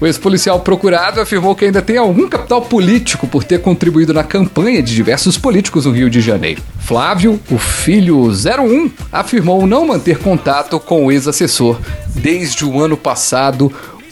O 0.00 0.06
ex-policial 0.06 0.60
procurado 0.60 1.20
afirmou 1.20 1.54
que 1.54 1.66
ainda 1.66 1.82
tem 1.82 1.98
algum 1.98 2.28
capital 2.28 2.62
político 2.62 3.26
por 3.26 3.44
ter 3.44 3.60
contribuído 3.60 4.14
na 4.14 4.24
campanha 4.24 4.82
de 4.82 4.94
diversos 4.94 5.36
políticos 5.36 5.84
no 5.84 5.92
Rio 5.92 6.08
de 6.08 6.22
Janeiro. 6.22 6.62
Flávio, 6.78 7.38
o 7.50 7.58
filho 7.58 8.28
01, 8.28 8.90
afirmou 9.12 9.66
não 9.66 9.86
manter 9.86 10.18
contato 10.18 10.80
com 10.80 11.06
o 11.06 11.12
ex-assessor 11.12 11.78
desde 12.14 12.64
o 12.64 12.82
ano 12.82 12.96
passado. 12.96 13.70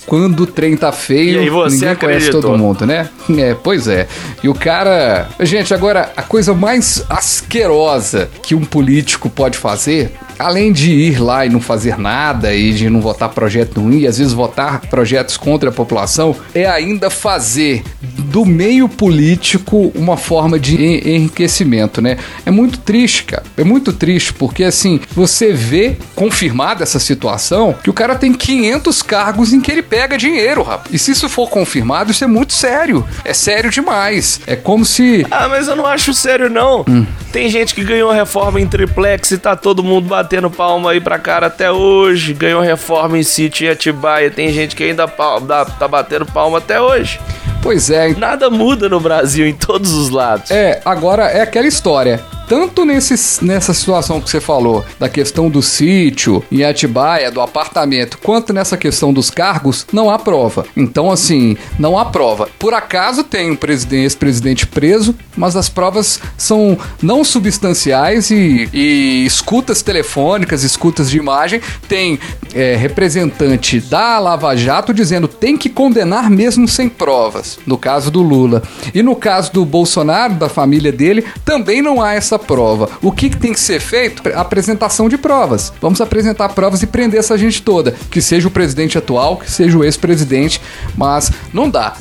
Quando 0.08 0.40
o 0.40 0.46
trem 0.46 0.74
tá 0.74 0.90
feio, 0.90 1.40
ninguém 1.42 1.50
conhece 1.50 1.84
acreditou? 1.86 2.40
todo 2.40 2.58
mundo, 2.58 2.86
né? 2.86 3.10
É, 3.36 3.54
pois 3.54 3.86
é. 3.86 4.08
E 4.42 4.48
o 4.48 4.54
cara. 4.54 5.28
Gente, 5.40 5.74
agora, 5.74 6.10
a 6.16 6.22
coisa 6.22 6.54
mais 6.54 7.04
asquerosa 7.10 8.30
que 8.42 8.54
um 8.54 8.64
político 8.64 9.28
pode 9.28 9.58
fazer, 9.58 10.12
além 10.38 10.72
de 10.72 10.90
ir 10.92 11.20
lá 11.20 11.44
e 11.44 11.48
não 11.48 11.60
fazer 11.60 11.98
nada 11.98 12.54
e 12.54 12.72
de 12.72 12.88
não 12.88 13.00
votar 13.00 13.28
projeto 13.30 13.80
ruim, 13.80 14.00
e 14.00 14.06
às 14.06 14.18
vezes 14.18 14.32
votar 14.32 14.80
projetos 14.82 15.36
contra 15.36 15.70
a 15.70 15.72
população, 15.72 16.34
é 16.54 16.66
ainda 16.66 17.10
fazer 17.10 17.82
do 18.00 18.44
meio 18.44 18.88
político 18.88 19.90
uma 19.94 20.16
forma 20.16 20.58
de 20.58 20.76
en- 20.82 21.16
enriquecimento, 21.16 22.00
né? 22.00 22.16
É 22.46 22.50
muito 22.50 22.78
triste, 22.78 23.24
cara. 23.24 23.42
É 23.56 23.64
muito 23.64 23.92
triste, 23.92 24.32
porque 24.32 24.64
assim, 24.64 25.00
você 25.12 25.52
vê 25.52 25.96
confirmada 26.14 26.82
essa 26.82 26.98
situação 26.98 27.74
que 27.82 27.90
o 27.90 27.92
cara 27.92 28.14
tem 28.14 28.32
500 28.32 29.02
cargos 29.02 29.52
em 29.52 29.60
que 29.60 29.70
ele 29.72 29.82
pega 29.82 30.16
dinheiro, 30.16 30.62
rapaz. 30.62 30.92
E 30.94 30.98
se 30.98 31.10
isso 31.12 31.28
for 31.28 31.48
confirmado, 31.50 32.10
isso 32.10 32.22
é 32.24 32.26
muito 32.26 32.52
sério. 32.52 33.04
É 33.24 33.32
sério 33.32 33.70
demais. 33.70 34.40
É 34.46 34.54
como 34.56 34.84
se. 34.84 35.26
Ah, 35.30 35.48
mas 35.48 35.68
eu 35.68 35.76
não 35.76 35.86
acho 35.86 36.12
sério, 36.14 36.48
não. 36.50 36.84
Tem 37.32 37.48
gente 37.48 37.74
que 37.74 37.84
ganhou 37.84 38.10
reforma 38.12 38.60
em 38.60 38.66
triplex 38.66 39.30
e 39.32 39.38
tá 39.38 39.54
todo 39.56 39.82
mundo 39.82 40.08
batendo 40.08 40.27
palma 40.50 40.90
aí 40.92 41.00
pra 41.00 41.18
cara 41.18 41.46
até 41.46 41.70
hoje. 41.70 42.32
Ganhou 42.34 42.60
reforma 42.60 43.18
em 43.18 43.22
sítio 43.22 43.66
em 43.66 43.70
Atibaia. 43.70 44.30
Tem 44.30 44.52
gente 44.52 44.76
que 44.76 44.84
ainda 44.84 45.06
dá- 45.46 45.64
tá 45.64 45.88
batendo 45.88 46.26
palma 46.26 46.58
até 46.58 46.80
hoje. 46.80 47.20
Pois 47.62 47.90
é. 47.90 48.14
Nada 48.14 48.48
muda 48.50 48.88
no 48.88 49.00
Brasil 49.00 49.46
em 49.46 49.54
todos 49.54 49.92
os 49.92 50.10
lados. 50.10 50.50
É, 50.50 50.80
agora 50.84 51.24
é 51.24 51.40
aquela 51.40 51.66
história. 51.66 52.20
Tanto 52.48 52.82
nesse, 52.86 53.44
nessa 53.44 53.74
situação 53.74 54.22
que 54.22 54.30
você 54.30 54.40
falou, 54.40 54.82
da 54.98 55.06
questão 55.06 55.50
do 55.50 55.60
sítio 55.60 56.42
em 56.50 56.64
Atibaia, 56.64 57.30
do 57.30 57.42
apartamento, 57.42 58.16
quanto 58.18 58.54
nessa 58.54 58.74
questão 58.74 59.12
dos 59.12 59.30
cargos, 59.30 59.86
não 59.92 60.10
há 60.10 60.18
prova. 60.18 60.64
Então, 60.74 61.10
assim, 61.10 61.58
não 61.78 61.98
há 61.98 62.06
prova. 62.06 62.48
Por 62.58 62.72
acaso 62.72 63.22
tem 63.22 63.50
um 63.50 63.56
presidente, 63.56 64.04
ex-presidente 64.04 64.66
preso, 64.66 65.14
mas 65.36 65.56
as 65.56 65.68
provas 65.68 66.20
são 66.38 66.78
não 67.02 67.22
substanciais 67.22 68.30
e, 68.30 68.68
e 68.72 69.26
escutas 69.26 69.82
telefônicas, 69.82 70.62
escutas 70.64 71.10
de 71.10 71.18
imagem. 71.18 71.60
Tem 71.86 72.18
é, 72.54 72.76
representante 72.76 73.78
da 73.78 74.18
Lava 74.18 74.56
Jato 74.56 74.94
dizendo 74.94 75.28
tem 75.28 75.56
que 75.56 75.68
condenar 75.68 76.30
mesmo 76.30 76.66
sem 76.66 76.88
provas, 76.88 77.58
no 77.66 77.76
caso 77.76 78.10
do 78.10 78.22
Lula. 78.22 78.62
E 78.94 79.02
no 79.02 79.14
caso 79.14 79.52
do 79.52 79.66
Bolsonaro, 79.66 80.34
da 80.34 80.48
família 80.48 80.90
dele, 80.90 81.26
também 81.44 81.82
não 81.82 82.00
há 82.00 82.14
essa 82.14 82.37
prova. 82.38 82.88
O 83.02 83.12
que, 83.12 83.30
que 83.30 83.36
tem 83.36 83.52
que 83.52 83.60
ser 83.60 83.80
feito? 83.80 84.22
Apresentação 84.34 85.08
de 85.08 85.18
provas. 85.18 85.72
Vamos 85.80 86.00
apresentar 86.00 86.48
provas 86.50 86.82
e 86.82 86.86
prender 86.86 87.20
essa 87.20 87.36
gente 87.36 87.62
toda. 87.62 87.94
Que 88.10 88.22
seja 88.22 88.48
o 88.48 88.50
presidente 88.50 88.96
atual, 88.96 89.36
que 89.36 89.50
seja 89.50 89.76
o 89.76 89.84
ex-presidente, 89.84 90.60
mas 90.96 91.30
não 91.52 91.68
dá. 91.68 91.96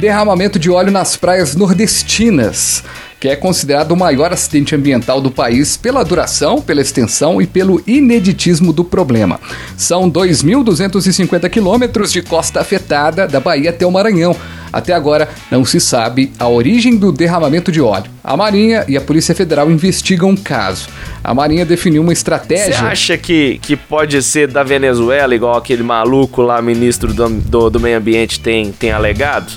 derramamento 0.00 0.58
de 0.58 0.70
óleo 0.70 0.90
nas 0.90 1.14
praias 1.14 1.54
nordestinas, 1.54 2.82
que 3.20 3.28
é 3.28 3.36
considerado 3.36 3.92
o 3.92 3.96
maior 3.96 4.32
acidente 4.32 4.74
ambiental 4.74 5.20
do 5.20 5.30
país 5.30 5.76
pela 5.76 6.02
duração, 6.02 6.62
pela 6.62 6.80
extensão 6.80 7.40
e 7.40 7.46
pelo 7.46 7.82
ineditismo 7.86 8.72
do 8.72 8.82
problema. 8.82 9.38
São 9.76 10.10
2.250 10.10 11.50
quilômetros 11.50 12.10
de 12.10 12.22
costa 12.22 12.60
afetada 12.60 13.28
da 13.28 13.38
Bahia 13.38 13.68
até 13.68 13.84
o 13.86 13.92
Maranhão. 13.92 14.34
Até 14.72 14.92
agora 14.94 15.28
não 15.50 15.64
se 15.64 15.80
sabe 15.80 16.32
a 16.38 16.48
origem 16.48 16.96
do 16.96 17.10
derramamento 17.12 17.72
de 17.72 17.80
óleo. 17.80 18.10
A 18.22 18.36
Marinha 18.36 18.84
e 18.88 18.96
a 18.96 19.00
Polícia 19.00 19.34
Federal 19.34 19.70
investigam 19.70 20.30
o 20.30 20.40
caso. 20.40 20.88
A 21.22 21.34
Marinha 21.34 21.66
definiu 21.66 22.02
uma 22.02 22.10
Você 22.10 22.18
estratégia. 22.20 22.80
acha 22.86 23.18
que, 23.18 23.58
que 23.60 23.76
pode 23.76 24.22
ser 24.22 24.48
da 24.48 24.62
Venezuela, 24.62 25.34
igual 25.34 25.56
aquele 25.56 25.82
maluco 25.82 26.40
lá, 26.40 26.62
ministro 26.62 27.12
do, 27.12 27.28
do, 27.28 27.68
do 27.68 27.80
meio 27.80 27.98
ambiente, 27.98 28.38
tem, 28.38 28.70
tem 28.70 28.92
alegado? 28.92 29.52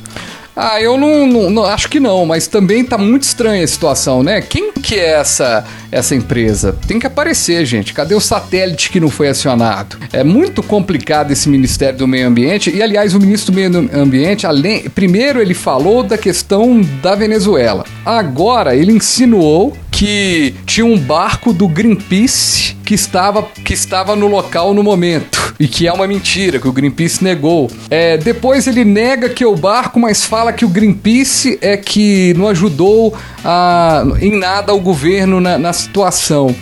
Ah, 0.56 0.80
eu 0.82 0.98
não, 0.98 1.26
não- 1.26 1.50
não- 1.50 1.66
acho 1.66 1.90
que 1.90 2.00
não, 2.00 2.26
mas 2.26 2.46
também 2.48 2.84
tá 2.84 2.98
muito 2.98 3.24
estranha 3.24 3.64
a 3.64 3.68
situação, 3.68 4.22
né? 4.22 4.40
Quem 4.42 4.72
que 4.74 4.96
é 4.96 5.14
essa 5.20 5.66
essa 5.92 6.16
empresa? 6.16 6.76
Tem 6.88 7.00
que 7.00 7.06
aparecer, 7.08 7.66
gente. 7.66 7.94
Cadê 7.94 8.14
o 8.16 8.20
satélite 8.20 8.90
que 8.92 9.00
não 9.00 9.10
foi 9.10 9.30
acionado? 9.30 9.98
É 10.12 10.24
muito 10.24 10.62
complicado 10.64 11.32
esse 11.32 11.48
Ministério 11.50 11.98
do 12.00 12.08
Meio 12.08 12.28
Ambiente 12.28 12.70
e 12.76 12.82
aliás, 12.82 13.14
o 13.16 13.20
ministro 13.20 13.52
do 13.52 13.56
Meio 13.56 13.90
Ambiente, 13.94 14.46
além, 14.48 14.90
primeiro 14.90 15.40
ele 15.42 15.54
falou 15.54 16.04
da 16.04 16.18
questão 16.18 16.82
da 17.02 17.16
Venezuela. 17.16 17.84
Agora 18.06 18.76
ele 18.76 18.92
insinuou 18.92 19.76
que 19.94 20.56
tinha 20.66 20.86
um 20.86 20.98
barco 20.98 21.54
do 21.54 21.68
Greenpeace 21.68 22.76
que 22.84 22.96
estava, 22.96 23.44
que 23.44 23.74
estava 23.74 24.16
no 24.16 24.28
local 24.28 24.74
no 24.74 24.84
momento. 24.84 25.54
E 25.60 25.68
que 25.68 25.88
é 25.88 25.94
uma 25.94 26.08
mentira, 26.08 26.60
que 26.60 26.68
o 26.68 26.72
Greenpeace 26.72 27.24
negou. 27.24 27.70
É, 27.90 28.18
depois 28.18 28.66
ele 28.66 28.84
nega 28.84 29.30
que 29.30 29.44
é 29.44 29.48
o 29.48 29.56
barco, 29.56 30.00
mas 30.00 30.26
fala 30.26 30.52
que 30.52 30.66
o 30.66 30.68
Greenpeace 30.68 31.60
é 31.62 31.78
que 31.78 32.34
não 32.36 32.48
ajudou 32.48 33.16
a, 33.46 34.04
em 34.20 34.38
nada 34.38 34.74
o 34.74 34.80
governo 34.80 35.40
na, 35.40 35.60
na 35.60 35.72
situação. 35.72 36.54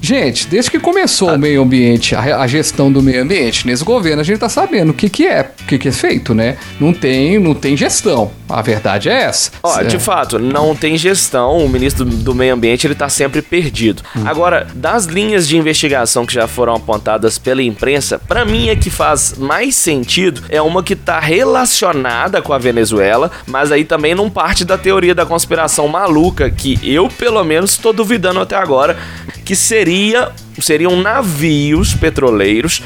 Gente, 0.00 0.48
desde 0.48 0.68
que 0.68 0.80
começou 0.80 1.32
o 1.32 1.38
meio 1.38 1.62
ambiente, 1.62 2.16
a, 2.16 2.40
a 2.40 2.46
gestão 2.48 2.90
do 2.90 3.00
meio 3.00 3.22
ambiente, 3.22 3.64
nesse 3.64 3.84
governo 3.84 4.20
a 4.20 4.24
gente 4.24 4.40
tá 4.40 4.48
sabendo 4.48 4.90
o 4.90 4.94
que 4.94 5.08
que 5.08 5.28
é, 5.28 5.48
o 5.60 5.64
que 5.64 5.78
que 5.78 5.88
é 5.88 5.92
feito, 5.92 6.34
né? 6.34 6.56
Não 6.80 6.92
tem, 6.92 7.38
não 7.38 7.54
tem 7.54 7.76
gestão. 7.76 8.32
A 8.52 8.60
verdade 8.60 9.08
é 9.08 9.22
essa. 9.22 9.50
Ó, 9.62 9.82
de 9.82 9.98
fato, 9.98 10.38
não 10.38 10.76
tem 10.76 10.98
gestão, 10.98 11.64
o 11.64 11.68
ministro 11.68 12.04
do 12.04 12.34
meio 12.34 12.52
ambiente 12.52 12.86
ele 12.86 12.94
tá 12.94 13.08
sempre 13.08 13.40
perdido. 13.40 14.02
Agora, 14.26 14.66
das 14.74 15.06
linhas 15.06 15.48
de 15.48 15.56
investigação 15.56 16.26
que 16.26 16.34
já 16.34 16.46
foram 16.46 16.74
apontadas 16.74 17.38
pela 17.38 17.62
imprensa, 17.62 18.18
pra 18.18 18.44
mim 18.44 18.68
é 18.68 18.76
que 18.76 18.90
faz 18.90 19.34
mais 19.38 19.74
sentido 19.74 20.42
é 20.50 20.60
uma 20.60 20.82
que 20.82 20.94
tá 20.94 21.18
relacionada 21.18 22.42
com 22.42 22.52
a 22.52 22.58
Venezuela, 22.58 23.30
mas 23.46 23.72
aí 23.72 23.84
também 23.84 24.14
não 24.14 24.28
parte 24.28 24.64
da 24.64 24.76
teoria 24.76 25.14
da 25.14 25.24
conspiração 25.24 25.88
maluca 25.88 26.50
que 26.50 26.78
eu 26.82 27.08
pelo 27.08 27.42
menos 27.44 27.78
tô 27.78 27.92
duvidando 27.92 28.40
até 28.40 28.56
agora, 28.56 28.98
que 29.44 29.56
seria 29.56 30.30
seriam 30.60 31.00
navios 31.00 31.94
petroleiros 31.94 32.82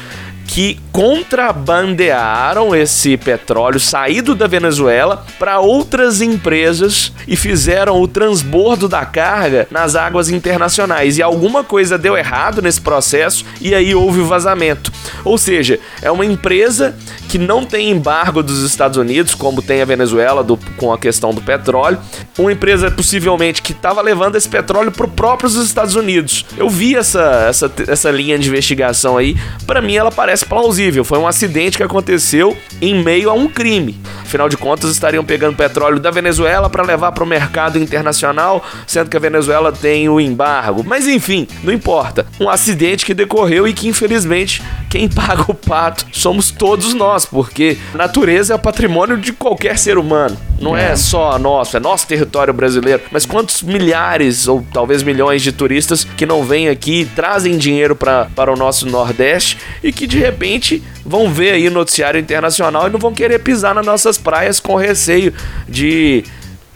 que 0.47 0.79
contrabandearam 0.91 2.75
esse 2.75 3.17
petróleo 3.17 3.79
saído 3.79 4.33
da 4.33 4.47
Venezuela 4.47 5.25
para 5.37 5.59
outras 5.59 6.21
empresas 6.21 7.11
e 7.27 7.35
fizeram 7.35 8.01
o 8.01 8.07
transbordo 8.07 8.87
da 8.87 9.05
carga 9.05 9.67
nas 9.69 9.95
águas 9.95 10.29
internacionais. 10.29 11.17
E 11.17 11.21
alguma 11.21 11.63
coisa 11.63 11.97
deu 11.97 12.17
errado 12.17 12.61
nesse 12.61 12.81
processo 12.81 13.45
e 13.61 13.75
aí 13.75 13.93
houve 13.93 14.21
o 14.21 14.25
vazamento. 14.25 14.91
Ou 15.23 15.37
seja, 15.37 15.79
é 16.01 16.09
uma 16.09 16.25
empresa 16.25 16.95
que 17.27 17.37
não 17.37 17.65
tem 17.65 17.91
embargo 17.91 18.41
dos 18.41 18.63
Estados 18.63 18.97
Unidos, 18.97 19.35
como 19.35 19.61
tem 19.61 19.81
a 19.81 19.85
Venezuela 19.85 20.43
do- 20.43 20.57
com 20.77 20.93
a 20.93 20.97
questão 20.97 21.33
do 21.33 21.41
petróleo. 21.41 21.99
Uma 22.37 22.51
empresa 22.53 22.89
possivelmente 22.89 23.61
que 23.61 23.73
estava 23.73 24.01
levando 24.01 24.35
esse 24.37 24.47
petróleo 24.47 24.91
para 24.91 25.07
próprios 25.07 25.55
Estados 25.55 25.95
Unidos. 25.95 26.45
Eu 26.57 26.69
vi 26.69 26.95
essa, 26.95 27.45
essa, 27.49 27.71
essa 27.87 28.09
linha 28.09 28.39
de 28.39 28.47
investigação 28.47 29.17
aí. 29.17 29.35
Para 29.65 29.81
mim, 29.81 29.95
ela 29.97 30.11
parece 30.11 30.36
plausível. 30.43 31.03
Foi 31.03 31.17
um 31.17 31.27
acidente 31.27 31.77
que 31.77 31.83
aconteceu 31.83 32.55
em 32.81 33.03
meio 33.03 33.29
a 33.29 33.33
um 33.33 33.47
crime. 33.47 33.99
Afinal 34.21 34.49
de 34.49 34.57
contas, 34.57 34.91
estariam 34.91 35.23
pegando 35.23 35.55
petróleo 35.55 35.99
da 35.99 36.11
Venezuela 36.11 36.69
para 36.69 36.83
levar 36.83 37.11
para 37.13 37.23
o 37.23 37.27
mercado 37.27 37.79
internacional, 37.79 38.63
sendo 38.85 39.09
que 39.09 39.15
a 39.17 39.19
Venezuela 39.19 39.71
tem 39.71 40.09
o 40.09 40.19
embargo. 40.19 40.83
Mas 40.85 41.07
enfim, 41.07 41.47
não 41.63 41.71
importa. 41.73 42.25
Um 42.39 42.49
acidente 42.49 43.05
que 43.05 43.13
decorreu 43.13 43.67
e 43.67 43.73
que 43.73 43.87
infelizmente 43.87 44.61
quem 44.89 45.07
paga 45.09 45.45
o 45.47 45.53
pato 45.53 46.05
somos 46.11 46.51
todos 46.51 46.93
nós, 46.93 47.25
porque 47.25 47.77
a 47.93 47.97
natureza 47.97 48.53
é 48.53 48.57
patrimônio 48.57 49.17
de 49.17 49.31
qualquer 49.31 49.77
ser 49.77 49.97
humano. 49.97 50.37
Não 50.59 50.75
é, 50.75 50.91
É. 50.91 50.95
só 50.95 51.37
nosso, 51.37 51.77
é 51.77 51.79
nosso 51.79 52.07
território 52.07 52.53
brasileiro. 52.53 53.01
Mas 53.11 53.25
quantos 53.25 53.61
milhares 53.61 54.47
ou 54.47 54.65
talvez 54.73 55.03
milhões 55.03 55.41
de 55.41 55.51
turistas 55.51 56.03
que 56.03 56.25
não 56.25 56.43
vêm 56.43 56.67
aqui 56.67 57.07
trazem 57.15 57.57
dinheiro 57.57 57.95
pra, 57.95 58.25
para 58.35 58.51
o 58.51 58.55
nosso 58.55 58.87
Nordeste 58.87 59.57
e 59.83 59.91
que 59.91 60.07
de 60.07 60.17
repente 60.27 60.83
vão 61.05 61.31
ver 61.31 61.51
aí 61.53 61.69
noticiário 61.69 62.19
internacional 62.19 62.87
e 62.87 62.91
não 62.91 62.99
vão 62.99 63.13
querer 63.13 63.39
pisar 63.39 63.73
nas 63.73 63.85
nossas 63.85 64.17
praias 64.17 64.59
com 64.59 64.75
receio 64.75 65.33
de 65.67 66.23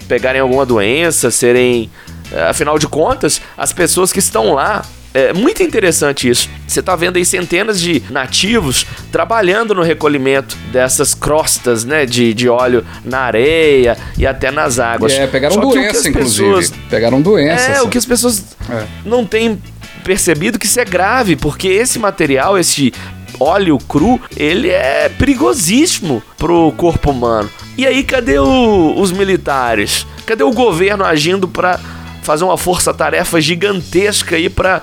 pegarem 0.07 0.41
alguma 0.41 0.65
doença, 0.65 1.29
serem. 1.31 1.89
eh, 2.31 2.49
Afinal 2.49 2.79
de 2.79 2.87
contas, 2.87 3.41
as 3.57 3.71
pessoas 3.73 4.11
que 4.11 4.19
estão 4.19 4.53
lá. 4.53 4.83
É 5.13 5.33
muito 5.33 5.61
interessante 5.61 6.29
isso. 6.29 6.47
Você 6.65 6.81
tá 6.81 6.95
vendo 6.95 7.17
aí 7.17 7.25
centenas 7.25 7.81
de 7.81 8.01
nativos 8.09 8.85
trabalhando 9.11 9.75
no 9.75 9.81
recolhimento 9.81 10.55
dessas 10.71 11.13
crostas, 11.13 11.83
né, 11.83 12.05
de, 12.05 12.33
de 12.33 12.47
óleo 12.47 12.85
na 13.03 13.19
areia 13.19 13.97
e 14.17 14.25
até 14.25 14.51
nas 14.51 14.79
águas. 14.79 15.11
É, 15.11 15.27
pegaram 15.27 15.55
Só 15.55 15.59
doença, 15.59 16.07
inclusive. 16.07 16.47
pessoas- 16.47 16.73
Pegaram 16.89 17.21
doença. 17.21 17.61
é, 17.73 17.81
o 17.81 17.89
que 17.89 17.97
as 17.97 18.05
pessoas 18.05 18.55
É. 18.69 18.85
não 19.03 19.25
têm 19.25 19.61
percebido 20.01 20.57
que 20.57 20.65
isso 20.65 20.79
é 20.79 20.85
grave, 20.85 21.35
porque 21.35 21.67
esse 21.67 21.99
material, 21.99 22.57
esse 22.57 22.93
óleo 23.41 23.77
cru, 23.87 24.19
ele 24.35 24.69
é 24.69 25.09
perigosíssimo 25.09 26.21
pro 26.37 26.71
corpo 26.77 27.11
humano. 27.11 27.49
E 27.77 27.85
aí, 27.87 28.03
cadê 28.03 28.37
o- 28.39 28.93
os 28.97 29.11
militares? 29.11 30.05
Cadê 30.25 30.43
o 30.43 30.51
governo 30.51 31.03
agindo 31.03 31.47
pra 31.47 31.79
fazer 32.21 32.43
uma 32.43 32.57
força-tarefa 32.57 33.39
gigantesca 33.41 34.35
aí 34.35 34.49
pra 34.49 34.81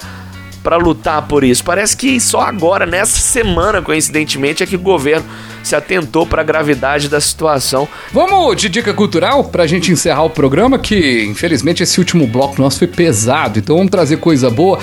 para 0.63 0.77
lutar 0.77 1.23
por 1.29 1.45
isso? 1.45 1.63
Parece 1.65 1.97
que 1.97 2.21
só 2.21 2.41
agora, 2.41 2.85
nessa 2.85 3.19
semana, 3.21 3.81
coincidentemente, 3.81 4.63
é 4.63 4.67
que 4.67 4.75
o 4.77 4.79
governo 4.79 5.25
se 5.63 5.75
atentou 5.75 6.27
pra 6.27 6.43
gravidade 6.43 7.09
da 7.09 7.21
situação. 7.21 7.89
Vamos 8.13 8.57
de 8.57 8.69
dica 8.69 8.93
cultural 8.93 9.45
pra 9.45 9.67
gente 9.67 9.93
encerrar 9.93 10.25
o 10.25 10.31
programa, 10.31 10.79
que 10.79 11.25
infelizmente 11.25 11.83
esse 11.85 11.99
último 12.01 12.27
bloco 12.27 12.61
nosso 12.61 12.81
foi 12.81 12.89
pesado, 12.89 13.61
então 13.61 13.77
vamos 13.77 13.91
trazer 13.91 14.17
coisa 14.19 14.51
boa. 14.51 14.79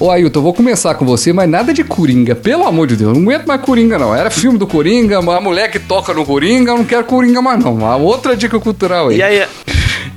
Ô 0.00 0.10
Ailton, 0.10 0.38
eu 0.38 0.42
vou 0.42 0.54
começar 0.54 0.94
com 0.94 1.04
você, 1.04 1.30
mas 1.30 1.46
nada 1.46 1.74
de 1.74 1.84
Coringa, 1.84 2.34
pelo 2.34 2.66
amor 2.66 2.86
de 2.86 2.96
Deus, 2.96 3.12
não 3.12 3.22
aguento 3.22 3.46
mais 3.46 3.60
Coringa 3.60 3.98
não. 3.98 4.14
Era 4.14 4.30
filme 4.30 4.56
do 4.58 4.66
Coringa, 4.66 5.18
a 5.18 5.40
mulher 5.42 5.70
que 5.70 5.78
toca 5.78 6.14
no 6.14 6.24
Coringa, 6.24 6.72
eu 6.72 6.78
não 6.78 6.84
quero 6.86 7.04
Coringa 7.04 7.42
mais 7.42 7.62
não. 7.62 7.84
A 7.86 7.96
outra 7.96 8.34
dica 8.34 8.58
cultural 8.58 9.08
aí. 9.08 9.18
E 9.18 9.22
aí, 9.22 9.46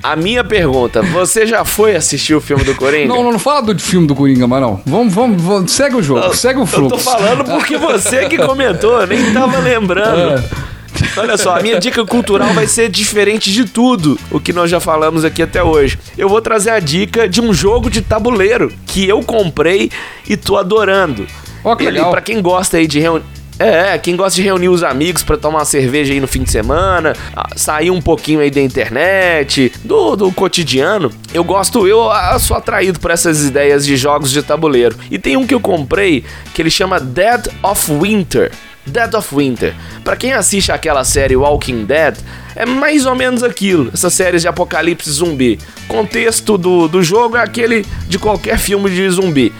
a 0.02 0.16
minha 0.16 0.42
pergunta, 0.42 1.02
você 1.02 1.46
já 1.46 1.66
foi 1.66 1.98
assistir 1.98 2.34
o 2.34 2.40
filme 2.40 2.64
do 2.64 2.74
Coringa? 2.76 3.08
Não, 3.08 3.22
não, 3.24 3.34
não 3.34 3.40
fala 3.40 3.62
do 3.62 3.78
filme 3.78 4.08
do 4.08 4.16
Coringa, 4.16 4.48
mas 4.48 4.62
não. 4.62 4.80
Vamos, 4.86 5.14
vamos, 5.14 5.42
vamos 5.42 5.72
segue 5.74 5.98
o 5.98 6.02
jogo, 6.02 6.34
segue 6.34 6.60
o 6.60 6.64
Eu 6.64 6.66
fluxo. 6.68 6.96
tô 6.96 6.98
falando 6.98 7.44
porque 7.44 7.76
você 7.78 8.30
que 8.30 8.38
comentou, 8.38 9.02
eu 9.02 9.08
nem 9.08 9.34
tava 9.34 9.60
lembrando. 9.60 10.40
É. 10.40 10.73
Olha 11.18 11.38
só, 11.38 11.58
a 11.58 11.62
minha 11.62 11.80
dica 11.80 12.06
cultural 12.06 12.54
vai 12.54 12.68
ser 12.68 12.90
diferente 12.90 13.52
de 13.52 13.66
tudo 13.66 14.20
o 14.32 14.40
que 14.40 14.54
nós 14.54 14.70
já 14.70 14.80
falamos 14.80 15.24
aqui 15.24 15.42
até 15.42 15.64
hoje. 15.64 15.98
Eu 16.18 16.28
vou 16.30 16.42
trazer 16.42 16.72
a 16.72 16.80
dica 16.80 17.28
de 17.28 17.42
um 17.42 17.54
jogo 17.54 17.90
de 17.90 18.02
tabuleiro 18.02 18.72
que 18.86 19.08
eu 19.08 19.22
comprei 19.22 19.92
e 20.28 20.36
tô 20.38 20.58
adorando. 20.58 21.28
Ó, 21.64 21.76
que 21.76 21.84
Ele, 21.84 21.92
legal. 21.92 22.12
pra 22.12 22.22
quem 22.22 22.42
gosta 22.42 22.78
aí 22.78 22.88
de 22.88 23.00
reunir. 23.00 23.24
É, 23.60 23.98
quem 24.00 24.16
gosta 24.16 24.36
de 24.36 24.42
reunir 24.42 24.70
os 24.70 24.84
amigos 24.84 25.22
pra 25.22 25.38
tomar 25.38 25.60
uma 25.60 25.66
cerveja 25.66 26.12
aí 26.12 26.20
no 26.20 26.28
fim 26.28 26.42
de 26.42 26.50
semana, 26.50 27.14
sair 27.56 27.92
um 27.92 28.02
pouquinho 28.02 28.40
aí 28.40 28.50
da 28.50 28.60
internet, 28.60 29.72
do, 29.84 30.16
do 30.16 30.32
cotidiano, 30.32 31.12
eu 31.34 31.44
gosto, 31.44 31.88
eu 31.88 32.10
sou 32.40 32.58
atraído 32.58 33.00
por 33.00 33.12
essas 33.12 33.46
ideias 33.46 33.86
de 33.86 33.96
jogos 33.96 34.32
de 34.32 34.42
tabuleiro. 34.42 34.98
E 35.10 35.20
tem 35.20 35.38
um 35.38 35.46
que 35.46 35.54
eu 35.54 35.60
comprei 35.60 36.26
que 36.54 36.62
ele 36.64 36.72
chama 36.72 37.00
Dead 37.00 37.48
of 37.62 37.92
Winter. 37.94 38.52
Dead 38.86 39.14
of 39.14 39.36
Winter. 39.36 39.74
Pra 40.04 40.16
quem 40.16 40.34
assiste 40.34 40.72
aquela 40.72 41.04
série 41.04 41.36
Walking 41.36 41.86
Dead, 41.86 42.18
é 42.56 42.66
mais 42.66 43.06
ou 43.06 43.16
menos 43.16 43.44
aquilo, 43.44 43.90
essas 43.94 44.14
séries 44.14 44.42
de 44.42 44.48
apocalipse 44.48 45.10
zumbi. 45.10 45.60
Contexto 45.88 46.58
do, 46.58 46.88
do 46.88 47.02
jogo 47.02 47.38
é 47.38 47.42
aquele 47.42 47.86
de 48.08 48.20
qualquer 48.20 48.58
filme 48.58 48.90
de 48.90 49.10
zumbi. 49.10 49.54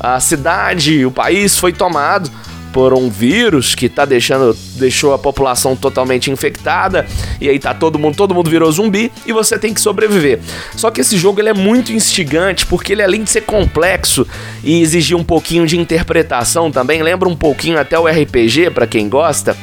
A 0.00 0.20
cidade, 0.20 1.04
o 1.04 1.10
país 1.10 1.58
foi 1.58 1.72
tomado 1.72 2.30
por 2.78 2.94
um 2.94 3.10
vírus 3.10 3.74
que 3.74 3.88
tá 3.88 4.04
deixando 4.04 4.56
deixou 4.76 5.12
a 5.12 5.18
população 5.18 5.74
totalmente 5.74 6.30
infectada 6.30 7.04
e 7.40 7.48
aí 7.48 7.58
tá 7.58 7.74
todo 7.74 7.98
mundo 7.98 8.14
todo 8.14 8.32
mundo 8.32 8.48
virou 8.48 8.70
zumbi 8.70 9.10
e 9.26 9.32
você 9.32 9.58
tem 9.58 9.74
que 9.74 9.80
sobreviver. 9.80 10.38
Só 10.76 10.88
que 10.88 11.00
esse 11.00 11.18
jogo 11.18 11.40
ele 11.40 11.48
é 11.48 11.54
muito 11.54 11.92
instigante 11.92 12.64
porque 12.64 12.92
ele 12.92 13.02
além 13.02 13.24
de 13.24 13.30
ser 13.30 13.40
complexo 13.40 14.24
e 14.62 14.80
exigir 14.80 15.16
um 15.16 15.24
pouquinho 15.24 15.66
de 15.66 15.76
interpretação 15.76 16.70
também, 16.70 17.02
lembra 17.02 17.28
um 17.28 17.34
pouquinho 17.34 17.80
até 17.80 17.98
o 17.98 18.06
RPG 18.06 18.70
para 18.70 18.86
quem 18.86 19.08
gosta. 19.08 19.56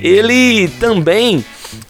Ele 0.00 0.66
também 0.80 1.44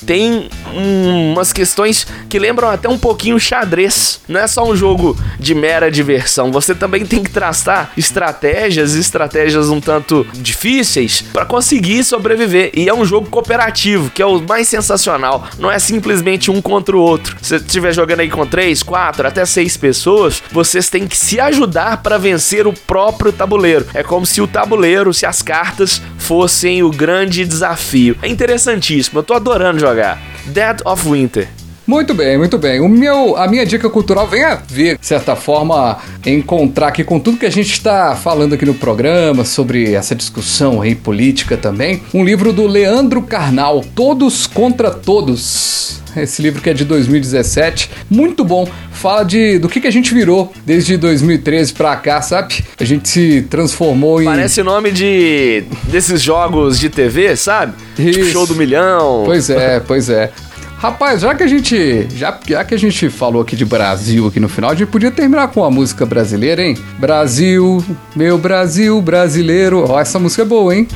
tem 0.05 0.49
um- 0.75 1.33
umas 1.33 1.53
questões 1.53 2.07
que 2.29 2.39
lembram 2.39 2.69
até 2.69 2.89
um 2.89 2.99
pouquinho 2.99 3.39
xadrez. 3.39 4.21
Não 4.29 4.41
é 4.41 4.47
só 4.47 4.65
um 4.69 4.75
jogo 4.77 5.17
de 5.39 5.55
mera 5.55 5.91
diversão. 5.91 6.51
Você 6.53 6.75
também 6.75 7.05
tem 7.05 7.23
que 7.23 7.31
traçar 7.31 7.93
estratégias, 7.97 8.95
estratégias 8.95 9.69
um 9.69 9.81
tanto 9.81 10.27
difíceis 10.35 11.23
para 11.33 11.45
conseguir 11.45 12.03
sobreviver. 12.05 12.71
E 12.75 12.89
é 12.89 12.95
um 12.95 13.05
jogo 13.05 13.29
cooperativo, 13.29 14.11
que 14.11 14.23
é 14.23 14.27
o 14.27 14.41
mais 14.41 14.69
sensacional. 14.69 15.47
Não 15.59 15.71
é 15.71 15.79
simplesmente 15.79 16.51
um 16.51 16.61
contra 16.61 16.97
o 16.97 17.01
outro. 17.01 17.37
Se 17.41 17.49
você 17.51 17.57
estiver 17.57 17.93
jogando 17.93 18.21
aí 18.21 18.29
com 18.31 18.47
três, 18.47 18.83
quatro, 18.83 19.27
até 19.27 19.45
seis 19.47 19.77
pessoas, 19.77 20.43
vocês 20.51 20.89
têm 20.89 21.07
que 21.07 21.17
se 21.17 21.39
ajudar 21.41 21.99
para 22.03 22.19
vencer 22.19 22.67
o 22.67 22.73
próprio 22.73 23.33
tabuleiro. 23.33 23.87
É 23.95 24.03
como 24.03 24.27
se 24.27 24.41
o 24.41 24.47
tabuleiro, 24.47 25.13
se 25.15 25.27
as 25.27 25.43
cartas 25.43 26.01
fossem 26.19 26.83
o 26.83 26.91
grande 26.91 27.45
desafio. 27.45 28.17
É 28.23 28.29
interessantíssimo. 28.29 29.19
Eu 29.19 29.23
tô 29.23 29.35
adorando 29.35 29.68
jogar. 29.77 30.19
Dead 30.53 30.81
of 30.85 31.05
Winter. 31.07 31.58
Muito 31.89 32.13
bem, 32.13 32.37
muito 32.37 32.59
bem. 32.59 32.81
O 32.81 32.89
meu, 32.89 33.35
a 33.35 33.49
minha 33.49 33.65
dica 33.65 33.89
cultural 33.89 34.27
vem 34.27 34.45
a 34.45 34.57
ver, 34.57 34.99
de 34.99 35.07
certa 35.07 35.35
forma, 35.35 35.97
encontrar 36.27 36.89
aqui 36.89 37.03
com 37.03 37.19
tudo 37.19 37.39
que 37.39 37.47
a 37.47 37.51
gente 37.51 37.73
está 37.73 38.15
falando 38.15 38.53
aqui 38.53 38.67
no 38.67 38.75
programa, 38.75 39.43
sobre 39.43 39.95
essa 39.95 40.15
discussão 40.15 40.83
aí 40.83 40.95
política 40.95 41.57
também. 41.57 42.03
Um 42.13 42.23
livro 42.23 42.53
do 42.53 42.67
Leandro 42.67 43.23
Carnal, 43.23 43.83
Todos 43.95 44.47
contra 44.47 44.91
Todos. 44.91 46.03
Esse 46.15 46.43
livro 46.43 46.61
que 46.61 46.69
é 46.69 46.75
de 46.75 46.85
2017, 46.85 47.91
muito 48.11 48.45
bom. 48.45 48.69
Fala 48.93 49.23
de 49.23 49.59
do 49.59 49.67
que, 49.67 49.81
que 49.81 49.87
a 49.87 49.91
gente 49.91 50.13
virou 50.13 50.53
desde 50.67 50.97
2013 50.99 51.73
pra 51.73 51.97
cá, 51.97 52.21
sabe? 52.21 52.63
A 52.79 52.85
gente 52.85 53.09
se 53.09 53.43
transformou 53.49 54.21
em. 54.21 54.27
Parece 54.27 54.63
nome 54.63 54.91
de 54.91 55.65
desses 55.85 56.21
jogos 56.21 56.79
de 56.79 56.91
TV, 56.91 57.35
sabe? 57.35 57.73
Tipo 57.97 58.25
show 58.27 58.47
do 58.47 58.55
milhão. 58.57 59.23
Pois 59.25 59.49
é, 59.49 59.81
pois 59.87 60.11
é. 60.11 60.31
Rapaz, 60.79 61.23
já 61.23 61.35
que 61.35 61.43
a 61.43 61.47
gente. 61.49 62.07
Já, 62.15 62.39
já 62.47 62.65
que 62.65 62.73
a 62.73 62.79
gente 62.79 63.11
falou 63.11 63.43
aqui 63.43 63.57
de 63.57 63.65
Brasil 63.65 64.29
aqui 64.29 64.39
no 64.39 64.49
final, 64.49 64.71
a 64.71 64.75
gente 64.77 64.89
podia 64.89 65.11
terminar 65.11 65.49
com 65.49 65.65
a 65.65 65.71
música 65.71 66.07
brasileira, 66.07 66.63
hein? 66.63 66.79
Brasil, 67.01 67.85
meu 68.15 68.39
Brasil 68.39 69.03
brasileiro. 69.03 69.85
Ó, 69.89 69.99
essa 69.99 70.21
música 70.21 70.43
é 70.43 70.45
boa, 70.45 70.73
hein? 70.73 70.87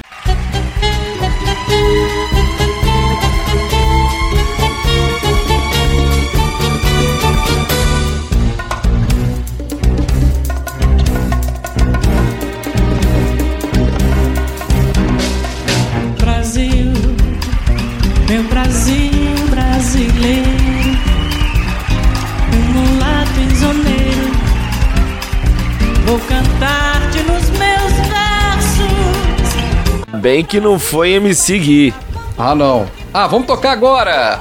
Bem 30.23 30.45
que 30.45 30.61
não 30.61 30.79
foi 30.79 31.15
MC 31.15 31.59
Gui. 31.59 31.95
Ah, 32.39 32.55
não. 32.55 32.87
Ah, 33.13 33.27
vamos 33.27 33.45
tocar 33.45 33.73
agora! 33.73 34.39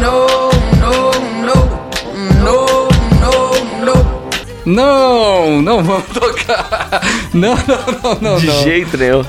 No, 0.00 0.50
no, 0.80 1.10
no, 1.40 1.68
no, 2.42 2.88
no, 3.20 3.94
no. 3.94 4.20
Não, 4.66 5.62
não 5.62 5.84
vamos 5.84 6.08
tocar. 6.08 7.00
Não, 7.32 7.54
não, 7.54 8.00
não, 8.02 8.20
não. 8.20 8.40
De 8.40 8.46
não. 8.48 8.62
jeito 8.64 8.96
nenhum. 8.96 9.24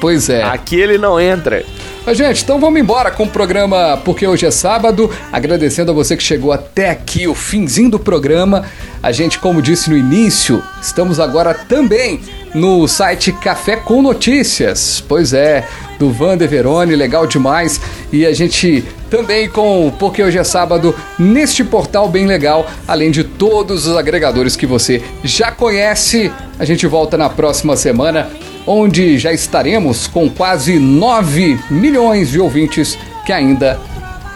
Pois 0.00 0.30
é. 0.30 0.44
Aqui 0.44 0.76
ele 0.76 0.96
não 0.96 1.20
entra. 1.20 1.64
Mas, 2.06 2.18
gente, 2.18 2.44
então 2.44 2.60
vamos 2.60 2.80
embora 2.80 3.10
com 3.10 3.24
o 3.24 3.28
programa 3.28 4.00
Porque 4.04 4.24
Hoje 4.24 4.46
é 4.46 4.50
Sábado. 4.52 5.10
Agradecendo 5.32 5.90
a 5.90 5.94
você 5.94 6.16
que 6.16 6.22
chegou 6.22 6.52
até 6.52 6.90
aqui, 6.90 7.26
o 7.26 7.34
finzinho 7.34 7.90
do 7.90 7.98
programa. 7.98 8.64
A 9.02 9.10
gente, 9.10 9.40
como 9.40 9.60
disse 9.60 9.90
no 9.90 9.96
início, 9.96 10.62
estamos 10.80 11.18
agora 11.18 11.52
também 11.52 12.20
no 12.54 12.86
site 12.86 13.32
Café 13.32 13.76
com 13.76 14.02
Notícias. 14.02 15.02
Pois 15.06 15.32
é, 15.32 15.66
do 15.98 16.10
Vander 16.10 16.48
Verone, 16.48 16.96
legal 16.96 17.26
demais. 17.26 17.80
E 18.12 18.26
a 18.26 18.32
gente 18.32 18.84
também 19.10 19.48
com 19.48 19.92
Porque 19.98 20.22
Hoje 20.22 20.38
é 20.38 20.44
Sábado 20.44 20.94
neste 21.18 21.62
portal 21.62 22.08
bem 22.08 22.26
legal, 22.26 22.66
além 22.86 23.10
de 23.10 23.24
todos 23.24 23.86
os 23.86 23.96
agregadores 23.96 24.56
que 24.56 24.66
você 24.66 25.02
já 25.22 25.50
conhece. 25.50 26.32
A 26.58 26.64
gente 26.64 26.86
volta 26.86 27.16
na 27.16 27.28
próxima 27.28 27.76
semana, 27.76 28.30
onde 28.66 29.18
já 29.18 29.32
estaremos 29.32 30.06
com 30.06 30.28
quase 30.28 30.78
9 30.78 31.58
milhões 31.70 32.30
de 32.30 32.40
ouvintes 32.40 32.98
que 33.24 33.32
ainda 33.32 33.78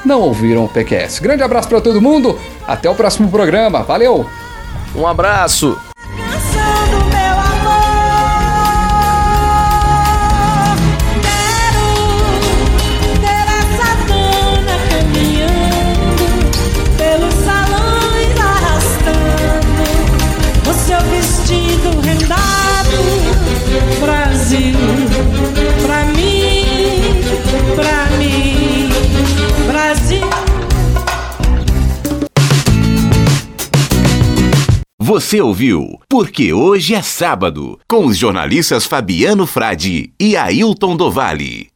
não 0.05 0.21
ouviram 0.21 0.64
o 0.64 0.69
PQS. 0.69 1.19
Grande 1.19 1.43
abraço 1.43 1.69
para 1.69 1.81
todo 1.81 2.01
mundo, 2.01 2.39
até 2.67 2.89
o 2.89 2.95
próximo 2.95 3.29
programa. 3.29 3.83
Valeu! 3.83 4.27
Um 4.95 5.07
abraço! 5.07 5.86
Você 35.07 35.41
ouviu 35.41 36.01
Porque 36.09 36.53
Hoje 36.53 36.93
é 36.93 37.01
Sábado, 37.01 37.79
com 37.87 38.07
os 38.07 38.19
jornalistas 38.19 38.87
Fabiano 38.87 39.47
Frade 39.47 40.11
e 40.19 40.37
Ailton 40.37 40.97
Dovale. 40.97 41.69